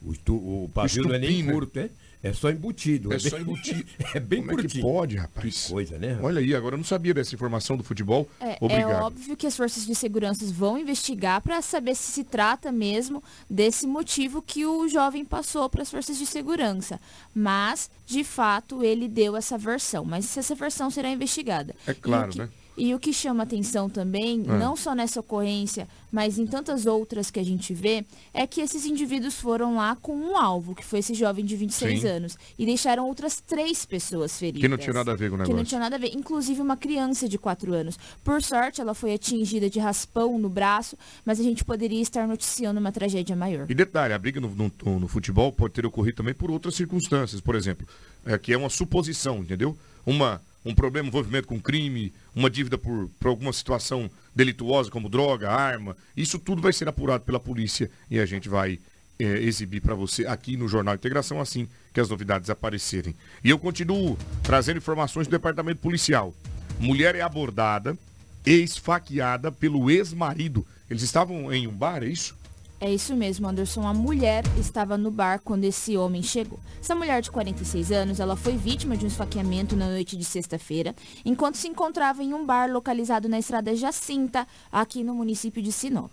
O, 0.00 0.12
estu, 0.12 0.34
o 0.34 0.70
pavio 0.72 0.84
o 0.84 0.86
estupim, 0.86 1.08
não 1.08 1.14
é 1.14 1.18
nem 1.18 1.42
né? 1.42 1.52
curto, 1.52 1.78
é? 1.78 1.90
É 2.24 2.32
só 2.32 2.48
embutido. 2.48 3.12
É, 3.12 3.16
é 3.16 3.18
só 3.18 3.38
embutido. 3.38 3.84
é 4.14 4.18
bem 4.18 4.40
Como 4.40 4.56
curtinho. 4.56 4.70
É 4.70 4.74
que 4.76 4.80
pode, 4.80 5.16
rapaz? 5.16 5.66
Que 5.66 5.72
coisa, 5.72 5.98
né? 5.98 6.18
Olha 6.22 6.40
aí, 6.40 6.54
agora 6.54 6.74
eu 6.74 6.78
não 6.78 6.84
sabia 6.84 7.12
dessa 7.12 7.34
informação 7.34 7.76
do 7.76 7.84
futebol. 7.84 8.26
É, 8.40 8.56
Obrigado. 8.58 8.90
é 8.90 8.94
óbvio 9.02 9.36
que 9.36 9.46
as 9.46 9.54
forças 9.54 9.84
de 9.84 9.94
segurança 9.94 10.42
vão 10.46 10.78
investigar 10.78 11.42
para 11.42 11.60
saber 11.60 11.94
se 11.94 12.12
se 12.12 12.24
trata 12.24 12.72
mesmo 12.72 13.22
desse 13.48 13.86
motivo 13.86 14.40
que 14.40 14.64
o 14.64 14.88
jovem 14.88 15.22
passou 15.22 15.68
para 15.68 15.82
as 15.82 15.90
forças 15.90 16.16
de 16.16 16.24
segurança. 16.24 16.98
Mas, 17.34 17.90
de 18.06 18.24
fato, 18.24 18.82
ele 18.82 19.06
deu 19.06 19.36
essa 19.36 19.58
versão. 19.58 20.02
Mas 20.02 20.34
essa 20.34 20.54
versão 20.54 20.88
será 20.88 21.10
investigada. 21.10 21.76
É 21.86 21.92
claro, 21.92 22.32
que... 22.32 22.38
né? 22.38 22.48
E 22.76 22.94
o 22.94 22.98
que 22.98 23.12
chama 23.12 23.44
atenção 23.44 23.88
também, 23.88 24.42
é. 24.46 24.58
não 24.58 24.76
só 24.76 24.94
nessa 24.94 25.20
ocorrência, 25.20 25.88
mas 26.10 26.38
em 26.38 26.46
tantas 26.46 26.86
outras 26.86 27.30
que 27.30 27.38
a 27.38 27.44
gente 27.44 27.72
vê, 27.72 28.04
é 28.32 28.46
que 28.46 28.60
esses 28.60 28.84
indivíduos 28.84 29.34
foram 29.34 29.76
lá 29.76 29.96
com 29.96 30.14
um 30.16 30.36
alvo, 30.36 30.74
que 30.74 30.84
foi 30.84 30.98
esse 30.98 31.14
jovem 31.14 31.44
de 31.44 31.56
26 31.56 32.00
Sim. 32.00 32.06
anos, 32.06 32.38
e 32.58 32.66
deixaram 32.66 33.06
outras 33.06 33.40
três 33.40 33.84
pessoas 33.84 34.38
feridas. 34.38 34.60
Que 34.60 34.68
não 34.68 34.76
tinha 34.76 34.92
nada 34.92 35.12
a 35.12 35.16
ver 35.16 35.28
com 35.28 35.36
o 35.36 35.38
negócio. 35.38 35.54
Que 35.54 35.56
não 35.56 35.64
tinha 35.64 35.80
nada 35.80 35.96
a 35.96 35.98
ver, 35.98 36.12
inclusive 36.14 36.60
uma 36.60 36.76
criança 36.76 37.28
de 37.28 37.38
4 37.38 37.72
anos. 37.72 37.98
Por 38.22 38.42
sorte, 38.42 38.80
ela 38.80 38.94
foi 38.94 39.14
atingida 39.14 39.70
de 39.70 39.78
raspão 39.78 40.38
no 40.38 40.48
braço, 40.48 40.96
mas 41.24 41.38
a 41.38 41.42
gente 41.42 41.64
poderia 41.64 42.00
estar 42.00 42.26
noticiando 42.26 42.80
uma 42.80 42.92
tragédia 42.92 43.36
maior. 43.36 43.70
E 43.70 43.74
detalhe, 43.74 44.12
a 44.12 44.18
briga 44.18 44.40
no, 44.40 44.48
no, 44.48 45.00
no 45.00 45.08
futebol 45.08 45.52
pode 45.52 45.74
ter 45.74 45.86
ocorrido 45.86 46.16
também 46.16 46.34
por 46.34 46.50
outras 46.50 46.74
circunstâncias, 46.74 47.40
por 47.40 47.54
exemplo, 47.54 47.86
é, 48.24 48.36
que 48.36 48.52
é 48.52 48.56
uma 48.56 48.70
suposição, 48.70 49.38
entendeu? 49.38 49.76
Uma 50.04 50.40
um 50.64 50.74
problema, 50.74 51.08
envolvimento 51.08 51.46
com 51.46 51.60
crime, 51.60 52.12
uma 52.34 52.48
dívida 52.48 52.78
por, 52.78 53.10
por 53.20 53.28
alguma 53.28 53.52
situação 53.52 54.10
delituosa, 54.34 54.90
como 54.90 55.08
droga, 55.08 55.50
arma. 55.50 55.96
Isso 56.16 56.38
tudo 56.38 56.62
vai 56.62 56.72
ser 56.72 56.88
apurado 56.88 57.24
pela 57.24 57.38
polícia 57.38 57.90
e 58.10 58.18
a 58.18 58.26
gente 58.26 58.48
vai 58.48 58.78
é, 59.18 59.24
exibir 59.24 59.80
para 59.80 59.94
você 59.94 60.26
aqui 60.26 60.56
no 60.56 60.66
Jornal 60.66 60.94
Integração 60.94 61.40
assim 61.40 61.68
que 61.92 62.00
as 62.00 62.08
novidades 62.08 62.50
aparecerem. 62.50 63.14
E 63.42 63.50
eu 63.50 63.58
continuo 63.58 64.18
trazendo 64.42 64.78
informações 64.78 65.26
do 65.26 65.30
departamento 65.30 65.80
policial. 65.80 66.34
Mulher 66.80 67.14
é 67.14 67.20
abordada, 67.20 67.96
esfaqueada 68.44 69.52
pelo 69.52 69.90
ex-marido. 69.90 70.66
Eles 70.90 71.02
estavam 71.02 71.52
em 71.52 71.66
um 71.66 71.72
bar, 71.72 72.02
é 72.02 72.06
isso? 72.06 72.36
É 72.80 72.92
isso 72.92 73.14
mesmo, 73.16 73.48
Anderson. 73.48 73.86
A 73.86 73.94
mulher 73.94 74.44
estava 74.58 74.98
no 74.98 75.10
bar 75.10 75.40
quando 75.42 75.64
esse 75.64 75.96
homem 75.96 76.22
chegou. 76.22 76.58
Essa 76.80 76.94
mulher 76.94 77.22
de 77.22 77.30
46 77.30 77.90
anos, 77.90 78.20
ela 78.20 78.36
foi 78.36 78.56
vítima 78.56 78.96
de 78.96 79.04
um 79.04 79.08
esfaqueamento 79.08 79.74
na 79.74 79.86
noite 79.86 80.16
de 80.16 80.24
sexta-feira, 80.24 80.94
enquanto 81.24 81.56
se 81.56 81.68
encontrava 81.68 82.22
em 82.22 82.34
um 82.34 82.44
bar 82.44 82.70
localizado 82.70 83.28
na 83.28 83.38
estrada 83.38 83.74
Jacinta, 83.74 84.46
aqui 84.70 85.02
no 85.02 85.14
município 85.14 85.62
de 85.62 85.72
Sinop. 85.72 86.10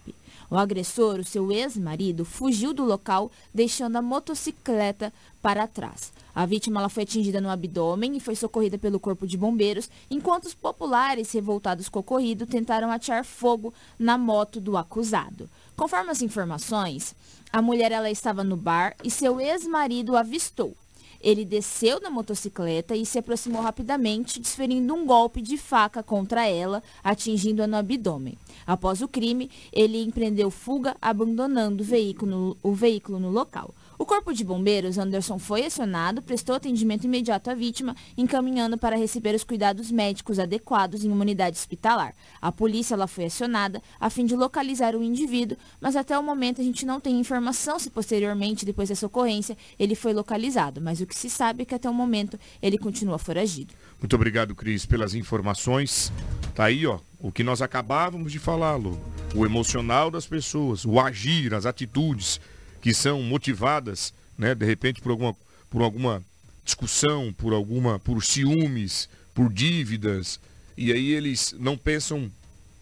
O 0.49 0.55
agressor, 0.55 1.19
o 1.19 1.25
seu 1.25 1.51
ex-marido, 1.51 2.23
fugiu 2.23 2.73
do 2.73 2.85
local, 2.85 3.31
deixando 3.53 3.97
a 3.97 4.01
motocicleta 4.01 5.11
para 5.41 5.67
trás. 5.67 6.13
A 6.33 6.45
vítima 6.45 6.79
ela 6.79 6.89
foi 6.89 7.03
atingida 7.03 7.41
no 7.41 7.49
abdômen 7.49 8.15
e 8.15 8.19
foi 8.19 8.35
socorrida 8.35 8.77
pelo 8.77 8.99
corpo 8.99 9.27
de 9.27 9.37
bombeiros, 9.37 9.89
enquanto 10.09 10.45
os 10.45 10.53
populares 10.53 11.31
revoltados 11.31 11.89
com 11.89 11.99
o 11.99 12.01
ocorrido 12.01 12.45
tentaram 12.45 12.91
atirar 12.91 13.25
fogo 13.25 13.73
na 13.99 14.17
moto 14.17 14.61
do 14.61 14.77
acusado. 14.77 15.49
Conforme 15.75 16.11
as 16.11 16.21
informações, 16.21 17.15
a 17.51 17.61
mulher 17.61 17.91
ela 17.91 18.09
estava 18.09 18.43
no 18.43 18.55
bar 18.55 18.95
e 19.03 19.11
seu 19.11 19.39
ex-marido 19.39 20.15
avistou. 20.15 20.75
Ele 21.23 21.45
desceu 21.45 21.99
da 21.99 22.09
motocicleta 22.09 22.95
e 22.95 23.05
se 23.05 23.19
aproximou 23.19 23.61
rapidamente, 23.61 24.39
desferindo 24.39 24.93
um 24.93 25.05
golpe 25.05 25.39
de 25.39 25.55
faca 25.55 26.01
contra 26.01 26.47
ela, 26.47 26.81
atingindo-a 27.03 27.67
no 27.67 27.77
abdômen. 27.77 28.37
Após 28.65 29.01
o 29.01 29.07
crime, 29.07 29.49
ele 29.71 30.01
empreendeu 30.01 30.49
fuga, 30.49 30.95
abandonando 30.99 31.83
o 31.83 31.85
veículo, 31.85 32.57
o 32.63 32.73
veículo 32.73 33.19
no 33.19 33.29
local. 33.29 33.73
O 34.01 34.05
corpo 34.05 34.33
de 34.33 34.43
bombeiros, 34.43 34.97
Anderson, 34.97 35.37
foi 35.37 35.63
acionado, 35.63 36.23
prestou 36.23 36.55
atendimento 36.55 37.03
imediato 37.03 37.51
à 37.51 37.53
vítima, 37.53 37.95
encaminhando 38.17 38.75
para 38.75 38.95
receber 38.95 39.35
os 39.35 39.43
cuidados 39.43 39.91
médicos 39.91 40.39
adequados 40.39 41.05
em 41.05 41.11
uma 41.11 41.21
unidade 41.21 41.59
hospitalar. 41.59 42.15
A 42.41 42.51
polícia 42.51 42.97
foi 43.07 43.25
acionada 43.25 43.79
a 43.99 44.09
fim 44.09 44.25
de 44.25 44.35
localizar 44.35 44.95
o 44.95 45.03
indivíduo, 45.03 45.55
mas 45.79 45.95
até 45.95 46.17
o 46.17 46.23
momento 46.23 46.59
a 46.59 46.63
gente 46.63 46.83
não 46.83 46.99
tem 46.99 47.19
informação 47.19 47.77
se 47.77 47.91
posteriormente, 47.91 48.65
depois 48.65 48.89
dessa 48.89 49.05
ocorrência, 49.05 49.55
ele 49.77 49.93
foi 49.93 50.13
localizado. 50.13 50.81
Mas 50.81 50.99
o 50.99 51.05
que 51.05 51.15
se 51.15 51.29
sabe 51.29 51.61
é 51.61 51.65
que 51.65 51.75
até 51.75 51.87
o 51.87 51.93
momento 51.93 52.39
ele 52.59 52.79
continua 52.79 53.19
foragido. 53.19 53.75
Muito 53.99 54.15
obrigado, 54.15 54.55
Cris, 54.55 54.83
pelas 54.83 55.13
informações. 55.13 56.11
Tá 56.55 56.65
aí, 56.65 56.87
ó, 56.87 56.97
o 57.19 57.31
que 57.31 57.43
nós 57.43 57.61
acabávamos 57.61 58.31
de 58.31 58.39
falar, 58.39 58.77
Lu. 58.77 58.99
O 59.35 59.45
emocional 59.45 60.09
das 60.09 60.25
pessoas, 60.25 60.85
o 60.85 60.99
agir, 60.99 61.53
as 61.53 61.67
atitudes 61.67 62.41
que 62.81 62.93
são 62.93 63.21
motivadas, 63.21 64.13
né, 64.37 64.55
de 64.55 64.65
repente 64.65 65.01
por 65.01 65.11
alguma, 65.11 65.35
por 65.69 65.81
alguma 65.81 66.23
discussão, 66.63 67.33
por 67.33 67.53
alguma, 67.53 67.99
por 67.99 68.23
ciúmes, 68.23 69.07
por 69.33 69.51
dívidas, 69.51 70.39
e 70.75 70.91
aí 70.91 71.11
eles 71.11 71.55
não 71.59 71.77
pensam 71.77 72.31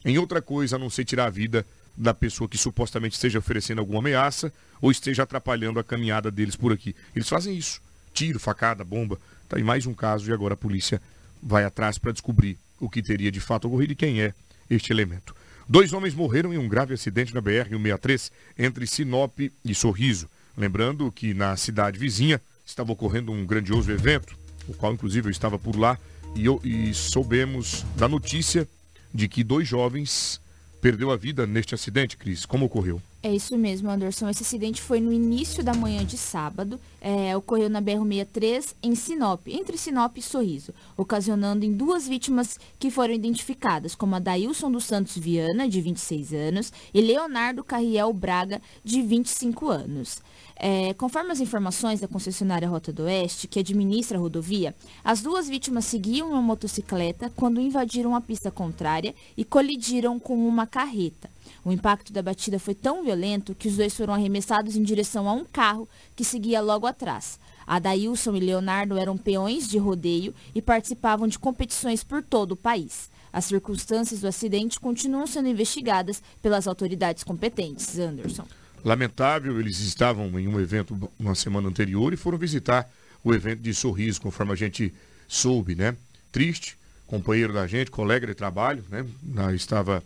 em 0.06 0.18
outra 0.18 0.42
coisa 0.42 0.76
a 0.76 0.80
não 0.80 0.90
ser 0.90 1.06
tirar 1.06 1.26
a 1.26 1.30
vida 1.30 1.66
da 1.96 2.14
pessoa 2.14 2.48
que 2.48 2.58
supostamente 2.58 3.16
esteja 3.16 3.40
oferecendo 3.40 3.80
alguma 3.80 4.00
ameaça 4.00 4.54
ou 4.82 4.90
esteja 4.90 5.24
atrapalhando 5.24 5.80
a 5.80 5.84
caminhada 5.84 6.32
deles 6.32 6.56
por 6.56 6.72
aqui. 6.72 6.96
Eles 7.14 7.28
fazem 7.28 7.58
isso. 7.58 7.82
Tiro, 8.14 8.40
facada, 8.40 8.86
bomba. 8.86 9.20
Tá 9.50 9.58
aí 9.58 9.64
mais 9.64 9.86
um 9.86 9.94
caso 9.94 10.30
e 10.30 10.34
agora 10.34 10.54
a 10.54 10.58
polícia 10.58 11.02
vai 11.44 11.66
atrás 11.66 11.98
para 11.98 12.14
descobrir 12.14 12.58
o 12.80 12.90
que 12.90 13.02
teria 13.02 13.32
de 13.32 13.42
fato 13.42 13.68
ocorrido 13.68 13.92
e 13.94 13.96
quem 13.96 14.22
é 14.22 14.34
este 14.70 14.94
elemento. 14.94 15.36
Dois 15.72 15.94
homens 15.94 16.16
morreram 16.16 16.52
em 16.52 16.58
um 16.58 16.68
grave 16.68 16.96
acidente 16.96 17.32
na 17.32 17.40
BR-163 17.44 18.32
entre 18.58 18.88
Sinop 18.88 19.38
e 19.40 19.76
Sorriso. 19.76 20.28
Lembrando 20.58 21.12
que 21.12 21.32
na 21.32 21.56
cidade 21.56 22.00
vizinha 22.00 22.42
estava 22.66 22.92
ocorrendo 22.92 23.32
um 23.32 23.46
grandioso 23.46 23.92
evento, 23.92 24.36
o 24.68 24.74
qual 24.74 24.92
inclusive 24.94 25.28
eu 25.28 25.32
estava 25.32 25.60
por 25.60 25.76
lá, 25.76 25.96
e, 26.36 26.44
eu, 26.44 26.60
e 26.64 26.92
soubemos 26.92 27.86
da 27.96 28.08
notícia 28.08 28.68
de 29.14 29.28
que 29.28 29.44
dois 29.44 29.68
jovens 29.68 30.42
perdeu 30.82 31.12
a 31.12 31.16
vida 31.16 31.46
neste 31.46 31.76
acidente, 31.76 32.18
Cris. 32.18 32.48
Como 32.48 32.66
ocorreu? 32.66 33.00
É 33.22 33.36
isso 33.36 33.58
mesmo, 33.58 33.90
Anderson. 33.90 34.30
Esse 34.30 34.44
acidente 34.44 34.82
foi 34.82 35.02
no 35.02 35.12
início 35.12 35.62
da 35.62 35.74
manhã 35.74 36.06
de 36.06 36.18
sábado. 36.18 36.80
É, 37.02 37.36
ocorreu 37.36 37.70
na 37.70 37.82
BR-63, 37.82 38.76
em 38.82 38.96
Sinop, 38.96 39.46
entre 39.46 39.78
Sinop 39.78 40.18
e 40.18 40.22
Sorriso, 40.22 40.74
ocasionando 40.96 41.66
em 41.66 41.74
duas 41.74 42.08
vítimas 42.08 42.58
que 42.80 42.90
foram 42.90 43.14
identificadas, 43.14 43.94
como 43.94 44.16
a 44.16 44.20
Dailson 44.20 44.72
dos 44.72 44.86
Santos 44.86 45.18
Viana, 45.18 45.68
de 45.68 45.82
26 45.82 46.34
anos, 46.34 46.72
e 46.94 47.02
Leonardo 47.02 47.62
Carriel 47.62 48.14
Braga, 48.14 48.62
de 48.86 49.02
25 49.02 49.68
anos. 49.68 50.22
É, 50.56 50.94
conforme 50.94 51.32
as 51.32 51.42
informações 51.42 52.00
da 52.00 52.08
concessionária 52.08 52.68
Rota 52.70 52.92
do 52.92 53.04
Oeste, 53.04 53.48
que 53.48 53.60
administra 53.60 54.18
a 54.18 54.22
rodovia, 54.22 54.74
as 55.04 55.22
duas 55.22 55.48
vítimas 55.48 55.86
seguiam 55.86 56.30
uma 56.30 56.42
motocicleta 56.42 57.30
quando 57.36 57.60
invadiram 57.60 58.16
a 58.16 58.22
pista 58.22 58.50
contrária 58.50 59.14
e 59.36 59.44
colidiram 59.44 60.20
com 60.20 60.36
uma 60.48 60.66
carreta. 60.66 61.30
O 61.70 61.72
impacto 61.72 62.12
da 62.12 62.24
batida 62.24 62.58
foi 62.58 62.74
tão 62.74 63.04
violento 63.04 63.54
que 63.54 63.68
os 63.68 63.78
dois 63.78 63.94
foram 63.94 64.16
arremessados 64.16 64.76
em 64.76 64.82
direção 64.82 65.30
a 65.30 65.34
um 65.34 65.46
carro 65.46 65.88
que 66.16 66.26
seguia 66.26 66.62
logo 66.62 66.88
atrás. 66.88 67.40
Adailson 67.68 68.36
e 68.36 68.40
Leonardo 68.40 68.98
eram 68.98 69.16
peões 69.16 69.68
de 69.68 69.78
rodeio 69.78 70.34
e 70.56 70.64
participavam 70.64 71.28
de 71.28 71.38
competições 71.38 72.04
por 72.04 72.24
todo 72.24 72.54
o 72.54 72.56
país. 72.56 73.12
As 73.32 73.46
circunstâncias 73.46 74.22
do 74.22 74.28
acidente 74.28 74.80
continuam 74.80 75.28
sendo 75.28 75.48
investigadas 75.48 76.24
pelas 76.42 76.68
autoridades 76.68 77.24
competentes. 77.24 78.00
Anderson. 78.00 78.48
Lamentável, 78.84 79.60
eles 79.60 79.80
estavam 79.80 80.40
em 80.40 80.48
um 80.48 80.60
evento 80.60 80.98
uma 81.20 81.36
semana 81.36 81.70
anterior 81.70 82.12
e 82.12 82.18
foram 82.18 82.40
visitar 82.40 82.90
o 83.24 83.32
evento 83.32 83.62
de 83.62 83.76
Sorriso, 83.76 84.20
conforme 84.20 84.54
a 84.54 84.56
gente 84.56 84.92
soube, 85.28 85.76
né? 85.76 85.96
Triste, 86.32 86.80
companheiro 87.06 87.54
da 87.54 87.68
gente, 87.68 87.92
colega 87.92 88.26
de 88.26 88.34
trabalho, 88.34 88.84
né? 88.90 89.06
Estava 89.54 90.04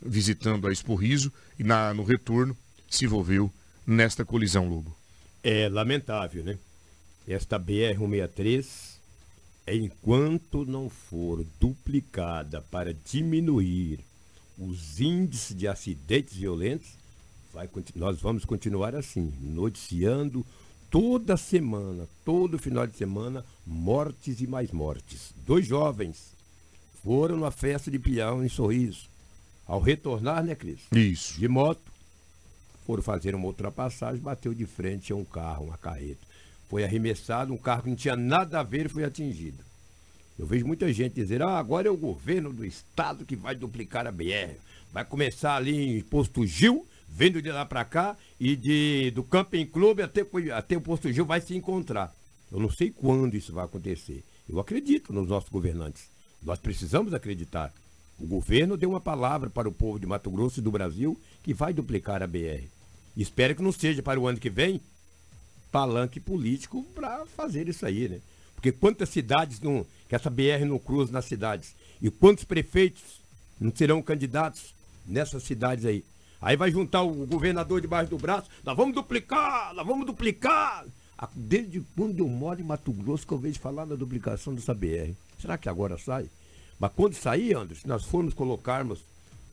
visitando 0.00 0.66
a 0.66 0.72
Esporriso 0.72 1.32
e 1.58 1.64
na, 1.64 1.92
no 1.94 2.04
retorno 2.04 2.56
se 2.88 3.04
envolveu 3.04 3.50
nesta 3.86 4.24
colisão, 4.24 4.68
Lobo. 4.68 4.96
É 5.42 5.68
lamentável, 5.68 6.44
né? 6.44 6.58
Esta 7.26 7.58
BR-163, 7.58 8.98
enquanto 9.68 10.64
não 10.64 10.88
for 10.88 11.44
duplicada 11.60 12.62
para 12.62 12.94
diminuir 12.94 14.00
os 14.58 15.00
índices 15.00 15.54
de 15.56 15.68
acidentes 15.68 16.36
violentos, 16.36 16.88
vai, 17.52 17.68
nós 17.94 18.20
vamos 18.20 18.44
continuar 18.44 18.94
assim, 18.94 19.32
noticiando 19.40 20.46
toda 20.90 21.36
semana, 21.36 22.08
todo 22.24 22.58
final 22.58 22.86
de 22.86 22.96
semana, 22.96 23.44
mortes 23.66 24.40
e 24.40 24.46
mais 24.46 24.70
mortes. 24.70 25.34
Dois 25.44 25.66
jovens 25.66 26.32
foram 27.02 27.36
na 27.36 27.50
festa 27.50 27.90
de 27.90 27.98
peão 27.98 28.44
em 28.44 28.48
Sorriso 28.48 29.08
ao 29.66 29.80
retornar, 29.80 30.44
né, 30.44 30.54
Cris? 30.54 30.80
Isso. 30.92 31.38
De 31.38 31.48
moto, 31.48 31.82
foram 32.86 33.02
fazer 33.02 33.34
uma 33.34 33.46
ultrapassagem, 33.46 34.20
bateu 34.20 34.54
de 34.54 34.64
frente 34.64 35.12
a 35.12 35.16
um 35.16 35.24
carro, 35.24 35.66
uma 35.66 35.76
carreta. 35.76 36.24
Foi 36.68 36.84
arremessado, 36.84 37.52
um 37.52 37.58
carro 37.58 37.82
que 37.82 37.88
não 37.88 37.96
tinha 37.96 38.16
nada 38.16 38.60
a 38.60 38.62
ver 38.62 38.86
e 38.86 38.88
foi 38.88 39.04
atingido. 39.04 39.64
Eu 40.38 40.46
vejo 40.46 40.66
muita 40.66 40.92
gente 40.92 41.14
dizer, 41.14 41.42
ah, 41.42 41.58
agora 41.58 41.88
é 41.88 41.90
o 41.90 41.96
governo 41.96 42.52
do 42.52 42.64
estado 42.64 43.24
que 43.24 43.34
vai 43.34 43.54
duplicar 43.54 44.06
a 44.06 44.12
BR. 44.12 44.54
Vai 44.92 45.04
começar 45.04 45.56
ali 45.56 45.98
em 45.98 46.00
Posto 46.02 46.46
Gil, 46.46 46.86
vendo 47.08 47.40
de 47.40 47.50
lá 47.50 47.64
para 47.64 47.84
cá, 47.84 48.16
e 48.38 48.54
de, 48.54 49.10
do 49.12 49.24
Camping 49.24 49.66
Clube 49.66 50.02
até, 50.02 50.24
até 50.54 50.76
o 50.76 50.80
Posto 50.80 51.10
Gil 51.12 51.24
vai 51.24 51.40
se 51.40 51.56
encontrar. 51.56 52.14
Eu 52.52 52.60
não 52.60 52.70
sei 52.70 52.90
quando 52.90 53.34
isso 53.34 53.52
vai 53.52 53.64
acontecer. 53.64 54.22
Eu 54.48 54.60
acredito 54.60 55.12
nos 55.12 55.28
nossos 55.28 55.48
governantes. 55.48 56.08
Nós 56.42 56.58
precisamos 56.58 57.12
acreditar. 57.14 57.72
O 58.18 58.26
governo 58.26 58.76
deu 58.76 58.90
uma 58.90 59.00
palavra 59.00 59.50
para 59.50 59.68
o 59.68 59.72
povo 59.72 59.98
de 59.98 60.06
Mato 60.06 60.30
Grosso 60.30 60.60
e 60.60 60.62
do 60.62 60.70
Brasil 60.70 61.18
que 61.42 61.52
vai 61.52 61.72
duplicar 61.72 62.22
a 62.22 62.26
BR. 62.26 62.64
Espero 63.16 63.54
que 63.54 63.62
não 63.62 63.72
seja 63.72 64.02
para 64.02 64.18
o 64.18 64.26
ano 64.26 64.38
que 64.38 64.50
vem 64.50 64.80
palanque 65.70 66.18
político 66.18 66.82
para 66.94 67.26
fazer 67.26 67.68
isso 67.68 67.84
aí, 67.84 68.08
né? 68.08 68.20
Porque 68.54 68.72
quantas 68.72 69.10
cidades 69.10 69.60
não, 69.60 69.86
que 70.08 70.14
essa 70.14 70.30
BR 70.30 70.64
não 70.66 70.78
cruza 70.78 71.12
nas 71.12 71.26
cidades? 71.26 71.74
E 72.00 72.10
quantos 72.10 72.44
prefeitos 72.44 73.20
não 73.60 73.70
serão 73.74 74.00
candidatos 74.00 74.74
nessas 75.06 75.42
cidades 75.42 75.84
aí? 75.84 76.02
Aí 76.40 76.56
vai 76.56 76.70
juntar 76.70 77.02
o 77.02 77.26
governador 77.26 77.80
debaixo 77.80 78.10
do 78.10 78.16
braço, 78.18 78.48
nós 78.64 78.76
vamos 78.76 78.94
duplicar, 78.94 79.74
nós 79.74 79.86
vamos 79.86 80.06
duplicar. 80.06 80.86
Desde 81.34 81.82
quando 81.94 82.18
eu 82.18 82.28
moro 82.28 82.60
em 82.60 82.64
Mato 82.64 82.92
Grosso 82.92 83.26
que 83.26 83.32
eu 83.32 83.38
vejo 83.38 83.58
falar 83.58 83.84
da 83.84 83.94
duplicação 83.94 84.54
dessa 84.54 84.74
BR. 84.74 85.12
Será 85.38 85.58
que 85.58 85.68
agora 85.68 85.98
sai? 85.98 86.30
Mas 86.78 86.92
quando 86.94 87.14
sair, 87.14 87.56
Anderson, 87.56 87.82
se 87.82 87.88
nós 87.88 88.04
formos 88.04 88.34
colocarmos 88.34 89.00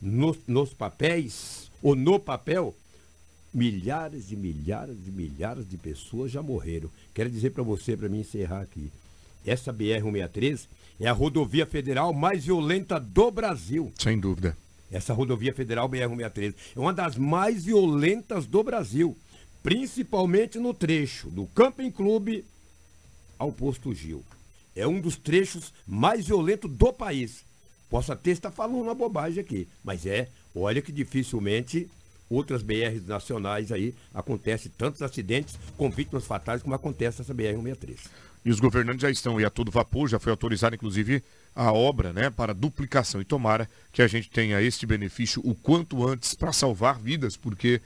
nos, 0.02 0.38
nos 0.46 0.74
papéis, 0.74 1.72
ou 1.82 1.96
no 1.96 2.20
papel, 2.20 2.76
milhares 3.54 4.32
e 4.32 4.36
milhares 4.36 4.98
e 5.06 5.12
milhares 5.12 5.70
de 5.70 5.78
pessoas 5.78 6.32
já 6.32 6.42
morreram. 6.42 6.90
Quero 7.14 7.30
dizer 7.30 7.52
para 7.52 7.64
você, 7.64 7.96
para 7.96 8.10
mim 8.10 8.22
encerrar 8.22 8.62
aqui, 8.62 8.92
essa 9.46 9.74
BR-163 9.74 10.68
é 11.00 11.08
a 11.08 11.14
rodovia 11.14 11.66
federal 11.66 12.14
mais 12.14 12.46
violenta 12.46 13.00
do 13.00 13.30
Brasil. 13.30 13.92
Sem 14.00 14.20
dúvida. 14.20 14.58
Essa 14.92 15.14
rodovia 15.14 15.54
federal 15.54 15.90
BR-163 15.90 16.56
é 16.76 16.80
uma 16.80 16.94
das 16.94 17.18
mais 17.18 17.66
violentas 17.66 18.46
do 18.46 18.64
Brasil, 18.64 19.18
principalmente 19.62 20.58
no 20.60 20.74
trecho 20.74 21.30
do 21.30 21.46
Camping 21.48 21.92
Clube 21.92 22.46
ao 23.38 23.52
Posto 23.52 23.94
Gil 23.94 24.24
é 24.76 24.88
um 24.88 25.00
dos 25.00 25.18
trechos 25.18 25.74
mais 25.86 26.26
violentos 26.26 26.72
do 26.72 26.94
país. 26.94 27.46
Posso 27.90 28.12
até 28.12 28.32
estar 28.32 28.52
falando 28.52 28.82
uma 28.82 28.96
bobagem 28.96 29.40
aqui, 29.40 29.68
mas 29.84 30.06
é, 30.06 30.30
olha 30.56 30.82
que 30.82 30.92
dificilmente 30.92 31.90
outras 32.30 32.64
BRs 32.64 33.06
nacionais 33.06 33.72
aí 33.72 33.94
acontece 34.14 34.70
tantos 34.70 35.02
acidentes 35.02 35.58
com 35.78 35.90
vítimas 35.90 36.26
fatais 36.26 36.64
como 36.64 36.74
acontece 36.74 37.22
essa 37.22 37.34
BR-163. 37.34 37.98
E 38.46 38.50
os 38.50 38.60
governantes 38.60 39.02
já 39.02 39.10
estão 39.10 39.40
e 39.40 39.46
a 39.46 39.50
todo 39.50 39.72
vapor, 39.72 40.10
já 40.10 40.20
foi 40.20 40.32
autorizada 40.32 40.76
inclusive 40.76 41.24
a 41.56 41.72
obra, 41.72 42.12
né, 42.12 42.30
para 42.30 42.54
duplicação 42.54 43.22
e 43.22 43.26
tomara 43.26 43.70
que 43.92 44.02
a 44.02 44.08
gente 44.08 44.30
tenha 44.30 44.62
este 44.62 44.86
benefício 44.86 45.42
o 45.46 45.56
quanto 45.56 46.06
antes 46.06 46.34
para 46.34 46.52
salvar 46.52 47.00
vidas, 47.00 47.38
porque 47.38 47.80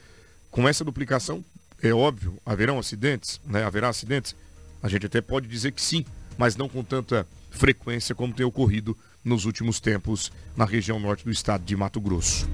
com 0.49 0.67
essa 0.67 0.83
duplicação 0.83 1.43
é 1.81 1.93
óbvio, 1.93 2.39
haverão 2.45 2.79
acidentes, 2.79 3.39
né, 3.45 3.63
haverá 3.63 3.89
acidentes. 3.89 4.35
A 4.81 4.87
gente 4.87 5.05
até 5.05 5.21
pode 5.21 5.47
dizer 5.47 5.73
que 5.73 5.81
sim, 5.81 6.05
mas 6.37 6.55
não 6.55 6.69
com 6.69 6.83
tanta 6.83 7.27
frequência 7.49 8.13
como 8.13 8.33
tem 8.33 8.45
ocorrido 8.45 8.97
nos 9.23 9.45
últimos 9.45 9.79
tempos 9.79 10.31
na 10.55 10.65
região 10.65 10.99
norte 10.99 11.25
do 11.25 11.31
estado 11.31 11.63
de 11.63 11.75
Mato 11.75 11.99
Grosso. 11.99 12.47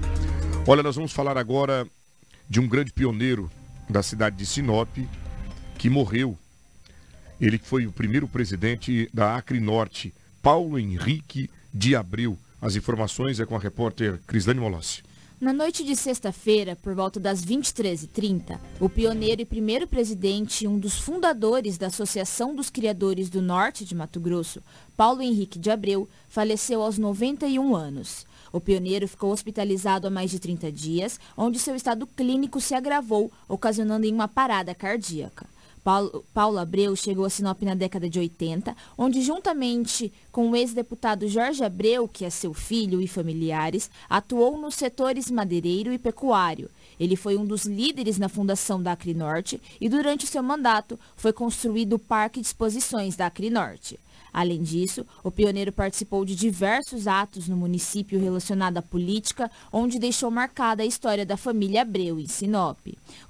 Olha, 0.66 0.82
nós 0.82 0.96
vamos 0.96 1.12
falar 1.12 1.36
agora 1.36 1.86
de 2.48 2.58
um 2.60 2.66
grande 2.66 2.92
pioneiro 2.92 3.50
da 3.88 4.02
cidade 4.02 4.36
de 4.36 4.46
Sinop 4.46 4.88
que 5.78 5.90
morreu. 5.90 6.38
Ele 7.40 7.58
foi 7.58 7.86
o 7.86 7.92
primeiro 7.92 8.26
presidente 8.26 9.08
da 9.12 9.36
Acre 9.36 9.60
Norte, 9.60 10.14
Paulo 10.40 10.78
Henrique 10.78 11.50
de 11.72 11.94
Abreu. 11.94 12.38
As 12.60 12.76
informações 12.76 13.40
é 13.40 13.46
com 13.46 13.56
a 13.56 13.58
repórter 13.58 14.20
Crislane 14.26 14.60
Molossi. 14.60 15.02
Na 15.44 15.52
noite 15.52 15.84
de 15.84 15.94
sexta-feira, 15.94 16.74
por 16.74 16.94
volta 16.94 17.20
das 17.20 17.44
23h30, 17.44 18.58
o 18.80 18.88
pioneiro 18.88 19.42
e 19.42 19.44
primeiro 19.44 19.86
presidente 19.86 20.64
e 20.64 20.66
um 20.66 20.78
dos 20.78 20.98
fundadores 20.98 21.76
da 21.76 21.88
Associação 21.88 22.54
dos 22.54 22.70
Criadores 22.70 23.28
do 23.28 23.42
Norte 23.42 23.84
de 23.84 23.94
Mato 23.94 24.18
Grosso, 24.18 24.62
Paulo 24.96 25.20
Henrique 25.20 25.58
de 25.58 25.70
Abreu, 25.70 26.08
faleceu 26.30 26.80
aos 26.80 26.96
91 26.96 27.76
anos. 27.76 28.26
O 28.50 28.58
pioneiro 28.58 29.06
ficou 29.06 29.32
hospitalizado 29.32 30.06
há 30.06 30.10
mais 30.10 30.30
de 30.30 30.38
30 30.38 30.72
dias, 30.72 31.20
onde 31.36 31.58
seu 31.58 31.76
estado 31.76 32.06
clínico 32.06 32.58
se 32.58 32.74
agravou, 32.74 33.30
ocasionando 33.46 34.06
em 34.06 34.14
uma 34.14 34.26
parada 34.26 34.74
cardíaca. 34.74 35.46
Paulo, 35.84 36.24
Paulo 36.32 36.58
Abreu 36.58 36.96
chegou 36.96 37.26
a 37.26 37.30
Sinop 37.30 37.60
na 37.62 37.74
década 37.74 38.08
de 38.08 38.18
80, 38.18 38.74
onde 38.96 39.20
juntamente 39.20 40.10
com 40.32 40.50
o 40.50 40.56
ex-deputado 40.56 41.28
Jorge 41.28 41.62
Abreu, 41.62 42.08
que 42.08 42.24
é 42.24 42.30
seu 42.30 42.54
filho 42.54 43.02
e 43.02 43.06
familiares, 43.06 43.90
atuou 44.08 44.58
nos 44.58 44.76
setores 44.76 45.30
madeireiro 45.30 45.92
e 45.92 45.98
pecuário. 45.98 46.70
Ele 46.98 47.16
foi 47.16 47.36
um 47.36 47.44
dos 47.44 47.66
líderes 47.66 48.18
na 48.18 48.30
fundação 48.30 48.82
da 48.82 48.92
Acrinorte 48.92 49.60
e 49.78 49.86
durante 49.86 50.26
seu 50.26 50.42
mandato 50.42 50.98
foi 51.16 51.34
construído 51.34 51.94
o 51.94 51.98
Parque 51.98 52.40
de 52.40 52.46
Exposições 52.46 53.14
da 53.14 53.26
Acrinorte. 53.26 54.00
Além 54.34 54.60
disso, 54.60 55.06
o 55.22 55.30
pioneiro 55.30 55.70
participou 55.70 56.24
de 56.24 56.34
diversos 56.34 57.06
atos 57.06 57.46
no 57.46 57.56
município 57.56 58.18
relacionado 58.18 58.78
à 58.78 58.82
política, 58.82 59.48
onde 59.72 59.96
deixou 59.96 60.28
marcada 60.28 60.82
a 60.82 60.86
história 60.86 61.24
da 61.24 61.36
família 61.36 61.82
Abreu 61.82 62.18
em 62.18 62.26
Sinop. 62.26 62.80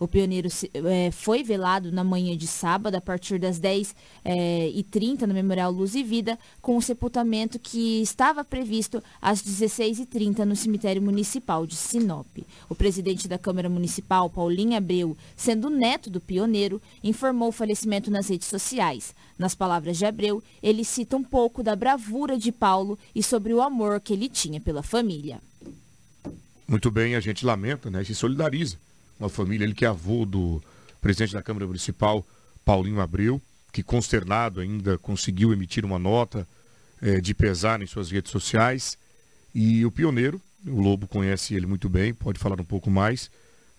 O 0.00 0.09
pioneiro 0.09 0.48
é, 0.72 1.11
foi 1.11 1.42
velado 1.42 1.92
na 1.92 2.02
manhã 2.02 2.34
de 2.34 2.46
sábado, 2.46 2.94
a 2.94 3.02
partir 3.02 3.38
das 3.38 3.61
10h30, 3.61 3.94
é, 4.24 5.26
no 5.26 5.34
Memorial 5.34 5.70
Luz 5.70 5.94
e 5.94 6.02
Vida, 6.02 6.38
com 6.62 6.74
o 6.74 6.82
sepultamento 6.82 7.59
que 7.59 8.00
estava 8.00 8.42
previsto 8.42 9.02
às 9.20 9.42
16h30 9.42 10.38
no 10.38 10.57
cemitério 10.57 11.02
municipal 11.02 11.66
de 11.66 11.76
Sinop. 11.76 12.26
O 12.66 12.74
presidente 12.74 13.28
da 13.28 13.36
Câmara 13.36 13.68
Municipal, 13.68 14.30
Paulinho 14.30 14.74
Abreu, 14.74 15.14
sendo 15.36 15.68
neto 15.68 16.09
do 16.09 16.18
pioneiro, 16.18 16.80
informou 17.02 17.50
o 17.50 17.52
falecimento 17.52 18.11
nas 18.11 18.28
redes 18.28 18.48
sociais. 18.48 19.14
Nas 19.38 19.55
palavras 19.55 19.98
de 19.98 20.07
Abreu, 20.07 20.42
ele 20.62 20.82
cita 20.95 21.16
um 21.16 21.24
pouco 21.24 21.61
da 21.61 21.74
bravura 21.74 22.38
de 22.38 22.53
Paulo 22.53 22.97
e 23.12 23.20
sobre 23.20 23.53
o 23.53 23.61
amor 23.61 24.01
que 24.01 24.12
ele 24.12 24.28
tinha 24.28 24.61
pela 24.61 24.80
família. 24.80 25.40
Muito 26.68 26.88
bem, 26.88 27.16
a 27.16 27.20
gente 27.20 27.45
lamenta, 27.45 27.90
né? 27.90 28.05
Se 28.05 28.14
solidariza 28.14 28.76
uma 29.18 29.28
família, 29.28 29.64
ele 29.64 29.74
que 29.74 29.84
é 29.84 29.88
avô 29.88 30.24
do 30.24 30.62
presidente 31.01 31.32
da 31.32 31.42
Câmara 31.42 31.66
Municipal, 31.66 32.24
Paulinho 32.64 33.01
Abreu, 33.01 33.42
que 33.72 33.82
consternado 33.82 34.61
ainda 34.61 34.97
conseguiu 34.97 35.53
emitir 35.53 35.84
uma 35.84 35.99
nota 35.99 36.47
é, 37.03 37.20
de 37.20 37.34
pesar 37.34 37.82
em 37.82 37.86
suas 37.86 38.12
redes 38.12 38.30
sociais. 38.30 38.97
E 39.53 39.84
o 39.84 39.90
pioneiro, 39.90 40.40
o 40.64 40.80
Lobo 40.80 41.09
conhece 41.09 41.55
ele 41.55 41.66
muito 41.66 41.88
bem, 41.88 42.14
pode 42.14 42.38
falar 42.38 42.61
um 42.61 42.64
pouco 42.64 42.88
mais, 42.88 43.30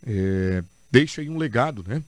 é, 0.06 0.62
deixa 0.92 1.22
aí 1.22 1.30
um 1.30 1.38
legado, 1.38 1.82
né? 1.88 2.04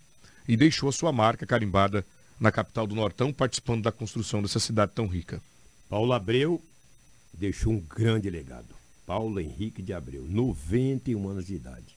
E 0.45 0.58
deixou 0.58 0.89
a 0.89 0.91
sua 0.91 1.14
marca 1.14 1.45
carimbada 1.45 2.05
na 2.40 2.52
capital 2.52 2.86
do 2.86 2.96
Nortão, 2.96 3.34
participando 3.34 3.84
da 3.84 3.92
construção 3.92 4.42
dessa 4.42 4.60
cidade 4.60 4.92
tão 4.94 5.08
rica. 5.08 5.42
Paulo 5.90 6.14
Abreu 6.14 6.62
deixou 7.34 7.74
um 7.74 7.80
grande 7.80 8.30
legado. 8.30 8.76
Paulo 9.06 9.40
Henrique 9.40 9.82
de 9.82 9.94
Abreu, 9.94 10.26
91 10.28 11.30
anos 11.30 11.46
de 11.48 11.56
idade. 11.56 11.96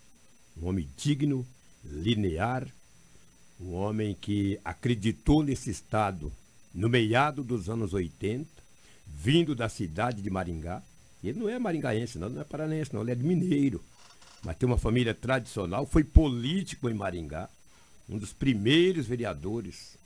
Um 0.56 0.68
homem 0.68 0.88
digno, 0.96 1.46
linear, 1.84 2.66
um 3.60 3.74
homem 3.74 4.16
que 4.18 4.58
acreditou 4.64 5.42
nesse 5.42 5.70
estado 5.70 6.32
no 6.72 6.88
meado 6.88 7.42
dos 7.42 7.68
anos 7.68 7.92
80, 7.92 8.48
vindo 9.06 9.54
da 9.54 9.68
cidade 9.68 10.22
de 10.22 10.30
Maringá. 10.30 10.82
Ele 11.22 11.38
não 11.38 11.48
é 11.48 11.58
maringaense, 11.58 12.18
não, 12.18 12.28
não 12.28 12.40
é 12.40 12.44
paranaense, 12.44 12.94
não, 12.94 13.02
ele 13.02 13.12
é 13.12 13.14
Mineiro. 13.16 13.82
Mas 14.42 14.56
tem 14.56 14.66
uma 14.66 14.78
família 14.78 15.14
tradicional, 15.14 15.84
foi 15.84 16.02
político 16.02 16.88
em 16.88 16.94
Maringá, 16.94 17.50
um 18.08 18.16
dos 18.16 18.32
primeiros 18.32 19.06
vereadores. 19.06 19.98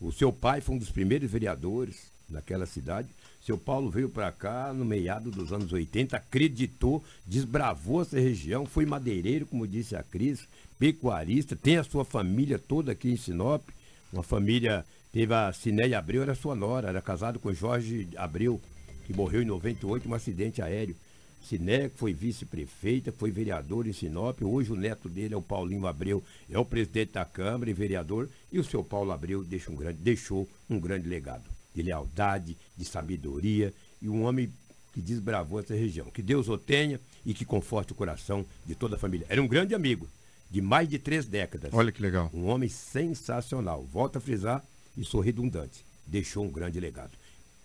O 0.00 0.12
seu 0.12 0.32
pai 0.32 0.60
foi 0.60 0.76
um 0.76 0.78
dos 0.78 0.90
primeiros 0.90 1.30
vereadores 1.30 2.12
naquela 2.28 2.66
cidade. 2.66 3.08
Seu 3.40 3.56
Paulo 3.56 3.90
veio 3.90 4.08
para 4.08 4.30
cá 4.30 4.72
no 4.72 4.84
meado 4.84 5.30
dos 5.30 5.52
anos 5.52 5.72
80, 5.72 6.16
acreditou, 6.16 7.02
desbravou 7.26 8.02
essa 8.02 8.18
região, 8.18 8.66
foi 8.66 8.84
madeireiro, 8.84 9.46
como 9.46 9.66
disse 9.66 9.96
a 9.96 10.02
Cris, 10.02 10.46
pecuarista, 10.78 11.56
tem 11.56 11.78
a 11.78 11.84
sua 11.84 12.04
família 12.04 12.58
toda 12.58 12.92
aqui 12.92 13.10
em 13.10 13.16
Sinop. 13.16 13.68
Uma 14.12 14.22
família, 14.22 14.84
teve 15.12 15.34
a 15.34 15.52
Cinéia 15.52 15.98
Abreu, 15.98 16.22
era 16.22 16.34
sua 16.34 16.54
nora, 16.54 16.88
era 16.88 17.00
casado 17.00 17.38
com 17.38 17.52
Jorge 17.52 18.08
Abreu, 18.16 18.60
que 19.06 19.12
morreu 19.12 19.42
em 19.42 19.46
98 19.46 20.06
em 20.06 20.10
um 20.10 20.14
acidente 20.14 20.62
aéreo. 20.62 20.96
Ciné, 21.40 21.88
foi 21.88 22.12
vice-prefeita, 22.12 23.12
foi 23.12 23.30
vereador 23.30 23.86
em 23.86 23.92
Sinop. 23.92 24.42
Hoje 24.42 24.72
o 24.72 24.76
neto 24.76 25.08
dele 25.08 25.34
é 25.34 25.36
o 25.36 25.42
Paulinho 25.42 25.86
Abreu, 25.86 26.22
é 26.50 26.58
o 26.58 26.64
presidente 26.64 27.12
da 27.12 27.24
Câmara 27.24 27.70
e 27.70 27.74
vereador. 27.74 28.28
E 28.52 28.58
o 28.58 28.64
seu 28.64 28.84
Paulo 28.84 29.12
Abreu 29.12 29.44
deixou 29.44 29.74
um 29.74 29.76
grande, 29.76 29.98
deixou 29.98 30.48
um 30.68 30.78
grande 30.78 31.08
legado 31.08 31.58
de 31.74 31.82
lealdade, 31.82 32.56
de 32.76 32.84
sabedoria 32.84 33.72
e 34.02 34.08
um 34.08 34.24
homem 34.24 34.52
que 34.92 35.00
desbravou 35.00 35.60
essa 35.60 35.74
região. 35.74 36.10
Que 36.10 36.22
Deus 36.22 36.48
o 36.48 36.58
tenha 36.58 37.00
e 37.24 37.32
que 37.32 37.44
conforte 37.44 37.92
o 37.92 37.94
coração 37.94 38.44
de 38.66 38.74
toda 38.74 38.96
a 38.96 38.98
família. 38.98 39.26
Era 39.28 39.40
um 39.40 39.46
grande 39.46 39.74
amigo, 39.74 40.08
de 40.50 40.60
mais 40.60 40.88
de 40.88 40.98
três 40.98 41.26
décadas. 41.26 41.72
Olha 41.72 41.92
que 41.92 42.02
legal. 42.02 42.30
Um 42.34 42.46
homem 42.46 42.68
sensacional. 42.68 43.84
Volto 43.92 44.16
a 44.16 44.20
frisar 44.20 44.64
e 44.96 45.04
sou 45.04 45.20
redundante. 45.20 45.84
Deixou 46.06 46.44
um 46.44 46.50
grande 46.50 46.80
legado. 46.80 47.12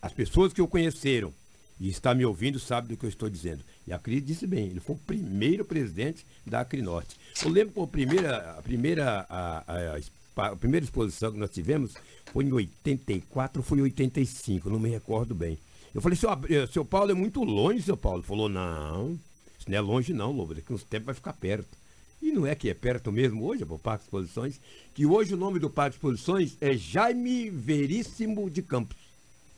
As 0.01 0.13
pessoas 0.13 0.53
que 0.53 0.61
o 0.61 0.67
conheceram 0.67 1.33
e 1.79 1.89
está 1.89 2.13
me 2.13 2.25
ouvindo 2.25 2.59
sabem 2.59 2.89
do 2.89 2.97
que 2.97 3.05
eu 3.05 3.09
estou 3.09 3.29
dizendo. 3.29 3.63
E 3.87 3.93
a 3.93 3.99
Cris 3.99 4.23
disse 4.23 4.47
bem, 4.47 4.67
ele 4.67 4.79
foi 4.79 4.95
o 4.95 4.99
primeiro 4.99 5.65
presidente 5.65 6.25
da 6.45 6.61
Acrinorte. 6.61 7.17
Eu 7.43 7.49
lembro 7.49 7.73
que 7.73 7.81
a 7.81 7.87
primeira, 7.87 8.51
a 8.57 8.61
primeira, 8.61 9.25
a, 9.29 9.63
a, 9.67 10.51
a, 10.51 10.55
primeira 10.55 10.85
exposição 10.85 11.31
que 11.31 11.39
nós 11.39 11.49
tivemos 11.49 11.93
foi 12.31 12.45
em 12.45 12.51
84, 12.51 13.61
foi 13.61 13.79
em 13.79 13.81
85, 13.83 14.69
não 14.69 14.79
me 14.79 14.89
recordo 14.89 15.35
bem. 15.35 15.57
Eu 15.93 16.01
falei, 16.01 16.17
seu, 16.17 16.29
eh, 16.31 16.67
seu 16.71 16.83
Paulo 16.83 17.11
é 17.11 17.13
muito 17.13 17.43
longe, 17.43 17.83
seu 17.83 17.95
Paulo. 17.95 18.19
Ele 18.19 18.27
falou, 18.27 18.49
não, 18.49 19.19
isso 19.59 19.69
não 19.69 19.77
é 19.77 19.81
longe 19.81 20.13
não, 20.13 20.31
Lobo, 20.31 20.55
daqui 20.55 20.73
uns 20.73 20.83
tempos 20.83 21.07
vai 21.07 21.15
ficar 21.15 21.33
perto. 21.33 21.77
E 22.21 22.31
não 22.31 22.47
é 22.47 22.55
que 22.55 22.69
é 22.69 22.73
perto 22.73 23.11
mesmo 23.11 23.45
hoje, 23.45 23.63
é 23.63 23.65
o 23.65 23.77
Parque 23.77 24.05
Exposições, 24.05 24.59
que 24.93 25.05
hoje 25.05 25.33
o 25.33 25.37
nome 25.37 25.59
do 25.59 25.69
Parque 25.69 25.97
Exposições 25.97 26.57
é 26.61 26.73
Jaime 26.73 27.49
Veríssimo 27.49 28.49
de 28.49 28.61
Campos. 28.61 28.95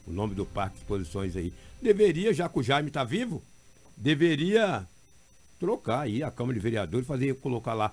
O 0.07 0.11
nome 0.11 0.33
do 0.33 0.45
Parque 0.45 0.77
Exposições 0.77 1.35
aí. 1.35 1.53
Deveria, 1.85 2.33
já 2.33 2.49
que 2.49 2.57
o 2.57 2.63
Jaime 2.63 2.87
está 2.87 3.03
vivo, 3.03 3.43
deveria 3.95 4.87
trocar 5.59 5.99
aí 5.99 6.23
a 6.23 6.31
Câmara 6.31 6.55
de 6.55 6.59
Vereadores, 6.59 7.05
fazer, 7.05 7.35
colocar 7.35 7.75
lá 7.75 7.91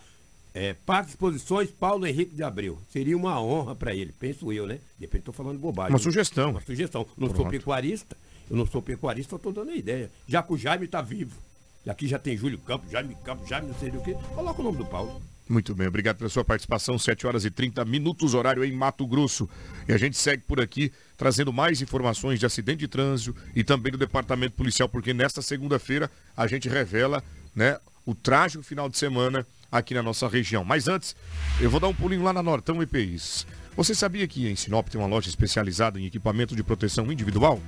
é, 0.55 0.73
Parque 0.73 1.11
Exposições 1.11 1.71
Paulo 1.71 2.07
Henrique 2.07 2.35
de 2.35 2.43
Abreu. 2.43 2.79
Seria 2.89 3.15
uma 3.15 3.39
honra 3.39 3.75
para 3.75 3.95
ele, 3.95 4.11
penso 4.19 4.51
eu, 4.51 4.67
né? 4.67 4.77
De 4.97 5.03
repente 5.05 5.21
estou 5.21 5.35
falando 5.35 5.59
bobagem. 5.59 5.93
Uma 5.93 5.99
sugestão. 5.99 6.53
Uma 6.53 6.63
sugestão. 6.63 7.07
Não 7.19 7.29
Pronto. 7.29 7.43
sou 7.43 7.51
pecuarista, 7.51 8.17
eu 8.49 8.57
não 8.57 8.67
sou 8.67 8.81
pecuarista, 8.81 9.37
estou 9.37 9.53
dando 9.53 9.73
a 9.73 9.77
ideia. 9.77 10.11
Já 10.27 10.43
que 10.43 10.55
o 10.55 10.57
Jaime 10.57 10.87
está 10.87 11.03
vivo. 11.03 11.39
E 11.85 11.91
aqui 11.91 12.09
já 12.09 12.19
tem 12.19 12.35
Júlio 12.35 12.59
Campos, 12.61 12.91
Jaime 12.91 13.15
Campos, 13.23 13.47
Jaime 13.47 13.69
não 13.69 13.75
sei 13.75 13.91
o 13.91 14.03
quê. 14.03 14.17
Coloca 14.35 14.59
o 14.59 14.65
nome 14.65 14.79
do 14.79 14.87
Paulo. 14.87 15.21
Muito 15.53 15.75
bem, 15.75 15.87
obrigado 15.87 16.17
pela 16.17 16.31
sua 16.31 16.43
participação. 16.43 16.99
7 16.99 17.27
horas 17.27 17.45
e 17.45 17.51
30 17.51 17.85
minutos, 17.85 18.33
horário 18.33 18.65
em 18.65 18.73
Mato 18.73 19.07
Grosso. 19.07 19.47
E 19.87 19.93
a 19.93 19.99
gente 19.99 20.17
segue 20.17 20.43
por 20.45 20.59
aqui 20.59 20.91
trazendo 21.15 21.53
mais 21.53 21.83
informações 21.83 22.41
de 22.41 22.47
acidente 22.47 22.79
de 22.79 22.89
trânsito 22.89 23.37
e 23.55 23.63
também 23.63 23.93
do 23.93 23.99
departamento 23.99 24.55
policial, 24.55 24.89
porque 24.89 25.13
nesta 25.13 25.43
segunda-feira 25.43 26.11
a 26.35 26.47
gente 26.47 26.71
revela 26.71 27.23
né, 27.55 27.79
o 28.07 28.15
trágico 28.15 28.65
final 28.65 28.89
de 28.89 28.97
semana 28.97 29.47
aqui 29.71 29.93
na 29.93 30.03
nossa 30.03 30.27
região. 30.27 30.65
Mas 30.65 30.89
antes, 30.89 31.15
eu 31.61 31.69
vou 31.69 31.79
dar 31.79 31.89
um 31.89 31.95
pulinho 31.95 32.23
lá 32.23 32.33
na 32.33 32.43
Nortão 32.43 32.83
EPIs. 32.83 33.47
Você 33.77 33.95
sabia 33.95 34.27
que 34.27 34.49
em 34.49 34.57
Sinop 34.57 34.89
tem 34.89 34.99
uma 34.99 35.07
loja 35.07 35.29
especializada 35.29 36.01
em 36.01 36.07
equipamento 36.07 36.57
de 36.57 36.63
proteção 36.63 37.13
individual? 37.13 37.61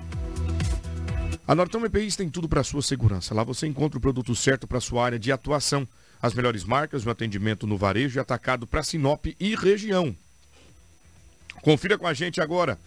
A 1.46 1.54
Nortão 1.54 1.84
EPIs 1.84 2.16
tem 2.16 2.30
tudo 2.30 2.48
para 2.48 2.64
sua 2.64 2.80
segurança. 2.80 3.34
Lá 3.34 3.44
você 3.44 3.66
encontra 3.66 3.98
o 3.98 4.00
produto 4.00 4.34
certo 4.34 4.66
para 4.66 4.80
sua 4.80 5.04
área 5.04 5.18
de 5.18 5.30
atuação. 5.30 5.86
As 6.24 6.32
melhores 6.32 6.64
marcas, 6.64 7.04
o 7.04 7.10
atendimento 7.10 7.66
no 7.66 7.76
varejo 7.76 8.18
e 8.18 8.18
atacado 8.18 8.66
para 8.66 8.82
Sinop 8.82 9.26
e 9.38 9.54
região. 9.54 10.16
Confira 11.60 11.98
com 11.98 12.06
a 12.06 12.14
gente 12.14 12.40
agora 12.40 12.78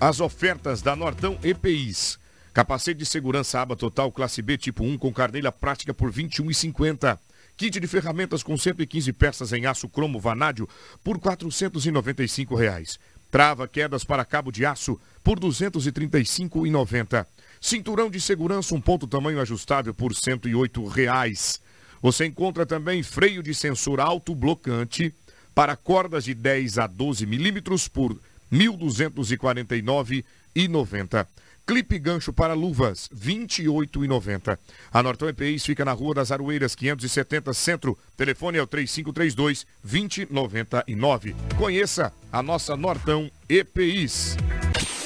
as 0.00 0.18
ofertas 0.18 0.82
da 0.82 0.96
Nortão 0.96 1.38
EPIs. 1.40 2.18
Capacete 2.52 2.98
de 2.98 3.06
segurança 3.06 3.60
aba 3.60 3.76
total 3.76 4.10
classe 4.10 4.42
B 4.42 4.58
tipo 4.58 4.82
1 4.82 4.98
com 4.98 5.12
carneira 5.12 5.52
prática 5.52 5.94
por 5.94 6.10
R$ 6.10 6.24
21,50. 6.24 7.16
Kit 7.56 7.78
de 7.78 7.86
ferramentas 7.86 8.42
com 8.42 8.58
115 8.58 9.12
peças 9.12 9.52
em 9.52 9.66
aço 9.66 9.88
cromo 9.88 10.18
vanádio 10.18 10.68
por 11.04 11.16
495 11.20 12.56
reais. 12.56 12.98
Trava 13.30 13.68
quedas 13.68 14.02
para 14.02 14.24
cabo 14.24 14.50
de 14.50 14.66
aço 14.66 15.00
por 15.22 15.38
R$ 15.38 15.46
235,90. 15.46 17.24
Cinturão 17.60 18.10
de 18.10 18.20
segurança, 18.20 18.74
um 18.74 18.80
ponto 18.80 19.06
tamanho 19.06 19.40
ajustável 19.40 19.94
por 19.94 20.12
108 20.12 20.84
reais. 20.88 21.62
Você 22.02 22.26
encontra 22.26 22.64
também 22.64 23.02
freio 23.02 23.42
de 23.42 23.52
sensor 23.54 24.00
autoblocante 24.00 25.14
para 25.54 25.76
cordas 25.76 26.24
de 26.24 26.32
10 26.34 26.78
a 26.78 26.86
12 26.86 27.26
milímetros 27.26 27.86
por 27.88 28.12
R$ 28.12 28.18
1.249,90. 28.52 31.26
Clipe 31.66 31.98
gancho 31.98 32.32
para 32.32 32.54
luvas, 32.54 33.10
R$ 33.12 33.46
28,90. 33.46 34.58
A 34.92 35.02
Nortão 35.02 35.28
EPIs 35.28 35.64
fica 35.64 35.84
na 35.84 35.92
Rua 35.92 36.14
das 36.14 36.32
Aroeiras, 36.32 36.74
570 36.74 37.52
Centro. 37.54 37.96
Telefone 38.16 38.58
é 38.58 38.62
o 38.62 38.66
3532-2099. 38.66 41.36
Conheça 41.56 42.12
a 42.32 42.42
nossa 42.42 42.76
Nortão 42.76 43.30
EPIs. 43.48 44.36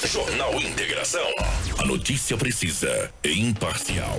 Jornal 0.06 0.58
Integração. 0.60 1.28
A 1.78 1.84
notícia 1.84 2.36
precisa 2.36 3.12
e 3.22 3.40
imparcial. 3.40 4.18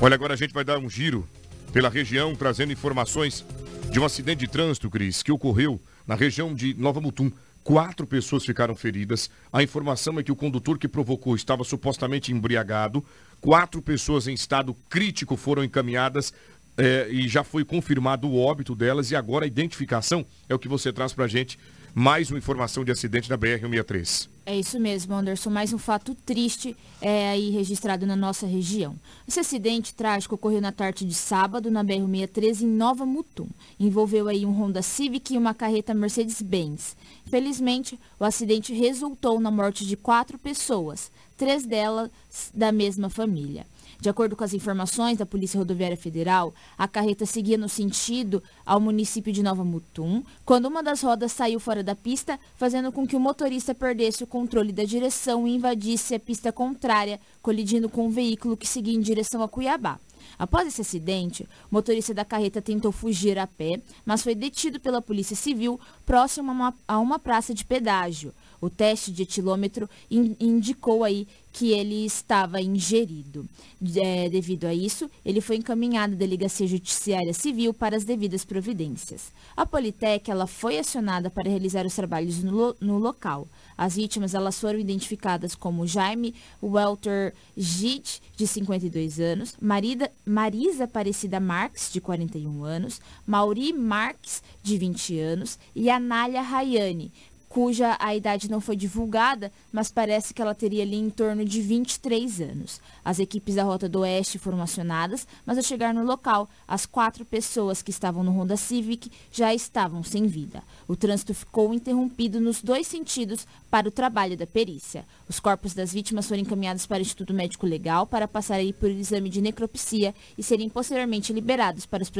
Olha, 0.00 0.14
agora 0.14 0.34
a 0.34 0.36
gente 0.36 0.54
vai 0.54 0.62
dar 0.62 0.78
um 0.78 0.88
giro 0.88 1.28
pela 1.72 1.88
região, 1.88 2.32
trazendo 2.32 2.72
informações 2.72 3.44
de 3.90 3.98
um 3.98 4.04
acidente 4.04 4.38
de 4.38 4.48
trânsito, 4.48 4.88
Cris, 4.88 5.24
que 5.24 5.32
ocorreu 5.32 5.80
na 6.06 6.14
região 6.14 6.54
de 6.54 6.72
Nova 6.74 7.00
Mutum. 7.00 7.32
Quatro 7.64 8.06
pessoas 8.06 8.44
ficaram 8.44 8.76
feridas. 8.76 9.28
A 9.52 9.60
informação 9.60 10.16
é 10.16 10.22
que 10.22 10.30
o 10.30 10.36
condutor 10.36 10.78
que 10.78 10.86
provocou 10.86 11.34
estava 11.34 11.64
supostamente 11.64 12.32
embriagado. 12.32 13.04
Quatro 13.40 13.82
pessoas 13.82 14.28
em 14.28 14.34
estado 14.34 14.72
crítico 14.88 15.36
foram 15.36 15.64
encaminhadas 15.64 16.32
é, 16.76 17.08
e 17.10 17.26
já 17.26 17.42
foi 17.42 17.64
confirmado 17.64 18.28
o 18.28 18.38
óbito 18.38 18.76
delas. 18.76 19.10
E 19.10 19.16
agora 19.16 19.46
a 19.46 19.48
identificação 19.48 20.24
é 20.48 20.54
o 20.54 20.60
que 20.60 20.68
você 20.68 20.92
traz 20.92 21.12
para 21.12 21.24
a 21.24 21.28
gente 21.28 21.58
mais 21.94 22.30
uma 22.30 22.38
informação 22.38 22.84
de 22.84 22.92
acidente 22.92 23.28
na 23.28 23.36
BR-163. 23.36 24.28
É 24.46 24.58
isso 24.58 24.80
mesmo, 24.80 25.14
Anderson. 25.14 25.50
Mais 25.50 25.72
um 25.72 25.78
fato 25.78 26.14
triste 26.14 26.74
é 27.02 27.30
aí 27.30 27.50
registrado 27.50 28.06
na 28.06 28.16
nossa 28.16 28.46
região. 28.46 28.98
Esse 29.26 29.40
acidente 29.40 29.94
trágico 29.94 30.36
ocorreu 30.36 30.60
na 30.60 30.72
tarde 30.72 31.04
de 31.04 31.12
sábado 31.12 31.70
na 31.70 31.84
BR-163 31.84 32.62
em 32.62 32.66
Nova 32.66 33.04
Mutum. 33.04 33.48
Envolveu 33.78 34.26
aí 34.26 34.46
um 34.46 34.52
Honda 34.52 34.80
Civic 34.80 35.34
e 35.34 35.38
uma 35.38 35.52
carreta 35.52 35.92
Mercedes-Benz. 35.92 36.96
Felizmente, 37.26 37.98
o 38.18 38.24
acidente 38.24 38.72
resultou 38.72 39.38
na 39.38 39.50
morte 39.50 39.86
de 39.86 39.96
quatro 39.96 40.38
pessoas, 40.38 41.12
três 41.36 41.66
delas 41.66 42.10
da 42.54 42.72
mesma 42.72 43.10
família. 43.10 43.66
De 44.00 44.08
acordo 44.08 44.36
com 44.36 44.44
as 44.44 44.54
informações 44.54 45.18
da 45.18 45.26
Polícia 45.26 45.58
Rodoviária 45.58 45.96
Federal, 45.96 46.54
a 46.76 46.86
carreta 46.86 47.26
seguia 47.26 47.58
no 47.58 47.68
sentido 47.68 48.40
ao 48.64 48.80
município 48.80 49.32
de 49.32 49.42
Nova 49.42 49.64
Mutum, 49.64 50.22
quando 50.44 50.66
uma 50.66 50.84
das 50.84 51.02
rodas 51.02 51.32
saiu 51.32 51.58
fora 51.58 51.82
da 51.82 51.96
pista, 51.96 52.38
fazendo 52.54 52.92
com 52.92 53.04
que 53.04 53.16
o 53.16 53.20
motorista 53.20 53.74
perdesse 53.74 54.22
o 54.22 54.26
controle 54.26 54.72
da 54.72 54.84
direção 54.84 55.48
e 55.48 55.56
invadisse 55.56 56.14
a 56.14 56.20
pista 56.20 56.52
contrária, 56.52 57.18
colidindo 57.42 57.88
com 57.88 58.06
um 58.06 58.10
veículo 58.10 58.56
que 58.56 58.68
seguia 58.68 58.94
em 58.94 59.00
direção 59.00 59.42
a 59.42 59.48
Cuiabá. 59.48 59.98
Após 60.38 60.66
esse 60.66 60.80
acidente, 60.80 61.44
o 61.44 61.74
motorista 61.74 62.14
da 62.14 62.24
carreta 62.24 62.62
tentou 62.62 62.92
fugir 62.92 63.38
a 63.38 63.46
pé, 63.46 63.80
mas 64.04 64.22
foi 64.22 64.34
detido 64.34 64.78
pela 64.78 65.02
Polícia 65.02 65.34
Civil 65.34 65.80
próximo 66.04 66.50
a 66.50 66.54
uma, 66.54 66.74
a 66.86 66.98
uma 66.98 67.18
praça 67.18 67.54
de 67.54 67.64
pedágio. 67.64 68.32
O 68.60 68.68
teste 68.68 69.12
de 69.12 69.22
etilômetro 69.22 69.88
in, 70.10 70.36
indicou 70.38 71.04
aí 71.04 71.26
que 71.52 71.72
ele 71.72 72.04
estava 72.04 72.60
ingerido. 72.60 73.48
É, 73.96 74.28
devido 74.28 74.64
a 74.64 74.74
isso, 74.74 75.10
ele 75.24 75.40
foi 75.40 75.56
encaminhado 75.56 76.14
à 76.14 76.16
Delegacia 76.16 76.66
Judiciária 76.66 77.32
Civil 77.32 77.72
para 77.72 77.96
as 77.96 78.04
devidas 78.04 78.44
providências. 78.44 79.32
A 79.56 79.64
Politec 79.64 80.30
ela 80.30 80.46
foi 80.46 80.78
acionada 80.78 81.30
para 81.30 81.48
realizar 81.48 81.86
os 81.86 81.94
trabalhos 81.94 82.42
no, 82.42 82.76
no 82.80 82.98
local. 82.98 83.46
As 83.76 83.94
vítimas 83.94 84.34
elas 84.34 84.58
foram 84.58 84.78
identificadas 84.78 85.54
como 85.54 85.86
Jaime 85.86 86.34
Welter 86.62 87.32
Gide, 87.56 88.20
de 88.36 88.46
52 88.46 89.20
anos, 89.20 89.56
Marida, 89.60 90.10
Marisa 90.24 90.84
Aparecida 90.84 91.38
Marques, 91.38 91.90
de 91.92 92.00
41 92.00 92.64
anos, 92.64 93.00
Mauri 93.26 93.72
Marques, 93.72 94.42
de 94.62 94.76
20 94.76 95.18
anos, 95.20 95.58
e 95.74 95.88
Anália 95.90 96.42
Rayane, 96.42 97.12
cuja 97.48 97.96
a 97.98 98.14
idade 98.14 98.50
não 98.50 98.60
foi 98.60 98.76
divulgada, 98.76 99.50
mas 99.72 99.90
parece 99.90 100.34
que 100.34 100.42
ela 100.42 100.54
teria 100.54 100.82
ali 100.82 100.96
em 100.96 101.08
torno 101.08 101.44
de 101.44 101.62
23 101.62 102.40
anos. 102.40 102.80
As 103.04 103.18
equipes 103.18 103.54
da 103.54 103.62
Rota 103.62 103.88
do 103.88 104.00
Oeste 104.00 104.38
foram 104.38 104.60
acionadas, 104.60 105.26
mas 105.46 105.56
ao 105.56 105.64
chegar 105.64 105.94
no 105.94 106.04
local, 106.04 106.48
as 106.66 106.84
quatro 106.84 107.24
pessoas 107.24 107.80
que 107.80 107.90
estavam 107.90 108.22
no 108.22 108.32
Honda 108.32 108.56
Civic 108.56 109.10
já 109.32 109.54
estavam 109.54 110.02
sem 110.02 110.26
vida. 110.26 110.62
O 110.86 110.94
trânsito 110.94 111.32
ficou 111.32 111.72
interrompido 111.72 112.40
nos 112.40 112.62
dois 112.62 112.86
sentidos 112.86 113.46
para 113.70 113.88
o 113.88 113.92
trabalho 113.92 114.36
da 114.36 114.46
perícia. 114.46 115.06
Os 115.28 115.40
corpos 115.40 115.74
das 115.74 115.92
vítimas 115.92 116.28
foram 116.28 116.42
encaminhados 116.42 116.86
para 116.86 116.98
o 116.98 117.02
Instituto 117.02 117.32
Médico 117.32 117.66
Legal 117.66 118.06
para 118.06 118.28
passarem 118.28 118.72
por 118.72 118.90
exame 118.90 119.30
de 119.30 119.40
necropsia 119.40 120.14
e 120.36 120.42
serem 120.42 120.68
posteriormente 120.68 121.32
liberados 121.32 121.86
para 121.86 122.02
os 122.02 122.10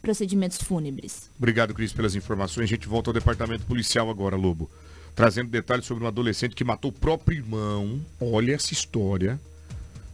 procedimentos 0.00 0.58
fúnebres. 0.58 1.30
Obrigado, 1.36 1.74
Cris, 1.74 1.92
pelas 1.92 2.14
informações. 2.14 2.64
A 2.64 2.68
gente 2.68 2.88
volta 2.88 3.10
ao 3.10 3.14
departamento 3.14 3.66
policial 3.66 4.08
agora, 4.08 4.36
Lobo 4.36 4.70
trazendo 5.16 5.50
detalhes 5.50 5.86
sobre 5.86 6.04
um 6.04 6.06
adolescente 6.06 6.54
que 6.54 6.62
matou 6.62 6.90
o 6.90 6.94
próprio 6.94 7.38
irmão. 7.38 8.04
Olha 8.20 8.54
essa 8.54 8.74
história. 8.74 9.40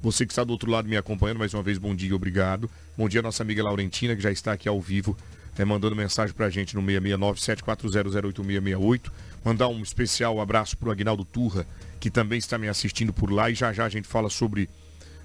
Você 0.00 0.24
que 0.24 0.32
está 0.32 0.44
do 0.44 0.52
outro 0.52 0.70
lado 0.70 0.88
me 0.88 0.96
acompanhando, 0.96 1.38
mais 1.38 1.52
uma 1.52 1.62
vez, 1.62 1.76
bom 1.76 1.92
dia, 1.92 2.14
obrigado. 2.14 2.70
Bom 2.96 3.08
dia, 3.08 3.20
nossa 3.20 3.42
amiga 3.42 3.64
Laurentina, 3.64 4.14
que 4.14 4.22
já 4.22 4.30
está 4.30 4.52
aqui 4.52 4.68
ao 4.68 4.80
vivo, 4.80 5.16
é, 5.58 5.64
mandando 5.64 5.96
mensagem 5.96 6.32
pra 6.32 6.48
gente 6.48 6.76
no 6.76 6.82
669-7400-8668. 6.82 9.10
Mandar 9.44 9.66
um 9.66 9.82
especial 9.82 10.40
abraço 10.40 10.76
pro 10.76 10.92
Agnaldo 10.92 11.24
Turra, 11.24 11.66
que 11.98 12.08
também 12.08 12.38
está 12.38 12.56
me 12.56 12.68
assistindo 12.68 13.12
por 13.12 13.32
lá. 13.32 13.50
E 13.50 13.56
já 13.56 13.72
já 13.72 13.84
a 13.84 13.88
gente 13.88 14.06
fala 14.06 14.30
sobre 14.30 14.70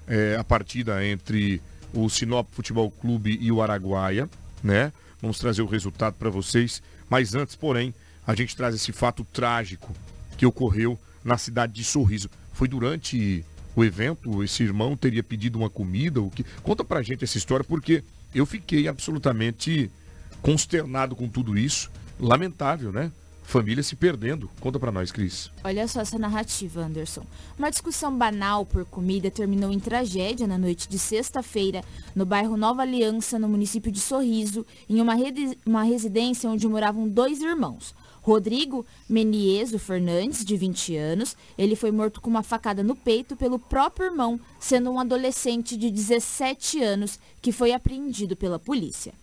é, 0.08 0.34
a 0.36 0.42
partida 0.42 1.06
entre 1.06 1.62
o 1.94 2.08
Sinop 2.08 2.48
Futebol 2.50 2.90
Clube 2.90 3.38
e 3.40 3.52
o 3.52 3.62
Araguaia, 3.62 4.28
né? 4.60 4.92
Vamos 5.22 5.38
trazer 5.38 5.62
o 5.62 5.66
resultado 5.66 6.14
para 6.14 6.30
vocês. 6.30 6.82
Mas 7.08 7.36
antes, 7.36 7.54
porém, 7.54 7.94
a 8.28 8.34
gente 8.34 8.54
traz 8.54 8.74
esse 8.74 8.92
fato 8.92 9.24
trágico 9.32 9.90
que 10.36 10.44
ocorreu 10.44 10.98
na 11.24 11.38
cidade 11.38 11.72
de 11.72 11.82
Sorriso. 11.82 12.28
Foi 12.52 12.68
durante 12.68 13.42
o 13.74 13.82
evento, 13.82 14.44
esse 14.44 14.62
irmão 14.62 14.94
teria 14.94 15.22
pedido 15.22 15.58
uma 15.58 15.70
comida? 15.70 16.20
O 16.20 16.30
que... 16.30 16.44
Conta 16.62 16.84
pra 16.84 17.00
gente 17.00 17.24
essa 17.24 17.38
história, 17.38 17.64
porque 17.64 18.04
eu 18.34 18.44
fiquei 18.44 18.86
absolutamente 18.86 19.90
consternado 20.42 21.16
com 21.16 21.26
tudo 21.26 21.56
isso. 21.56 21.90
Lamentável, 22.20 22.92
né? 22.92 23.10
família 23.48 23.82
se 23.82 23.96
perdendo. 23.96 24.50
Conta 24.60 24.78
para 24.78 24.92
nós, 24.92 25.10
Cris. 25.10 25.50
Olha 25.64 25.88
só 25.88 26.02
essa 26.02 26.18
narrativa, 26.18 26.82
Anderson. 26.82 27.24
Uma 27.58 27.70
discussão 27.70 28.14
banal 28.14 28.66
por 28.66 28.84
comida 28.84 29.30
terminou 29.30 29.72
em 29.72 29.80
tragédia 29.80 30.46
na 30.46 30.58
noite 30.58 30.86
de 30.86 30.98
sexta-feira, 30.98 31.82
no 32.14 32.26
bairro 32.26 32.58
Nova 32.58 32.82
Aliança, 32.82 33.38
no 33.38 33.48
município 33.48 33.90
de 33.90 34.00
Sorriso, 34.00 34.66
em 34.86 35.00
uma, 35.00 35.14
uma 35.64 35.82
residência 35.82 36.50
onde 36.50 36.68
moravam 36.68 37.08
dois 37.08 37.40
irmãos. 37.40 37.94
Rodrigo 38.28 38.84
Menieso 39.08 39.78
Fernandes, 39.78 40.44
de 40.44 40.54
20 40.54 40.94
anos, 40.96 41.34
ele 41.56 41.74
foi 41.74 41.90
morto 41.90 42.20
com 42.20 42.28
uma 42.28 42.42
facada 42.42 42.82
no 42.82 42.94
peito 42.94 43.34
pelo 43.34 43.58
próprio 43.58 44.08
irmão, 44.08 44.38
sendo 44.60 44.90
um 44.90 45.00
adolescente 45.00 45.78
de 45.78 45.90
17 45.90 46.82
anos 46.82 47.18
que 47.40 47.50
foi 47.50 47.72
apreendido 47.72 48.36
pela 48.36 48.58
polícia. 48.58 49.14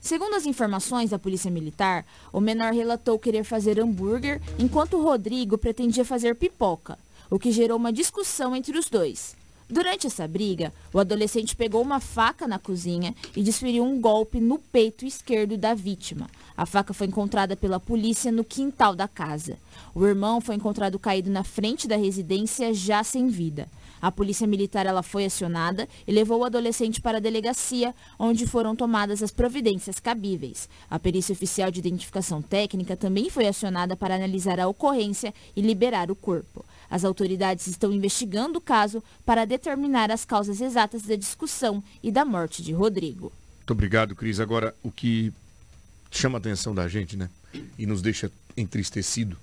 Segundo 0.00 0.34
as 0.34 0.46
informações 0.46 1.10
da 1.10 1.18
Polícia 1.18 1.50
Militar, 1.50 2.06
o 2.32 2.40
menor 2.40 2.72
relatou 2.72 3.18
querer 3.18 3.44
fazer 3.44 3.78
hambúrguer, 3.78 4.40
enquanto 4.58 4.98
Rodrigo 4.98 5.58
pretendia 5.58 6.04
fazer 6.04 6.34
pipoca, 6.34 6.98
o 7.28 7.38
que 7.38 7.52
gerou 7.52 7.76
uma 7.76 7.92
discussão 7.92 8.56
entre 8.56 8.78
os 8.78 8.88
dois. 8.88 9.36
Durante 9.68 10.06
essa 10.06 10.28
briga, 10.28 10.72
o 10.92 10.98
adolescente 10.98 11.56
pegou 11.56 11.80
uma 11.80 11.98
faca 11.98 12.46
na 12.46 12.58
cozinha 12.58 13.14
e 13.34 13.42
desferiu 13.42 13.82
um 13.82 13.98
golpe 13.98 14.38
no 14.38 14.58
peito 14.58 15.06
esquerdo 15.06 15.56
da 15.56 15.74
vítima. 15.74 16.28
A 16.54 16.66
faca 16.66 16.92
foi 16.92 17.06
encontrada 17.06 17.56
pela 17.56 17.80
polícia 17.80 18.30
no 18.30 18.44
quintal 18.44 18.94
da 18.94 19.08
casa. 19.08 19.58
O 19.94 20.04
irmão 20.04 20.40
foi 20.40 20.54
encontrado 20.54 20.98
caído 20.98 21.30
na 21.30 21.42
frente 21.42 21.88
da 21.88 21.96
residência, 21.96 22.74
já 22.74 23.02
sem 23.02 23.28
vida. 23.28 23.66
A 24.02 24.12
polícia 24.12 24.46
militar 24.46 24.84
ela 24.84 25.02
foi 25.02 25.24
acionada 25.24 25.88
e 26.06 26.12
levou 26.12 26.40
o 26.40 26.44
adolescente 26.44 27.00
para 27.00 27.16
a 27.16 27.20
delegacia, 27.20 27.94
onde 28.18 28.46
foram 28.46 28.76
tomadas 28.76 29.22
as 29.22 29.30
providências 29.30 29.98
cabíveis. 29.98 30.68
A 30.90 30.98
perícia 30.98 31.32
oficial 31.32 31.70
de 31.70 31.78
identificação 31.78 32.42
técnica 32.42 32.98
também 32.98 33.30
foi 33.30 33.46
acionada 33.46 33.96
para 33.96 34.14
analisar 34.14 34.60
a 34.60 34.68
ocorrência 34.68 35.32
e 35.56 35.62
liberar 35.62 36.10
o 36.10 36.14
corpo. 36.14 36.62
As 36.90 37.04
autoridades 37.04 37.66
estão 37.66 37.92
investigando 37.92 38.58
o 38.58 38.62
caso 38.62 39.02
para 39.24 39.44
determinar 39.44 40.10
as 40.10 40.24
causas 40.24 40.60
exatas 40.60 41.02
da 41.02 41.16
discussão 41.16 41.82
e 42.02 42.10
da 42.10 42.24
morte 42.24 42.62
de 42.62 42.72
Rodrigo. 42.72 43.32
Muito 43.58 43.72
obrigado, 43.72 44.14
Cris. 44.14 44.40
Agora, 44.40 44.74
o 44.82 44.90
que 44.90 45.32
chama 46.10 46.38
a 46.38 46.40
atenção 46.40 46.74
da 46.74 46.86
gente, 46.86 47.16
né? 47.16 47.30
E 47.78 47.86
nos 47.86 48.02
deixa 48.02 48.30
entristecido. 48.56 49.36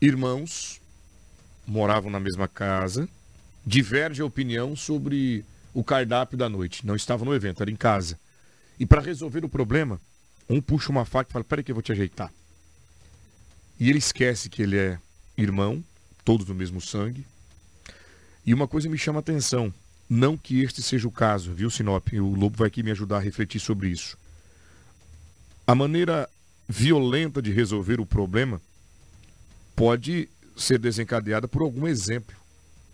Irmãos 0.00 0.80
moravam 1.66 2.10
na 2.10 2.18
mesma 2.18 2.48
casa, 2.48 3.08
diverge 3.64 4.22
a 4.22 4.24
opinião 4.24 4.74
sobre 4.74 5.44
o 5.72 5.84
cardápio 5.84 6.36
da 6.36 6.48
noite. 6.48 6.86
Não 6.86 6.96
estava 6.96 7.24
no 7.24 7.34
evento, 7.34 7.62
era 7.62 7.70
em 7.70 7.76
casa. 7.76 8.18
E 8.78 8.86
para 8.86 9.00
resolver 9.00 9.44
o 9.44 9.48
problema, 9.48 10.00
um 10.48 10.60
puxa 10.60 10.90
uma 10.90 11.04
faca 11.04 11.30
e 11.30 11.32
fala: 11.32 11.44
Peraí, 11.44 11.62
que 11.62 11.70
eu 11.70 11.76
vou 11.76 11.82
te 11.82 11.92
ajeitar. 11.92 12.32
E 13.78 13.88
ele 13.88 13.98
esquece 13.98 14.48
que 14.48 14.62
ele 14.62 14.76
é 14.76 14.98
irmão, 15.36 15.82
todos 16.24 16.46
do 16.46 16.54
mesmo 16.54 16.80
sangue. 16.80 17.26
E 18.44 18.54
uma 18.54 18.66
coisa 18.66 18.88
me 18.88 18.98
chama 18.98 19.18
a 19.18 19.20
atenção: 19.20 19.72
não 20.08 20.36
que 20.36 20.62
este 20.62 20.82
seja 20.82 21.06
o 21.06 21.12
caso, 21.12 21.52
viu, 21.52 21.70
Sinop? 21.70 22.08
O 22.14 22.34
Lobo 22.34 22.56
vai 22.56 22.68
aqui 22.68 22.82
me 22.82 22.90
ajudar 22.90 23.18
a 23.18 23.20
refletir 23.20 23.60
sobre 23.60 23.88
isso. 23.88 24.18
A 25.66 25.74
maneira 25.74 26.28
violenta 26.68 27.40
de 27.40 27.52
resolver 27.52 28.00
o 28.00 28.06
problema 28.06 28.60
pode 29.76 30.28
ser 30.56 30.78
desencadeada 30.78 31.46
por 31.46 31.62
algum 31.62 31.86
exemplo. 31.86 32.36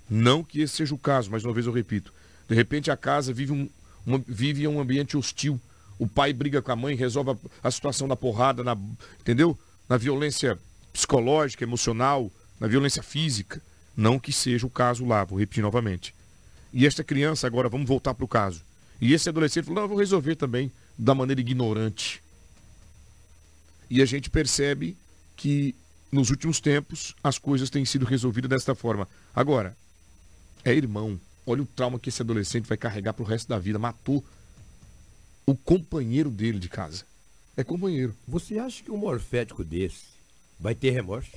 Não 0.09 0.45
que 0.45 0.61
esse 0.61 0.77
seja 0.77 0.95
o 0.95 0.99
caso, 0.99 1.31
mas 1.31 1.45
uma 1.45 1.55
vez 1.55 1.67
eu 1.67 1.73
repito. 1.73 2.13
De 2.49 2.55
repente 2.55 2.91
a 2.91 2.97
casa 2.97 3.33
vive 3.33 3.53
um, 3.53 3.69
uma, 4.05 4.23
vive 4.27 4.69
um 4.69 4.81
ambiente 4.81 5.17
hostil. 5.17 5.61
O 5.99 6.07
pai 6.07 6.33
briga 6.33 6.61
com 6.61 6.71
a 6.71 6.77
mãe, 6.77 6.95
resolve 6.95 7.31
a, 7.31 7.69
a 7.69 7.71
situação 7.71 8.07
na 8.07 8.15
porrada, 8.15 8.63
na, 8.63 8.77
entendeu? 9.19 9.59
Na 9.89 9.97
violência 9.97 10.59
psicológica, 10.93 11.65
emocional, 11.65 12.31
na 12.59 12.67
violência 12.67 13.03
física. 13.03 13.63
Não 13.97 14.19
que 14.19 14.33
seja 14.33 14.67
o 14.67 14.71
caso 14.71 15.05
lá, 15.05 15.25
vou 15.25 15.39
repetir 15.39 15.63
novamente. 15.63 16.15
E 16.73 16.87
esta 16.87 17.03
criança, 17.03 17.47
agora 17.47 17.69
vamos 17.69 17.89
voltar 17.89 18.13
para 18.15 18.25
o 18.25 18.29
caso. 18.29 18.63
E 19.01 19.13
esse 19.13 19.29
adolescente 19.29 19.65
falou: 19.65 19.83
não, 19.83 19.89
vou 19.89 19.99
resolver 19.99 20.37
também 20.37 20.71
da 20.99 21.15
maneira 21.15 21.41
ignorante. 21.41 22.23
E 23.89 24.03
a 24.03 24.05
gente 24.05 24.29
percebe 24.29 24.97
que 25.37 25.75
nos 26.11 26.31
últimos 26.31 26.61
tempos 26.61 27.15
as 27.23 27.39
coisas 27.39 27.71
têm 27.71 27.85
sido 27.85 28.05
resolvidas 28.05 28.51
desta 28.51 28.75
forma. 28.75 29.09
Agora, 29.35 29.77
é 30.65 30.75
irmão. 30.75 31.19
Olha 31.47 31.63
o 31.63 31.67
trauma 31.67 31.99
que 31.99 32.09
esse 32.09 32.23
adolescente 32.23 32.67
vai 32.67 32.77
carregar 32.77 33.13
pro 33.13 33.25
resto 33.25 33.49
da 33.49 33.59
vida. 33.59 33.79
Matou 33.79 34.25
o 35.47 35.55
companheiro 35.55 36.31
dele 36.31 36.59
de 36.59 36.69
casa. 36.69 37.05
É 37.57 37.63
companheiro. 37.63 38.15
Você 38.27 38.59
acha 38.59 38.83
que 38.83 38.91
um 38.91 38.97
morfético 38.97 39.63
desse 39.63 40.05
vai 40.59 40.75
ter 40.75 40.91
remorso? 40.91 41.31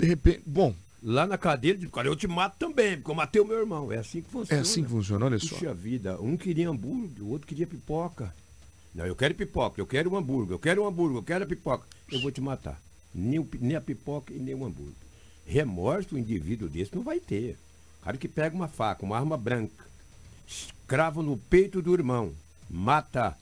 De 0.00 0.06
repente, 0.06 0.42
bom. 0.46 0.74
Lá 1.02 1.26
na 1.26 1.38
cadeira 1.38 1.78
de 1.78 1.88
cara, 1.88 2.08
eu 2.08 2.16
te 2.16 2.28
mato 2.28 2.56
também, 2.58 2.96
porque 2.96 3.10
eu 3.10 3.14
matei 3.14 3.40
o 3.40 3.44
meu 3.44 3.58
irmão. 3.58 3.90
É 3.90 3.98
assim 3.98 4.20
que 4.20 4.30
funciona. 4.30 4.60
É 4.60 4.62
assim 4.62 4.82
que 4.82 4.90
funciona, 4.90 5.26
olha 5.26 5.38
só. 5.38 5.54
Puxa 5.54 5.72
vida, 5.72 6.20
um 6.20 6.36
queria 6.36 6.68
hambúrguer, 6.68 7.24
o 7.24 7.28
outro 7.30 7.46
queria 7.46 7.66
pipoca. 7.66 8.34
Não, 8.94 9.06
eu 9.06 9.16
quero 9.16 9.34
pipoca, 9.34 9.80
eu 9.80 9.86
quero 9.86 10.12
um 10.12 10.16
hambúrguer, 10.16 10.54
eu 10.54 10.58
quero 10.58 10.82
um 10.82 10.86
hambúrguer, 10.86 11.18
eu 11.18 11.22
quero 11.22 11.44
a 11.44 11.46
pipoca. 11.46 11.86
Eu 12.10 12.20
vou 12.20 12.30
te 12.30 12.40
matar. 12.40 12.80
Nem, 13.14 13.46
nem 13.60 13.76
a 13.76 13.80
pipoca 13.80 14.32
e 14.32 14.38
nem 14.38 14.54
o 14.54 14.64
hambúrguer. 14.64 14.94
Remorso 15.46 16.14
o 16.14 16.18
indivíduo 16.18 16.68
desse 16.68 16.94
não 16.94 17.02
vai 17.02 17.18
ter. 17.18 17.56
O 18.00 18.04
cara 18.04 18.16
que 18.16 18.28
pega 18.28 18.54
uma 18.54 18.68
faca, 18.68 19.04
uma 19.04 19.16
arma 19.16 19.36
branca, 19.36 19.86
crava 20.86 21.22
no 21.22 21.36
peito 21.36 21.80
do 21.80 21.94
irmão, 21.94 22.32
mata. 22.68 23.36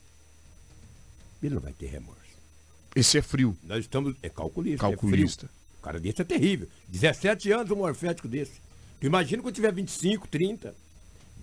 Ele 1.42 1.54
não 1.54 1.61
vai 1.61 1.72
ter 1.72 1.86
remorso. 1.86 2.18
Esse 2.94 3.18
é 3.18 3.22
frio. 3.22 3.56
Nós 3.62 3.80
estamos. 3.80 4.14
É 4.22 4.28
calculista. 4.28 4.88
Calculista. 4.88 5.46
É 5.46 5.57
o 5.78 5.82
cara 5.82 6.00
desse 6.00 6.22
é 6.22 6.24
terrível. 6.24 6.68
17 6.88 7.50
anos 7.52 7.70
um 7.70 7.76
morfético 7.76 8.28
desse. 8.28 8.60
Imagina 9.00 9.42
quando 9.42 9.54
tiver 9.54 9.72
25, 9.72 10.26
30. 10.28 10.74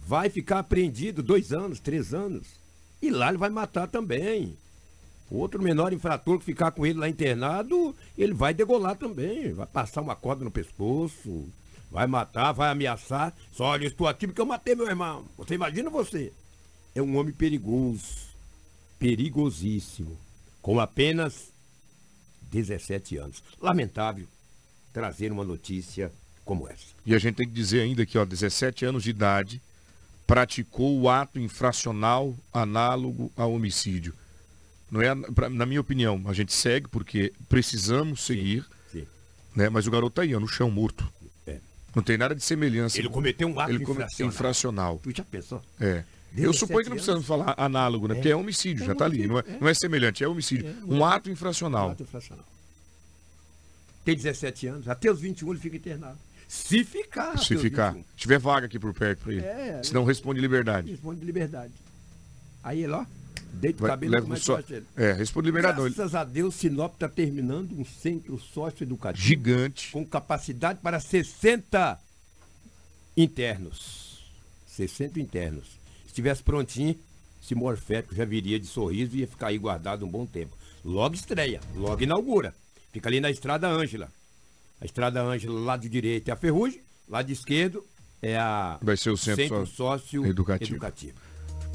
vai 0.06 0.30
ficar 0.30 0.60
apreendido 0.60 1.24
dois 1.24 1.52
anos, 1.52 1.80
três 1.80 2.14
anos. 2.14 2.48
E 3.02 3.10
lá 3.10 3.30
ele 3.30 3.38
vai 3.38 3.50
matar 3.50 3.88
também. 3.88 4.56
Outro 5.32 5.62
menor 5.62 5.92
infrator 5.92 6.38
que 6.38 6.46
ficar 6.46 6.72
com 6.72 6.86
ele 6.86 7.00
lá 7.00 7.10
internado, 7.10 7.96
ele 8.18 8.34
vai 8.34 8.54
degolar 8.54 8.96
também. 8.96 9.54
Vai 9.54 9.66
passar 9.66 10.02
uma 10.02 10.16
corda 10.16 10.44
no 10.44 10.52
pescoço, 10.52 11.48
vai 11.90 12.06
matar, 12.06 12.52
vai 12.52 12.70
ameaçar. 12.70 13.34
Só 13.52 13.66
olha, 13.66 13.86
eu 13.86 13.88
estou 13.88 14.08
aqui 14.08 14.28
porque 14.28 14.42
eu 14.42 14.46
matei 14.46 14.76
meu 14.76 14.88
irmão. 14.88 15.26
Você 15.38 15.56
imagina 15.56 15.90
você? 15.90 16.32
É 16.94 17.02
um 17.02 17.18
homem 17.18 17.34
perigoso, 17.34 18.04
perigosíssimo, 19.00 20.18
com 20.62 20.80
apenas 20.80 21.52
17 22.56 23.18
anos. 23.18 23.44
Lamentável 23.62 24.28
trazer 24.94 25.32
uma 25.32 25.44
notícia 25.44 26.12
como 26.46 26.68
essa. 26.70 26.96
E 27.06 27.14
a 27.14 27.18
gente 27.18 27.36
tem 27.36 27.48
que 27.48 27.54
dizer 27.54 27.82
ainda 27.82 28.06
que, 28.06 28.18
ó, 28.18 28.24
17 28.24 28.86
anos 28.86 29.04
de 29.04 29.10
idade, 29.10 29.62
praticou 30.26 30.98
o 31.00 31.10
ato 31.10 31.38
infracional 31.40 32.36
análogo 32.54 33.32
ao 33.36 33.52
homicídio. 33.52 34.14
Não 34.90 35.02
é, 35.02 35.14
pra, 35.34 35.50
na 35.50 35.66
minha 35.66 35.82
opinião, 35.82 36.22
a 36.28 36.34
gente 36.34 36.54
segue 36.54 36.88
porque 36.88 37.34
precisamos 37.50 38.26
seguir, 38.26 38.64
sim, 38.92 39.02
sim. 39.02 39.08
Né? 39.56 39.68
mas 39.70 39.86
o 39.86 39.92
garoto 39.92 40.14
está 40.14 40.22
aí, 40.22 40.34
ó, 40.34 40.40
no 40.40 40.48
chão 40.48 40.72
morto. 40.72 41.12
É. 41.46 41.60
Não 41.94 42.02
tem 42.02 42.18
nada 42.18 42.34
de 42.34 42.44
semelhança. 42.44 42.98
Ele 42.98 43.10
cometeu 43.10 43.48
um 43.48 43.60
ato 43.60 43.72
Ele 43.72 43.84
infracional. 43.84 44.30
infracional. 44.34 45.00
Tu 45.04 45.12
já 45.12 45.24
pensou? 45.26 45.62
É. 45.80 46.04
Eu 46.38 46.54
suponho 46.54 46.84
que 46.84 46.90
não 46.90 46.96
precisamos 46.96 47.26
falar 47.26 47.54
análogo, 47.58 48.08
né? 48.08 48.14
É. 48.14 48.16
Porque 48.16 48.30
é 48.30 48.36
homicídio, 48.36 48.84
é 48.84 48.88
já 48.88 48.94
está 48.94 49.06
ali. 49.06 49.28
Não 49.28 49.40
é, 49.40 49.44
é, 49.48 49.58
não 49.60 49.68
é 49.68 49.74
semelhante, 49.74 50.24
é 50.24 50.28
homicídio. 50.28 50.68
É, 50.68 50.76
um 50.86 51.04
ato 51.06 51.30
infracional. 51.30 51.90
Um 51.90 51.92
ato 51.92 52.04
infracional. 52.04 52.46
Tem 54.04 54.16
17 54.16 54.68
anos, 54.68 54.88
até 54.88 55.12
os 55.12 55.20
21 55.20 55.52
ele 55.52 55.60
fica 55.60 55.78
internado. 55.78 56.18
Se 56.48 56.84
ficar. 56.84 57.38
Se 57.40 57.58
ficar. 57.58 57.94
Se 57.94 58.04
tiver 58.16 58.38
vaga 58.38 58.68
aqui 58.68 58.78
por 58.78 58.94
perto 58.94 59.24
para 59.24 59.34
ele. 59.34 59.46
É, 59.46 59.82
Senão 59.84 60.04
responde 60.04 60.40
liberdade. 60.40 60.92
Responde 60.92 61.26
liberdade. 61.26 61.74
Aí 62.64 62.84
ele, 62.84 62.94
ó, 62.94 63.06
deita 63.54 63.84
o 63.84 63.88
cabelo 63.88 64.14
leva 64.14 64.36
só... 64.38 64.60
É, 64.96 65.12
responde 65.14 65.48
liberdade. 65.48 65.78
Graças 65.78 66.14
a 66.14 66.24
Deus, 66.24 66.56
Sinop 66.56 66.94
está 66.94 67.10
terminando 67.10 67.72
um 67.80 67.84
centro 67.84 68.38
sócio-educativo. 68.40 69.26
Gigante. 69.26 69.92
Com 69.92 70.06
capacidade 70.06 70.80
para 70.82 71.00
60 71.00 72.00
internos. 73.18 74.32
60 74.68 75.20
internos. 75.20 75.85
Se 76.16 76.22
estivesse 76.22 76.44
prontinho, 76.44 76.98
esse 77.44 77.54
morfético 77.54 78.16
já 78.16 78.24
viria 78.24 78.58
de 78.58 78.66
sorriso 78.66 79.18
e 79.18 79.20
ia 79.20 79.28
ficar 79.28 79.48
aí 79.48 79.58
guardado 79.58 80.06
um 80.06 80.08
bom 80.08 80.26
tempo. 80.26 80.56
Logo 80.82 81.14
estreia, 81.14 81.60
logo 81.76 82.02
inaugura. 82.02 82.56
Fica 82.94 83.10
ali 83.10 83.20
na 83.20 83.30
Estrada 83.30 83.68
Ângela. 83.68 84.10
A 84.80 84.86
Estrada 84.86 85.22
Ângela, 85.22 85.60
lado 85.60 85.90
direito 85.90 86.30
é 86.30 86.32
a 86.32 86.38
Ferrugem, 86.38 86.80
lado 87.10 87.30
esquerdo 87.30 87.86
é 88.22 88.38
a 88.38 88.80
Vai 88.82 88.96
ser 88.96 89.10
o 89.10 89.18
centro, 89.18 89.44
centro 89.44 89.68
sócio 89.68 90.26
educativo. 90.26 90.76
educativo. 90.76 91.18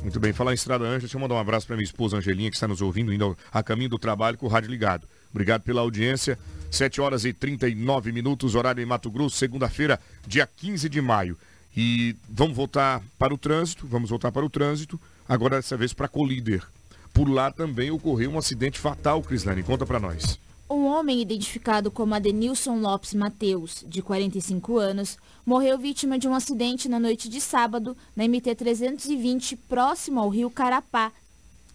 Muito 0.00 0.18
bem, 0.18 0.32
falar 0.32 0.52
em 0.52 0.54
Estrada 0.54 0.84
Ângela, 0.84 1.00
deixa 1.00 1.18
eu 1.18 1.20
mandar 1.20 1.34
um 1.34 1.38
abraço 1.38 1.66
para 1.66 1.76
minha 1.76 1.84
esposa 1.84 2.16
Angelinha, 2.16 2.48
que 2.48 2.56
está 2.56 2.66
nos 2.66 2.80
ouvindo, 2.80 3.12
indo 3.12 3.36
a 3.52 3.62
caminho 3.62 3.90
do 3.90 3.98
trabalho 3.98 4.38
com 4.38 4.46
o 4.46 4.48
rádio 4.48 4.70
ligado. 4.70 5.06
Obrigado 5.30 5.60
pela 5.60 5.82
audiência. 5.82 6.38
7 6.70 6.98
horas 6.98 7.26
e 7.26 7.34
39 7.34 8.10
minutos, 8.10 8.54
horário 8.54 8.82
em 8.82 8.86
Mato 8.86 9.10
Grosso, 9.10 9.36
segunda-feira, 9.36 10.00
dia 10.26 10.46
15 10.46 10.88
de 10.88 11.02
maio. 11.02 11.36
E 11.76 12.16
vamos 12.28 12.56
voltar 12.56 13.02
para 13.18 13.32
o 13.32 13.38
trânsito, 13.38 13.86
vamos 13.86 14.10
voltar 14.10 14.32
para 14.32 14.44
o 14.44 14.50
trânsito, 14.50 15.00
agora 15.28 15.56
dessa 15.56 15.76
vez 15.76 15.92
para 15.92 16.08
Colíder. 16.08 16.66
Por 17.12 17.28
lá 17.28 17.50
também 17.50 17.90
ocorreu 17.90 18.30
um 18.30 18.38
acidente 18.38 18.78
fatal, 18.78 19.22
Crislane, 19.22 19.62
conta 19.62 19.86
para 19.86 20.00
nós. 20.00 20.38
Um 20.68 20.86
homem 20.86 21.20
identificado 21.20 21.90
como 21.90 22.14
Adenilson 22.14 22.78
Lopes 22.78 23.12
Mateus, 23.12 23.84
de 23.88 24.00
45 24.00 24.78
anos, 24.78 25.18
morreu 25.44 25.76
vítima 25.76 26.16
de 26.16 26.28
um 26.28 26.34
acidente 26.34 26.88
na 26.88 27.00
noite 27.00 27.28
de 27.28 27.40
sábado 27.40 27.96
na 28.14 28.24
MT-320, 28.24 29.58
próximo 29.68 30.20
ao 30.20 30.28
rio 30.28 30.48
Carapá, 30.48 31.12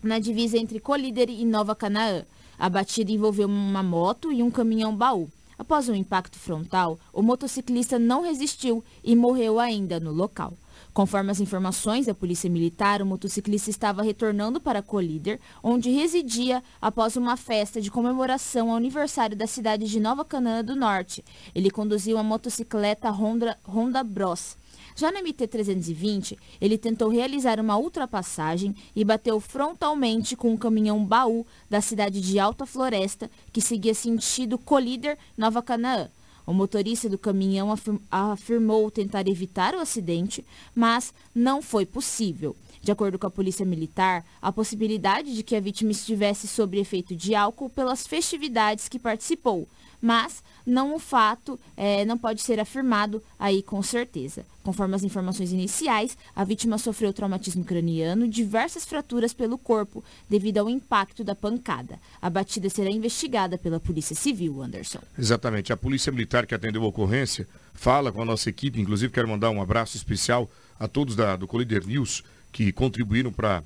na 0.02 0.18
divisa 0.18 0.58
entre 0.58 0.80
Colíder 0.80 1.30
e 1.30 1.44
Nova 1.44 1.76
Canaã. 1.76 2.24
A 2.58 2.70
batida 2.70 3.12
envolveu 3.12 3.50
uma 3.50 3.84
moto 3.84 4.32
e 4.32 4.42
um 4.42 4.50
caminhão 4.50 4.96
baú. 4.96 5.30
Após 5.58 5.88
um 5.88 5.96
impacto 5.96 6.38
frontal, 6.38 7.00
o 7.14 7.22
motociclista 7.22 7.98
não 7.98 8.24
resistiu 8.24 8.84
e 9.04 9.16
morreu 9.16 9.60
ainda 9.60 10.00
no 10.00 10.12
local. 10.12 10.54
Conforme 10.94 11.32
as 11.32 11.40
informações 11.40 12.06
da 12.06 12.14
Polícia 12.14 12.50
Militar, 12.50 13.02
o 13.02 13.06
motociclista 13.06 13.70
estava 13.70 14.02
retornando 14.02 14.62
para 14.62 14.82
Colíder, 14.82 15.40
onde 15.64 15.90
residia 15.90 16.64
após 16.82 17.16
uma 17.16 17.36
festa 17.36 17.82
de 17.82 17.92
comemoração 17.92 18.72
ao 18.72 18.78
aniversário 18.78 19.36
da 19.36 19.48
cidade 19.48 19.88
de 19.88 20.00
Nova 20.00 20.24
Canaã 20.24 20.64
do 20.64 20.76
Norte. 20.76 21.24
Ele 21.54 21.70
conduziu 21.70 22.18
uma 22.18 22.24
motocicleta 22.24 23.10
Honda, 23.10 23.58
Honda 23.68 24.04
Bros. 24.04 24.58
Já 24.96 25.12
na 25.12 25.22
MT-320, 25.22 26.38
ele 26.62 26.78
tentou 26.78 27.10
realizar 27.10 27.60
uma 27.60 27.78
ultrapassagem 27.78 28.74
e 28.96 29.04
bateu 29.04 29.42
frontalmente 29.42 30.38
com 30.38 30.54
um 30.54 30.58
caminhão 30.58 31.04
baú 31.04 31.46
da 31.70 31.82
cidade 31.82 32.22
de 32.22 32.40
Alta 32.40 32.66
Floresta, 32.66 33.30
que 33.52 33.60
seguia 33.60 33.94
sentido 33.94 34.58
Colíder, 34.58 35.18
Nova 35.38 35.62
Canaã. 35.62 36.10
O 36.48 36.54
motorista 36.54 37.10
do 37.10 37.18
caminhão 37.18 37.74
afirmou 38.10 38.90
tentar 38.90 39.28
evitar 39.28 39.74
o 39.76 39.80
acidente, 39.80 40.46
mas 40.74 41.14
não 41.34 41.62
foi 41.62 41.86
possível. 41.86 42.56
De 42.82 42.92
acordo 42.92 43.18
com 43.18 43.26
a 43.26 43.32
Polícia 43.32 43.66
Militar, 43.66 44.24
a 44.40 44.52
possibilidade 44.52 45.36
de 45.36 45.42
que 45.42 45.56
a 45.56 45.60
vítima 45.60 45.92
estivesse 45.92 46.48
sob 46.48 46.80
efeito 46.80 47.16
de 47.16 47.34
álcool 47.34 47.68
pelas 47.68 48.06
festividades 48.06 48.88
que 48.88 49.00
participou, 49.00 49.68
mas 50.02 50.44
não 50.66 50.96
o 50.96 51.00
fato 51.00 51.60
é, 51.76 52.06
não 52.06 52.18
pode 52.18 52.42
ser 52.42 52.60
afirmado 52.60 53.22
aí 53.38 53.62
com 53.62 53.82
certeza. 53.82 54.46
Conforme 54.64 54.96
as 54.96 55.04
informações 55.04 55.52
iniciais, 55.52 56.18
a 56.36 56.44
vítima 56.44 56.78
sofreu 56.78 57.14
traumatismo 57.14 57.64
craniano 57.64 58.26
e 58.26 58.30
diversas 58.30 58.84
fraturas 58.84 59.34
pelo 59.34 59.58
corpo 59.58 60.04
devido 60.30 60.58
ao 60.58 60.70
impacto 60.70 61.24
da 61.24 61.36
pancada. 61.36 62.00
A 62.22 62.30
batida 62.30 62.70
será 62.70 62.90
investigada 62.90 63.58
pela 63.58 63.80
Polícia 63.80 64.16
Civil, 64.16 64.62
Anderson. 64.62 65.00
Exatamente. 65.18 65.72
A 65.72 65.78
Polícia 65.78 66.12
Militar 66.12 66.48
que 66.48 66.56
atendeu 66.56 66.84
a 66.84 66.88
ocorrência 66.88 67.48
fala 67.74 68.12
com 68.12 68.22
a 68.22 68.26
nossa 68.26 68.50
equipe, 68.50 68.82
inclusive 68.82 69.14
quero 69.14 69.28
mandar 69.28 69.52
um 69.52 69.62
abraço 69.62 69.98
especial 69.98 70.50
a 70.80 70.88
todos 70.88 71.16
da, 71.16 71.36
do 71.36 71.48
Collider 71.48 71.86
News 71.86 72.24
que 72.52 72.72
contribuíram 72.72 73.32
para 73.32 73.64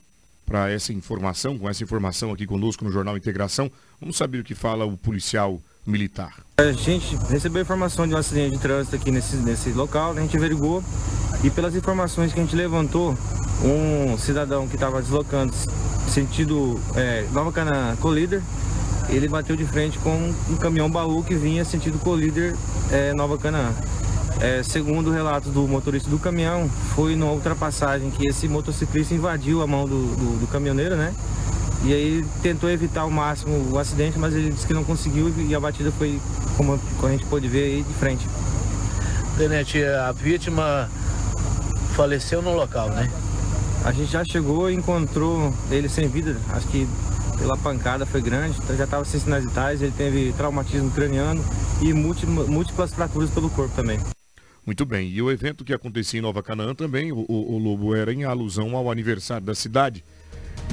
para 0.50 0.68
essa 0.72 0.92
informação, 0.92 1.60
com 1.60 1.70
essa 1.70 1.84
informação 1.84 2.32
aqui 2.32 2.48
conosco 2.48 2.84
no 2.84 2.92
Jornal 2.92 3.16
Integração. 3.16 3.72
Vamos 4.02 4.18
saber 4.18 4.40
o 4.40 4.44
que 4.44 4.56
fala 4.56 4.84
o 4.84 4.98
policial 4.98 5.62
militar? 5.86 6.34
A 6.58 6.72
gente 6.72 7.16
recebeu 7.30 7.62
informação 7.62 8.08
de 8.08 8.14
um 8.14 8.18
acidente 8.18 8.56
de 8.56 8.60
trânsito 8.60 8.96
aqui 8.96 9.12
nesse, 9.12 9.36
nesse 9.38 9.72
local, 9.72 10.12
a 10.12 10.22
gente 10.22 10.36
averigou 10.36 10.84
e 11.44 11.50
pelas 11.50 11.76
informações 11.76 12.34
que 12.34 12.40
a 12.40 12.44
gente 12.44 12.56
levantou, 12.56 13.18
um 13.64 14.18
cidadão 14.18 14.68
que 14.68 14.76
estava 14.76 15.02
deslocando 15.02 15.54
sentido 16.10 16.80
é, 16.96 17.26
Nova 17.32 17.52
Cana 17.52 17.98
Colíder, 18.02 18.42
ele 19.10 19.28
bateu 19.28 19.56
de 19.56 19.66
frente 19.66 19.98
com 20.00 20.34
um 20.50 20.56
caminhão 20.58 20.90
baú 20.90 21.24
que 21.24 21.36
vinha 21.36 21.66
sentido 21.66 21.98
Colíder 22.00 22.56
é, 22.92 23.14
Nova 23.14 23.38
Canaã. 23.38 23.74
É, 24.42 24.64
segundo 24.64 25.10
o 25.10 25.14
relato 25.14 25.50
do 25.50 25.68
motorista 25.68 26.10
do 26.10 26.18
caminhão, 26.18 26.70
foi 26.96 27.16
numa 27.16 27.32
ultrapassagem 27.32 28.10
que 28.10 28.28
esse 28.28 28.48
motociclista 28.48 29.14
invadiu 29.14 29.62
a 29.62 29.68
mão 29.68 29.86
do, 29.86 30.16
do, 30.16 30.40
do 30.40 30.48
caminhoneiro, 30.48 30.96
né? 30.96 31.14
E 31.84 31.94
aí 31.94 32.26
tentou 32.42 32.70
evitar 32.70 33.02
ao 33.02 33.10
máximo 33.10 33.72
o 33.72 33.80
acidente, 33.80 34.20
mas 34.20 34.34
ele 34.34 34.52
disse 34.52 34.68
que 34.68 34.74
não 34.74 34.84
conseguiu 34.84 35.34
e 35.38 35.56
a 35.56 35.60
batida 35.60 35.92
foi, 35.92 36.20
como 36.58 36.80
a 37.04 37.12
gente 37.12 37.26
pôde 37.26 37.48
ver 37.48 37.64
aí, 37.64 37.84
de 37.84 37.94
frente. 37.94 38.28
Tenente, 39.38 39.82
a 39.84 40.12
vítima 40.12 40.90
faleceu 41.96 42.42
no 42.42 42.54
local, 42.54 42.90
né? 42.90 43.10
A 43.86 43.94
gente 43.94 44.12
já 44.12 44.26
chegou 44.26 44.70
e 44.70 44.76
encontrou 44.76 45.54
ele 45.72 45.88
sem 45.88 46.10
vida, 46.10 46.36
acho 46.50 46.68
que 46.68 46.86
pela 47.38 47.58
pancada 47.58 48.06
foi 48.06 48.22
grande, 48.22 48.60
então 48.62 48.76
já 48.76 48.84
estava 48.84 49.06
sem 49.06 49.22
sinais 49.22 49.46
vitais, 49.46 49.82
ele 49.82 49.94
teve 49.96 50.34
traumatismo 50.34 50.92
craniano 50.92 51.42
e 51.82 51.94
múltiplas 51.94 52.94
fraturas 52.94 53.30
pelo 53.30 53.50
corpo 53.50 53.74
também. 53.74 53.98
Muito 54.66 54.86
bem, 54.86 55.10
e 55.10 55.22
o 55.22 55.32
evento 55.32 55.64
que 55.64 55.74
acontecia 55.74 56.20
em 56.20 56.22
Nova 56.22 56.44
Canaã 56.44 56.76
também, 56.76 57.14
o, 57.14 57.26
o, 57.30 57.56
o 57.56 57.58
Lobo 57.58 57.96
era 57.96 58.14
em 58.14 58.26
alusão 58.26 58.76
ao 58.76 58.92
aniversário 58.92 59.46
da 59.46 59.56
cidade. 59.56 60.04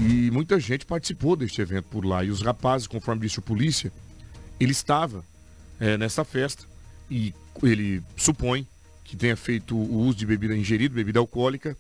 E 0.03 0.31
muita 0.31 0.61
gente 0.61 0.85
participou 0.85 1.37
deste 1.37 1.61
evento 1.61 1.87
por 1.87 2.05
lá. 2.05 2.23
E 2.25 2.31
os 2.31 2.43
rapazes, 2.43 2.87
conforme 2.87 3.23
disse 3.23 3.39
a 3.39 3.43
polícia, 3.43 3.93
ele 4.61 4.73
estava 4.73 5.25
é, 5.81 5.97
nessa 5.97 6.25
festa 6.25 6.65
e 7.11 7.35
ele 7.63 8.03
supõe 8.17 8.67
que 9.05 9.17
tenha 9.17 9.37
feito 9.37 9.77
o 9.77 9.99
uso 10.01 10.19
de 10.19 10.27
bebida 10.27 10.57
ingerida, 10.57 10.95
bebida 10.95 11.19
alcoólica, 11.19 11.77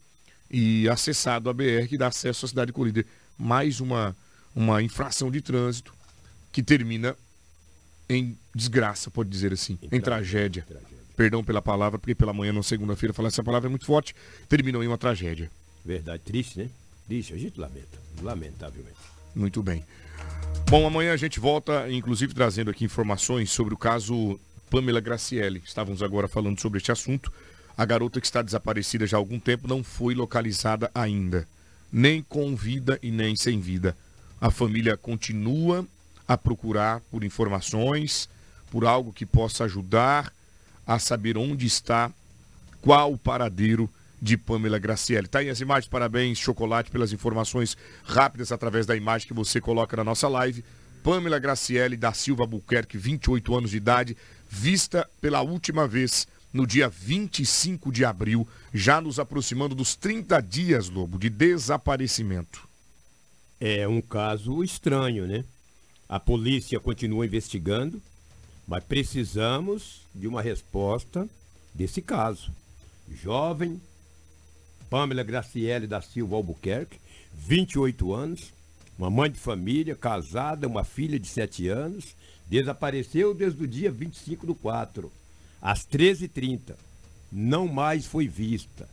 e 0.50 0.88
acessado 0.88 1.50
a 1.50 1.52
BR 1.52 1.88
que 1.88 1.98
dá 1.98 2.06
acesso 2.06 2.46
à 2.46 2.48
cidade 2.48 2.68
de 2.68 2.72
Colíder. 2.72 3.04
Mais 3.36 3.80
uma, 3.80 4.16
uma 4.54 4.82
infração 4.82 5.30
de 5.30 5.40
trânsito 5.40 5.92
que 6.52 6.62
termina 6.62 7.16
em 8.08 8.38
desgraça, 8.54 9.10
pode 9.10 9.28
dizer 9.28 9.52
assim, 9.52 9.78
em, 9.82 9.96
em 9.96 10.00
tragédia. 10.00 10.62
tragédia. 10.62 10.96
Perdão 11.16 11.42
pela 11.42 11.60
palavra, 11.60 11.98
porque 11.98 12.14
pela 12.14 12.32
manhã, 12.32 12.52
na 12.52 12.62
segunda-feira, 12.62 13.12
falar 13.12 13.28
essa 13.28 13.42
palavra 13.42 13.68
é 13.68 13.70
muito 13.70 13.86
forte, 13.86 14.14
terminou 14.48 14.84
em 14.84 14.86
uma 14.86 14.98
tragédia. 14.98 15.50
Verdade, 15.84 16.22
triste, 16.22 16.58
né? 16.58 16.70
Triste, 17.06 17.34
a 17.34 17.38
gente 17.38 17.60
lamenta, 17.60 17.98
lamentavelmente. 18.20 18.96
Muito 19.34 19.62
bem. 19.62 19.84
Bom, 20.68 20.86
amanhã 20.86 21.12
a 21.12 21.16
gente 21.16 21.38
volta, 21.38 21.88
inclusive 21.90 22.34
trazendo 22.34 22.70
aqui 22.70 22.84
informações 22.84 23.50
sobre 23.50 23.74
o 23.74 23.76
caso 23.76 24.40
Pamela 24.68 25.00
Graciele. 25.00 25.62
Estávamos 25.64 26.02
agora 26.02 26.26
falando 26.26 26.60
sobre 26.60 26.78
este 26.78 26.90
assunto. 26.90 27.32
A 27.76 27.84
garota 27.84 28.20
que 28.20 28.26
está 28.26 28.42
desaparecida 28.42 29.06
já 29.06 29.16
há 29.16 29.20
algum 29.20 29.38
tempo 29.38 29.68
não 29.68 29.84
foi 29.84 30.14
localizada 30.14 30.90
ainda, 30.94 31.46
nem 31.92 32.22
com 32.22 32.56
vida 32.56 32.98
e 33.02 33.12
nem 33.12 33.36
sem 33.36 33.60
vida. 33.60 33.96
A 34.40 34.50
família 34.50 34.96
continua 34.96 35.86
a 36.26 36.36
procurar 36.36 37.00
por 37.10 37.22
informações, 37.22 38.28
por 38.70 38.84
algo 38.84 39.12
que 39.12 39.24
possa 39.24 39.64
ajudar 39.64 40.32
a 40.84 40.98
saber 40.98 41.38
onde 41.38 41.66
está, 41.66 42.10
qual 42.80 43.12
o 43.12 43.18
paradeiro 43.18 43.88
de 44.20 44.36
Pamela 44.36 44.78
Graciele. 44.78 45.26
Tá 45.26 45.40
aí 45.40 45.50
as 45.50 45.60
imagens, 45.60 45.88
parabéns, 45.88 46.38
Chocolate, 46.38 46.90
pelas 46.90 47.12
informações 47.12 47.76
rápidas 48.04 48.52
através 48.52 48.86
da 48.86 48.96
imagem 48.96 49.28
que 49.28 49.34
você 49.34 49.60
coloca 49.60 49.96
na 49.96 50.04
nossa 50.04 50.28
live. 50.28 50.64
Pamela 51.02 51.38
Graciele 51.38 51.96
da 51.96 52.12
Silva 52.12 52.46
Buquerque, 52.46 52.98
28 52.98 53.56
anos 53.56 53.70
de 53.70 53.76
idade, 53.76 54.16
vista 54.48 55.08
pela 55.20 55.40
última 55.42 55.86
vez 55.86 56.26
no 56.52 56.66
dia 56.66 56.88
25 56.88 57.92
de 57.92 58.04
abril, 58.04 58.48
já 58.72 59.00
nos 59.00 59.18
aproximando 59.18 59.74
dos 59.74 59.94
30 59.94 60.40
dias, 60.40 60.88
Lobo, 60.88 61.18
de 61.18 61.28
desaparecimento. 61.28 62.66
É 63.60 63.86
um 63.86 64.00
caso 64.00 64.64
estranho, 64.64 65.26
né? 65.26 65.44
A 66.08 66.18
polícia 66.18 66.80
continua 66.80 67.26
investigando, 67.26 68.00
mas 68.66 68.82
precisamos 68.84 70.02
de 70.14 70.26
uma 70.26 70.40
resposta 70.40 71.28
desse 71.74 72.00
caso. 72.00 72.50
Jovem, 73.08 73.80
Pamela 74.88 75.22
Graciele 75.22 75.86
da 75.86 76.00
Silva 76.00 76.36
Albuquerque, 76.36 76.98
28 77.34 78.12
anos, 78.12 78.52
uma 78.98 79.10
mãe 79.10 79.30
de 79.30 79.38
família, 79.38 79.94
casada, 79.94 80.66
uma 80.66 80.84
filha 80.84 81.18
de 81.18 81.28
7 81.28 81.68
anos, 81.68 82.14
desapareceu 82.48 83.34
desde 83.34 83.62
o 83.62 83.66
dia 83.66 83.90
25 83.90 84.46
do 84.46 84.54
4, 84.54 85.12
às 85.60 85.86
13h30. 85.86 86.74
Não 87.30 87.66
mais 87.68 88.06
foi 88.06 88.28
vista. 88.28 88.88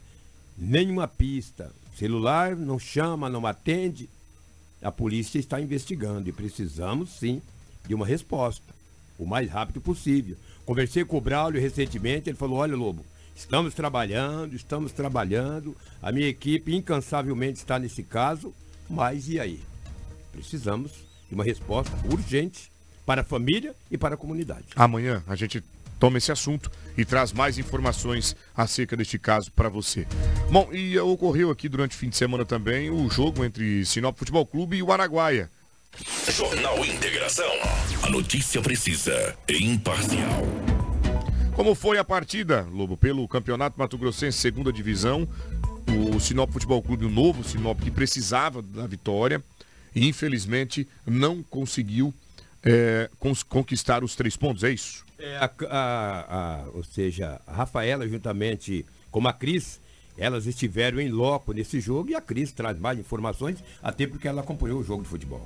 Nenhuma 0.57 1.07
pista. 1.07 1.71
Celular 1.95 2.55
não 2.55 2.79
chama, 2.79 3.29
não 3.29 3.45
atende. 3.45 4.09
A 4.81 4.91
polícia 4.91 5.39
está 5.39 5.61
investigando 5.61 6.27
e 6.27 6.33
precisamos 6.33 7.11
sim 7.11 7.41
de 7.87 7.93
uma 7.93 8.05
resposta. 8.05 8.73
O 9.17 9.25
mais 9.25 9.49
rápido 9.49 9.79
possível. 9.79 10.35
Conversei 10.65 11.05
com 11.05 11.17
o 11.17 11.21
Braulio 11.21 11.61
recentemente, 11.61 12.29
ele 12.29 12.37
falou, 12.37 12.57
olha 12.57 12.75
Lobo, 12.75 13.05
estamos 13.35 13.73
trabalhando, 13.73 14.55
estamos 14.55 14.91
trabalhando, 14.91 15.75
a 16.01 16.11
minha 16.11 16.27
equipe 16.27 16.75
incansavelmente 16.75 17.59
está 17.59 17.79
nesse 17.79 18.03
caso, 18.03 18.53
mas 18.89 19.27
e 19.27 19.39
aí? 19.39 19.61
Precisamos 20.31 20.91
de 21.29 21.35
uma 21.35 21.43
resposta 21.43 21.95
urgente 22.11 22.71
para 23.05 23.21
a 23.21 23.23
família 23.23 23.75
e 23.91 23.97
para 23.97 24.15
a 24.15 24.17
comunidade. 24.17 24.65
Amanhã 24.75 25.23
a 25.27 25.35
gente 25.35 25.63
toma 25.99 26.17
esse 26.17 26.31
assunto 26.31 26.71
e 26.97 27.05
traz 27.05 27.31
mais 27.31 27.57
informações 27.57 28.35
acerca 28.55 28.95
deste 28.95 29.17
caso 29.17 29.51
para 29.51 29.69
você. 29.69 30.05
Bom, 30.51 30.69
e 30.73 30.97
ocorreu 30.99 31.49
aqui 31.49 31.69
durante 31.69 31.95
o 31.95 31.99
fim 31.99 32.09
de 32.09 32.17
semana 32.17 32.45
também 32.45 32.89
o 32.89 33.09
jogo 33.09 33.43
entre 33.43 33.85
Sinop 33.85 34.17
Futebol 34.17 34.45
Clube 34.45 34.77
e 34.77 34.83
o 34.83 34.91
Araguaia. 34.91 35.49
Jornal 36.29 36.83
Integração. 36.83 37.51
A 38.01 38.09
notícia 38.09 38.61
precisa 38.61 39.37
e 39.47 39.63
imparcial. 39.63 40.72
Como 41.55 41.75
foi 41.75 41.99
a 41.99 42.03
partida, 42.03 42.67
Lobo, 42.71 42.97
pelo 42.97 43.27
Campeonato 43.27 43.77
Mato 43.77 43.95
Grossense 43.95 44.39
Segunda 44.39 44.73
Divisão? 44.73 45.27
O 46.11 46.19
Sinop 46.19 46.51
Futebol 46.51 46.81
Clube, 46.81 47.05
o 47.05 47.09
novo 47.09 47.43
Sinop, 47.43 47.79
que 47.79 47.91
precisava 47.91 48.59
da 48.59 48.87
vitória, 48.87 49.41
e 49.93 50.07
infelizmente 50.07 50.87
não 51.05 51.43
conseguiu 51.43 52.11
é, 52.63 53.07
conquistar 53.47 54.03
os 54.03 54.15
três 54.15 54.35
pontos, 54.35 54.63
é 54.63 54.71
isso? 54.71 55.05
É, 55.19 55.37
a, 55.37 55.51
a, 55.69 56.63
a, 56.63 56.69
ou 56.73 56.83
seja, 56.83 57.39
a 57.45 57.53
Rafaela 57.53 58.07
juntamente 58.07 58.83
com 59.11 59.25
a 59.27 59.31
Cris, 59.31 59.79
elas 60.17 60.47
estiveram 60.47 60.99
em 60.99 61.09
loco 61.09 61.53
nesse 61.53 61.79
jogo 61.79 62.09
e 62.09 62.15
a 62.15 62.21
Cris 62.21 62.51
traz 62.51 62.79
mais 62.79 62.97
informações, 62.97 63.63
até 63.81 64.07
porque 64.07 64.27
ela 64.27 64.41
acompanhou 64.41 64.79
o 64.79 64.83
jogo 64.83 65.03
de 65.03 65.09
futebol. 65.09 65.45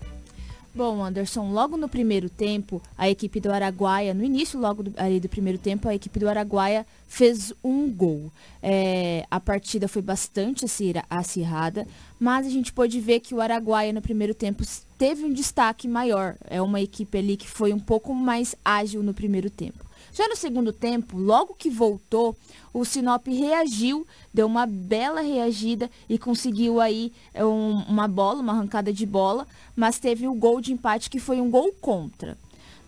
Bom, 0.78 1.04
Anderson, 1.04 1.52
logo 1.52 1.76
no 1.76 1.90
primeiro 1.90 2.30
tempo, 2.30 2.80
a 2.96 3.10
equipe 3.10 3.40
do 3.40 3.52
Araguaia, 3.52 4.14
no 4.14 4.24
início 4.24 4.60
logo 4.60 4.84
do, 4.84 4.94
ali 4.96 5.20
do 5.20 5.28
primeiro 5.28 5.58
tempo, 5.58 5.90
a 5.90 5.96
equipe 5.96 6.20
do 6.20 6.30
Araguaia 6.30 6.86
fez 7.08 7.52
um 7.64 7.92
gol. 7.92 8.32
É, 8.62 9.26
a 9.32 9.40
partida 9.40 9.88
foi 9.88 10.04
bastante 10.04 10.66
acirrada, 11.10 11.88
mas 12.20 12.46
a 12.46 12.50
gente 12.52 12.72
pôde 12.72 13.00
ver 13.00 13.22
que 13.22 13.34
o 13.34 13.42
Araguaia 13.42 13.92
no 13.92 14.04
primeiro 14.04 14.36
tempo 14.36 14.64
teve 15.00 15.26
um 15.26 15.34
destaque 15.34 15.88
maior. 15.88 16.36
É 16.48 16.62
uma 16.62 16.80
equipe 16.80 17.18
ali 17.18 17.38
que 17.38 17.50
foi 17.50 17.74
um 17.74 17.80
pouco 17.80 18.14
mais 18.14 18.56
ágil 18.64 19.02
no 19.02 19.16
primeiro 19.16 19.50
tempo. 19.50 19.87
Já 20.18 20.28
no 20.28 20.36
segundo 20.36 20.74
tempo, 20.74 21.16
logo 21.16 21.54
que 21.54 21.70
voltou, 21.70 22.36
o 22.74 22.84
Sinop 22.84 23.28
reagiu, 23.28 24.08
deu 24.34 24.48
uma 24.48 24.66
bela 24.66 25.22
reagida 25.22 25.92
e 26.10 26.18
conseguiu 26.18 26.82
aí 26.82 27.14
é, 27.36 27.46
um, 27.46 27.84
uma 27.84 28.08
bola, 28.08 28.42
uma 28.42 28.54
arrancada 28.54 28.92
de 28.92 29.06
bola, 29.06 29.46
mas 29.76 30.00
teve 30.00 30.28
o 30.28 30.34
gol 30.34 30.60
de 30.60 30.74
empate 30.74 31.08
que 31.08 31.20
foi 31.20 31.40
um 31.40 31.52
gol 31.52 31.72
contra. 31.80 32.36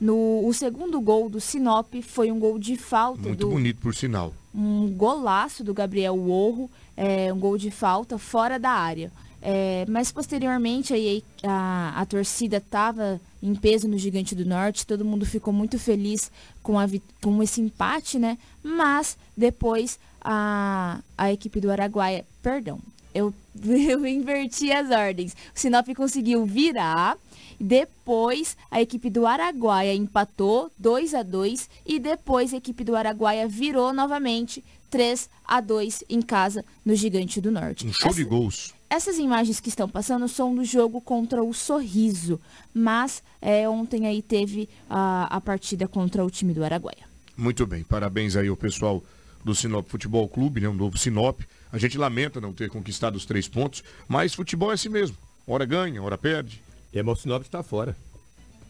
No, 0.01 0.43
o 0.43 0.51
segundo 0.55 0.99
gol 0.99 1.29
do 1.29 1.39
Sinop 1.39 1.93
foi 2.01 2.31
um 2.31 2.39
gol 2.39 2.57
de 2.57 2.75
falta. 2.75 3.21
Muito 3.21 3.41
do, 3.41 3.51
bonito, 3.51 3.79
por 3.79 3.93
sinal. 3.93 4.33
Um 4.51 4.87
golaço 4.87 5.63
do 5.63 5.71
Gabriel 5.71 6.17
Orro, 6.27 6.67
é, 6.97 7.31
um 7.31 7.37
gol 7.37 7.59
de 7.59 7.69
falta 7.69 8.17
fora 8.17 8.57
da 8.57 8.71
área. 8.71 9.11
É, 9.41 9.85
mas 9.87 10.11
posteriormente 10.11 10.93
aí, 10.93 11.23
a, 11.43 12.01
a 12.01 12.05
torcida 12.05 12.57
estava 12.57 13.19
em 13.41 13.55
peso 13.55 13.87
no 13.87 13.97
Gigante 13.97 14.35
do 14.35 14.45
Norte, 14.45 14.85
todo 14.85 15.05
mundo 15.05 15.25
ficou 15.25 15.53
muito 15.53 15.79
feliz 15.79 16.31
com, 16.61 16.77
a, 16.77 16.85
com 17.21 17.41
esse 17.41 17.61
empate, 17.61 18.19
né? 18.19 18.37
Mas 18.61 19.17
depois 19.35 19.97
a, 20.21 20.99
a 21.17 21.31
equipe 21.31 21.61
do 21.61 21.71
Araguaia, 21.71 22.25
perdão, 22.41 22.79
eu, 23.13 23.33
eu 23.65 24.05
inverti 24.05 24.71
as 24.71 24.89
ordens. 24.91 25.33
O 25.55 25.59
Sinop 25.59 25.87
conseguiu 25.95 26.45
virar, 26.45 27.17
depois 27.59 28.57
a 28.69 28.81
equipe 28.81 29.09
do 29.09 29.25
Araguaia 29.25 29.93
empatou 29.93 30.71
2 30.77 31.13
a 31.13 31.23
2 31.23 31.69
e 31.85 31.99
depois 31.99 32.53
a 32.53 32.57
equipe 32.57 32.83
do 32.83 32.95
Araguaia 32.95 33.47
virou 33.47 33.93
novamente 33.93 34.63
3 34.89 35.29
a 35.45 35.61
2 35.61 36.03
em 36.09 36.21
casa 36.21 36.65
no 36.85 36.95
Gigante 36.95 37.39
do 37.39 37.51
Norte. 37.51 37.87
Um 37.87 37.93
show 37.93 38.09
Essa... 38.09 38.17
de 38.17 38.23
gols. 38.23 38.78
Essas 38.89 39.19
imagens 39.19 39.59
que 39.59 39.69
estão 39.69 39.87
passando 39.87 40.27
são 40.27 40.55
do 40.55 40.65
jogo 40.65 40.99
contra 40.99 41.43
o 41.43 41.53
Sorriso, 41.53 42.41
mas 42.73 43.21
é, 43.39 43.69
ontem 43.69 44.07
aí 44.07 44.19
teve 44.19 44.67
a, 44.89 45.35
a 45.35 45.39
partida 45.39 45.87
contra 45.87 46.25
o 46.25 46.29
time 46.29 46.55
do 46.55 46.63
Araguaia. 46.63 47.07
Muito 47.37 47.67
bem, 47.67 47.83
parabéns 47.83 48.35
aí 48.35 48.47
ao 48.47 48.57
pessoal 48.57 49.03
do 49.45 49.53
Sinop 49.53 49.87
Futebol 49.87 50.27
Clube, 50.27 50.61
né, 50.61 50.67
um 50.67 50.73
novo 50.73 50.97
Sinop. 50.97 51.41
A 51.71 51.77
gente 51.77 51.99
lamenta 51.99 52.41
não 52.41 52.51
ter 52.51 52.67
conquistado 52.69 53.15
os 53.15 53.27
três 53.27 53.47
pontos, 53.47 53.83
mas 54.07 54.33
futebol 54.33 54.71
é 54.71 54.73
assim 54.73 54.89
mesmo. 54.89 55.15
Hora 55.45 55.65
ganha, 55.65 56.01
hora 56.01 56.17
perde. 56.17 56.59
É, 56.91 57.03
mas 57.03 57.19
o 57.19 57.21
Sinop 57.21 57.43
está 57.43 57.61
fora. 57.61 57.95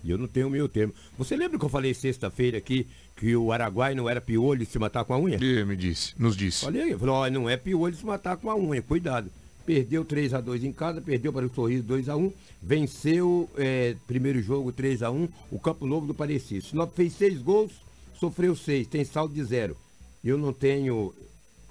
E 0.03 0.11
eu 0.11 0.17
não 0.17 0.27
tenho 0.27 0.47
o 0.47 0.51
meu 0.51 0.67
termo. 0.67 0.93
Você 1.17 1.37
lembra 1.37 1.57
que 1.57 1.63
eu 1.63 1.69
falei 1.69 1.93
sexta-feira 1.93 2.57
aqui 2.57 2.85
que 3.15 3.37
o 3.37 3.53
Araguai 3.53 3.95
não 3.95 4.09
era 4.09 4.19
piolho 4.19 4.65
de 4.65 4.71
se 4.71 4.77
matar 4.77 5.05
com 5.05 5.13
a 5.13 5.19
unha? 5.19 5.37
E, 5.41 5.63
me 5.63 5.77
disse, 5.77 6.13
nos 6.19 6.35
disse. 6.35 6.65
Falei, 6.65 6.97
falou, 6.97 7.29
não 7.31 7.49
é 7.49 7.55
piolho 7.55 7.93
de 7.93 7.99
se 7.99 8.05
matar 8.05 8.35
com 8.35 8.49
a 8.49 8.55
unha, 8.55 8.81
cuidado 8.81 9.31
perdeu 9.69 10.03
3 10.03 10.33
a 10.33 10.41
2 10.41 10.63
em 10.63 10.71
casa, 10.71 10.99
perdeu 10.99 11.31
para 11.31 11.45
o 11.45 11.53
Sorriso 11.53 11.83
2 11.83 12.09
a 12.09 12.17
1 12.17 12.33
venceu 12.59 13.47
é, 13.55 13.95
primeiro 14.07 14.41
jogo 14.41 14.71
3 14.71 15.03
a 15.03 15.11
1 15.11 15.29
o 15.51 15.59
Campo 15.59 15.85
Novo 15.85 16.07
do 16.07 16.13
Parecido. 16.15 16.65
Sinop 16.65 16.91
fez 16.95 17.13
seis 17.13 17.39
gols, 17.39 17.73
sofreu 18.19 18.55
seis, 18.55 18.87
tem 18.87 19.05
saldo 19.05 19.35
de 19.35 19.43
zero. 19.43 19.77
Eu 20.23 20.39
não 20.39 20.51
tenho. 20.51 21.13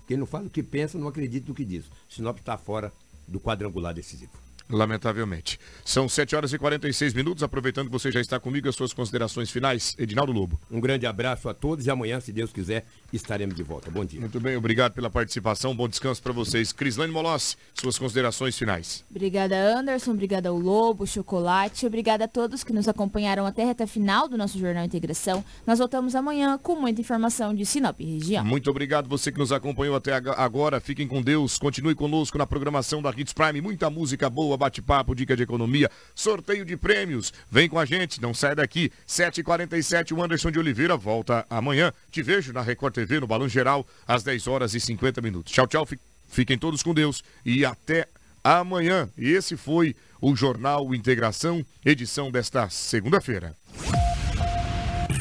Quem 0.07 0.17
não 0.17 0.27
fala 0.27 0.47
o 0.47 0.51
que 0.51 0.63
pensa, 0.63 0.97
não 0.97 1.09
acredita 1.09 1.49
no 1.49 1.55
que 1.57 1.65
diz. 1.65 1.87
Sinop 2.09 2.39
está 2.39 2.57
fora 2.57 2.93
do 3.27 3.41
quadrangular 3.41 3.93
decisivo 3.93 4.31
lamentavelmente. 4.71 5.59
São 5.85 6.09
7 6.09 6.37
horas 6.37 6.53
e 6.53 6.59
46 6.59 7.15
minutos, 7.15 7.43
aproveitando 7.43 7.87
que 7.87 7.93
você 7.93 8.13
já 8.13 8.21
está 8.21 8.39
comigo, 8.39 8.69
as 8.69 8.77
suas 8.77 8.93
considerações 8.93 9.51
finais, 9.51 9.97
Edinaldo 9.99 10.33
Lobo. 10.33 10.61
Um 10.71 10.81
grande 10.81 11.07
abraço 11.07 11.49
a 11.49 11.55
todos 11.55 11.87
e 11.87 11.91
amanhã, 11.91 12.21
se 12.21 12.33
Deus 12.33 12.53
quiser, 12.53 12.87
estaremos 13.13 13.55
de 13.55 13.63
volta. 13.63 13.91
Bom 13.91 14.05
dia. 14.05 14.21
Muito 14.21 14.41
bem, 14.41 14.57
obrigado 14.57 14.93
pela 14.93 15.09
participação, 15.09 15.75
bom 15.75 15.89
descanso 15.89 16.23
para 16.23 16.33
vocês. 16.33 16.73
Crislane 16.73 17.13
Molossi, 17.13 17.57
suas 17.75 17.99
considerações 17.99 18.59
finais. 18.59 19.05
Obrigada, 19.11 19.57
Anderson, 19.57 20.13
obrigada 20.13 20.49
ao 20.49 20.59
Lobo, 20.59 21.07
Chocolate, 21.07 21.87
obrigada 21.87 22.25
a 22.25 22.29
todos 22.29 22.63
que 22.65 22.73
nos 22.73 22.89
acompanharam 22.89 23.47
até 23.47 23.63
a 23.63 23.67
reta 23.67 23.87
final 23.87 24.29
do 24.29 24.37
nosso 24.37 24.59
Jornal 24.59 24.85
Integração. 24.85 25.45
Nós 25.67 25.79
voltamos 25.79 26.15
amanhã 26.15 26.59
com 26.59 26.77
muita 26.77 27.01
informação 27.01 27.55
de 27.55 27.65
Sinop 27.65 27.99
região. 28.01 28.45
Muito 28.45 28.71
obrigado 28.71 29.09
você 29.09 29.33
que 29.33 29.39
nos 29.39 29.53
acompanhou 29.53 29.97
até 29.97 30.13
agora, 30.15 30.81
fiquem 30.81 31.07
com 31.07 31.23
Deus, 31.23 31.59
continue 31.59 31.95
conosco 31.95 32.39
na 32.39 32.47
programação 32.47 33.01
da 33.01 33.11
Hits 33.11 33.33
Prime, 33.33 33.61
muita 33.61 33.89
música 33.91 34.29
boa, 34.29 34.57
bate-papo, 34.57 35.15
dica 35.15 35.37
de 35.37 35.43
economia, 35.43 35.91
sorteio 36.15 36.65
de 36.65 36.77
prêmios. 36.77 37.33
Vem 37.51 37.69
com 37.69 37.79
a 37.79 37.85
gente, 37.85 38.21
não 38.21 38.35
sai 38.35 38.55
daqui. 38.55 38.93
7h47, 39.07 40.17
o 40.17 40.23
Anderson 40.23 40.51
de 40.51 40.59
Oliveira 40.59 40.97
volta 40.97 41.47
amanhã. 41.49 41.93
Te 42.11 42.23
vejo 42.23 42.53
na 42.53 42.63
Record 42.63 42.98
TV, 42.99 43.21
no 43.21 43.27
Balão 43.27 43.49
Geral, 43.49 43.87
às 44.07 44.23
10 44.23 44.47
horas 44.49 44.75
e 44.75 44.81
50 44.81 45.21
minutos. 45.21 45.53
Tchau, 45.53 45.67
tchau. 45.67 45.87
Fiquem 46.27 46.59
todos 46.59 46.83
com 46.83 46.93
Deus 46.93 47.23
e 47.45 47.65
até 47.65 48.09
amanhã. 48.43 49.09
E 49.17 49.31
esse 49.31 49.57
foi 49.57 49.95
o 50.21 50.35
Jornal 50.35 50.95
Integração, 50.95 51.65
edição 51.85 52.31
desta 52.31 52.69
segunda-feira. 52.69 53.55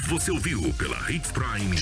Você 0.09 0.31
ouviu 0.31 0.73
pela 0.73 1.11
Hits 1.11 1.31
Prime 1.31 1.77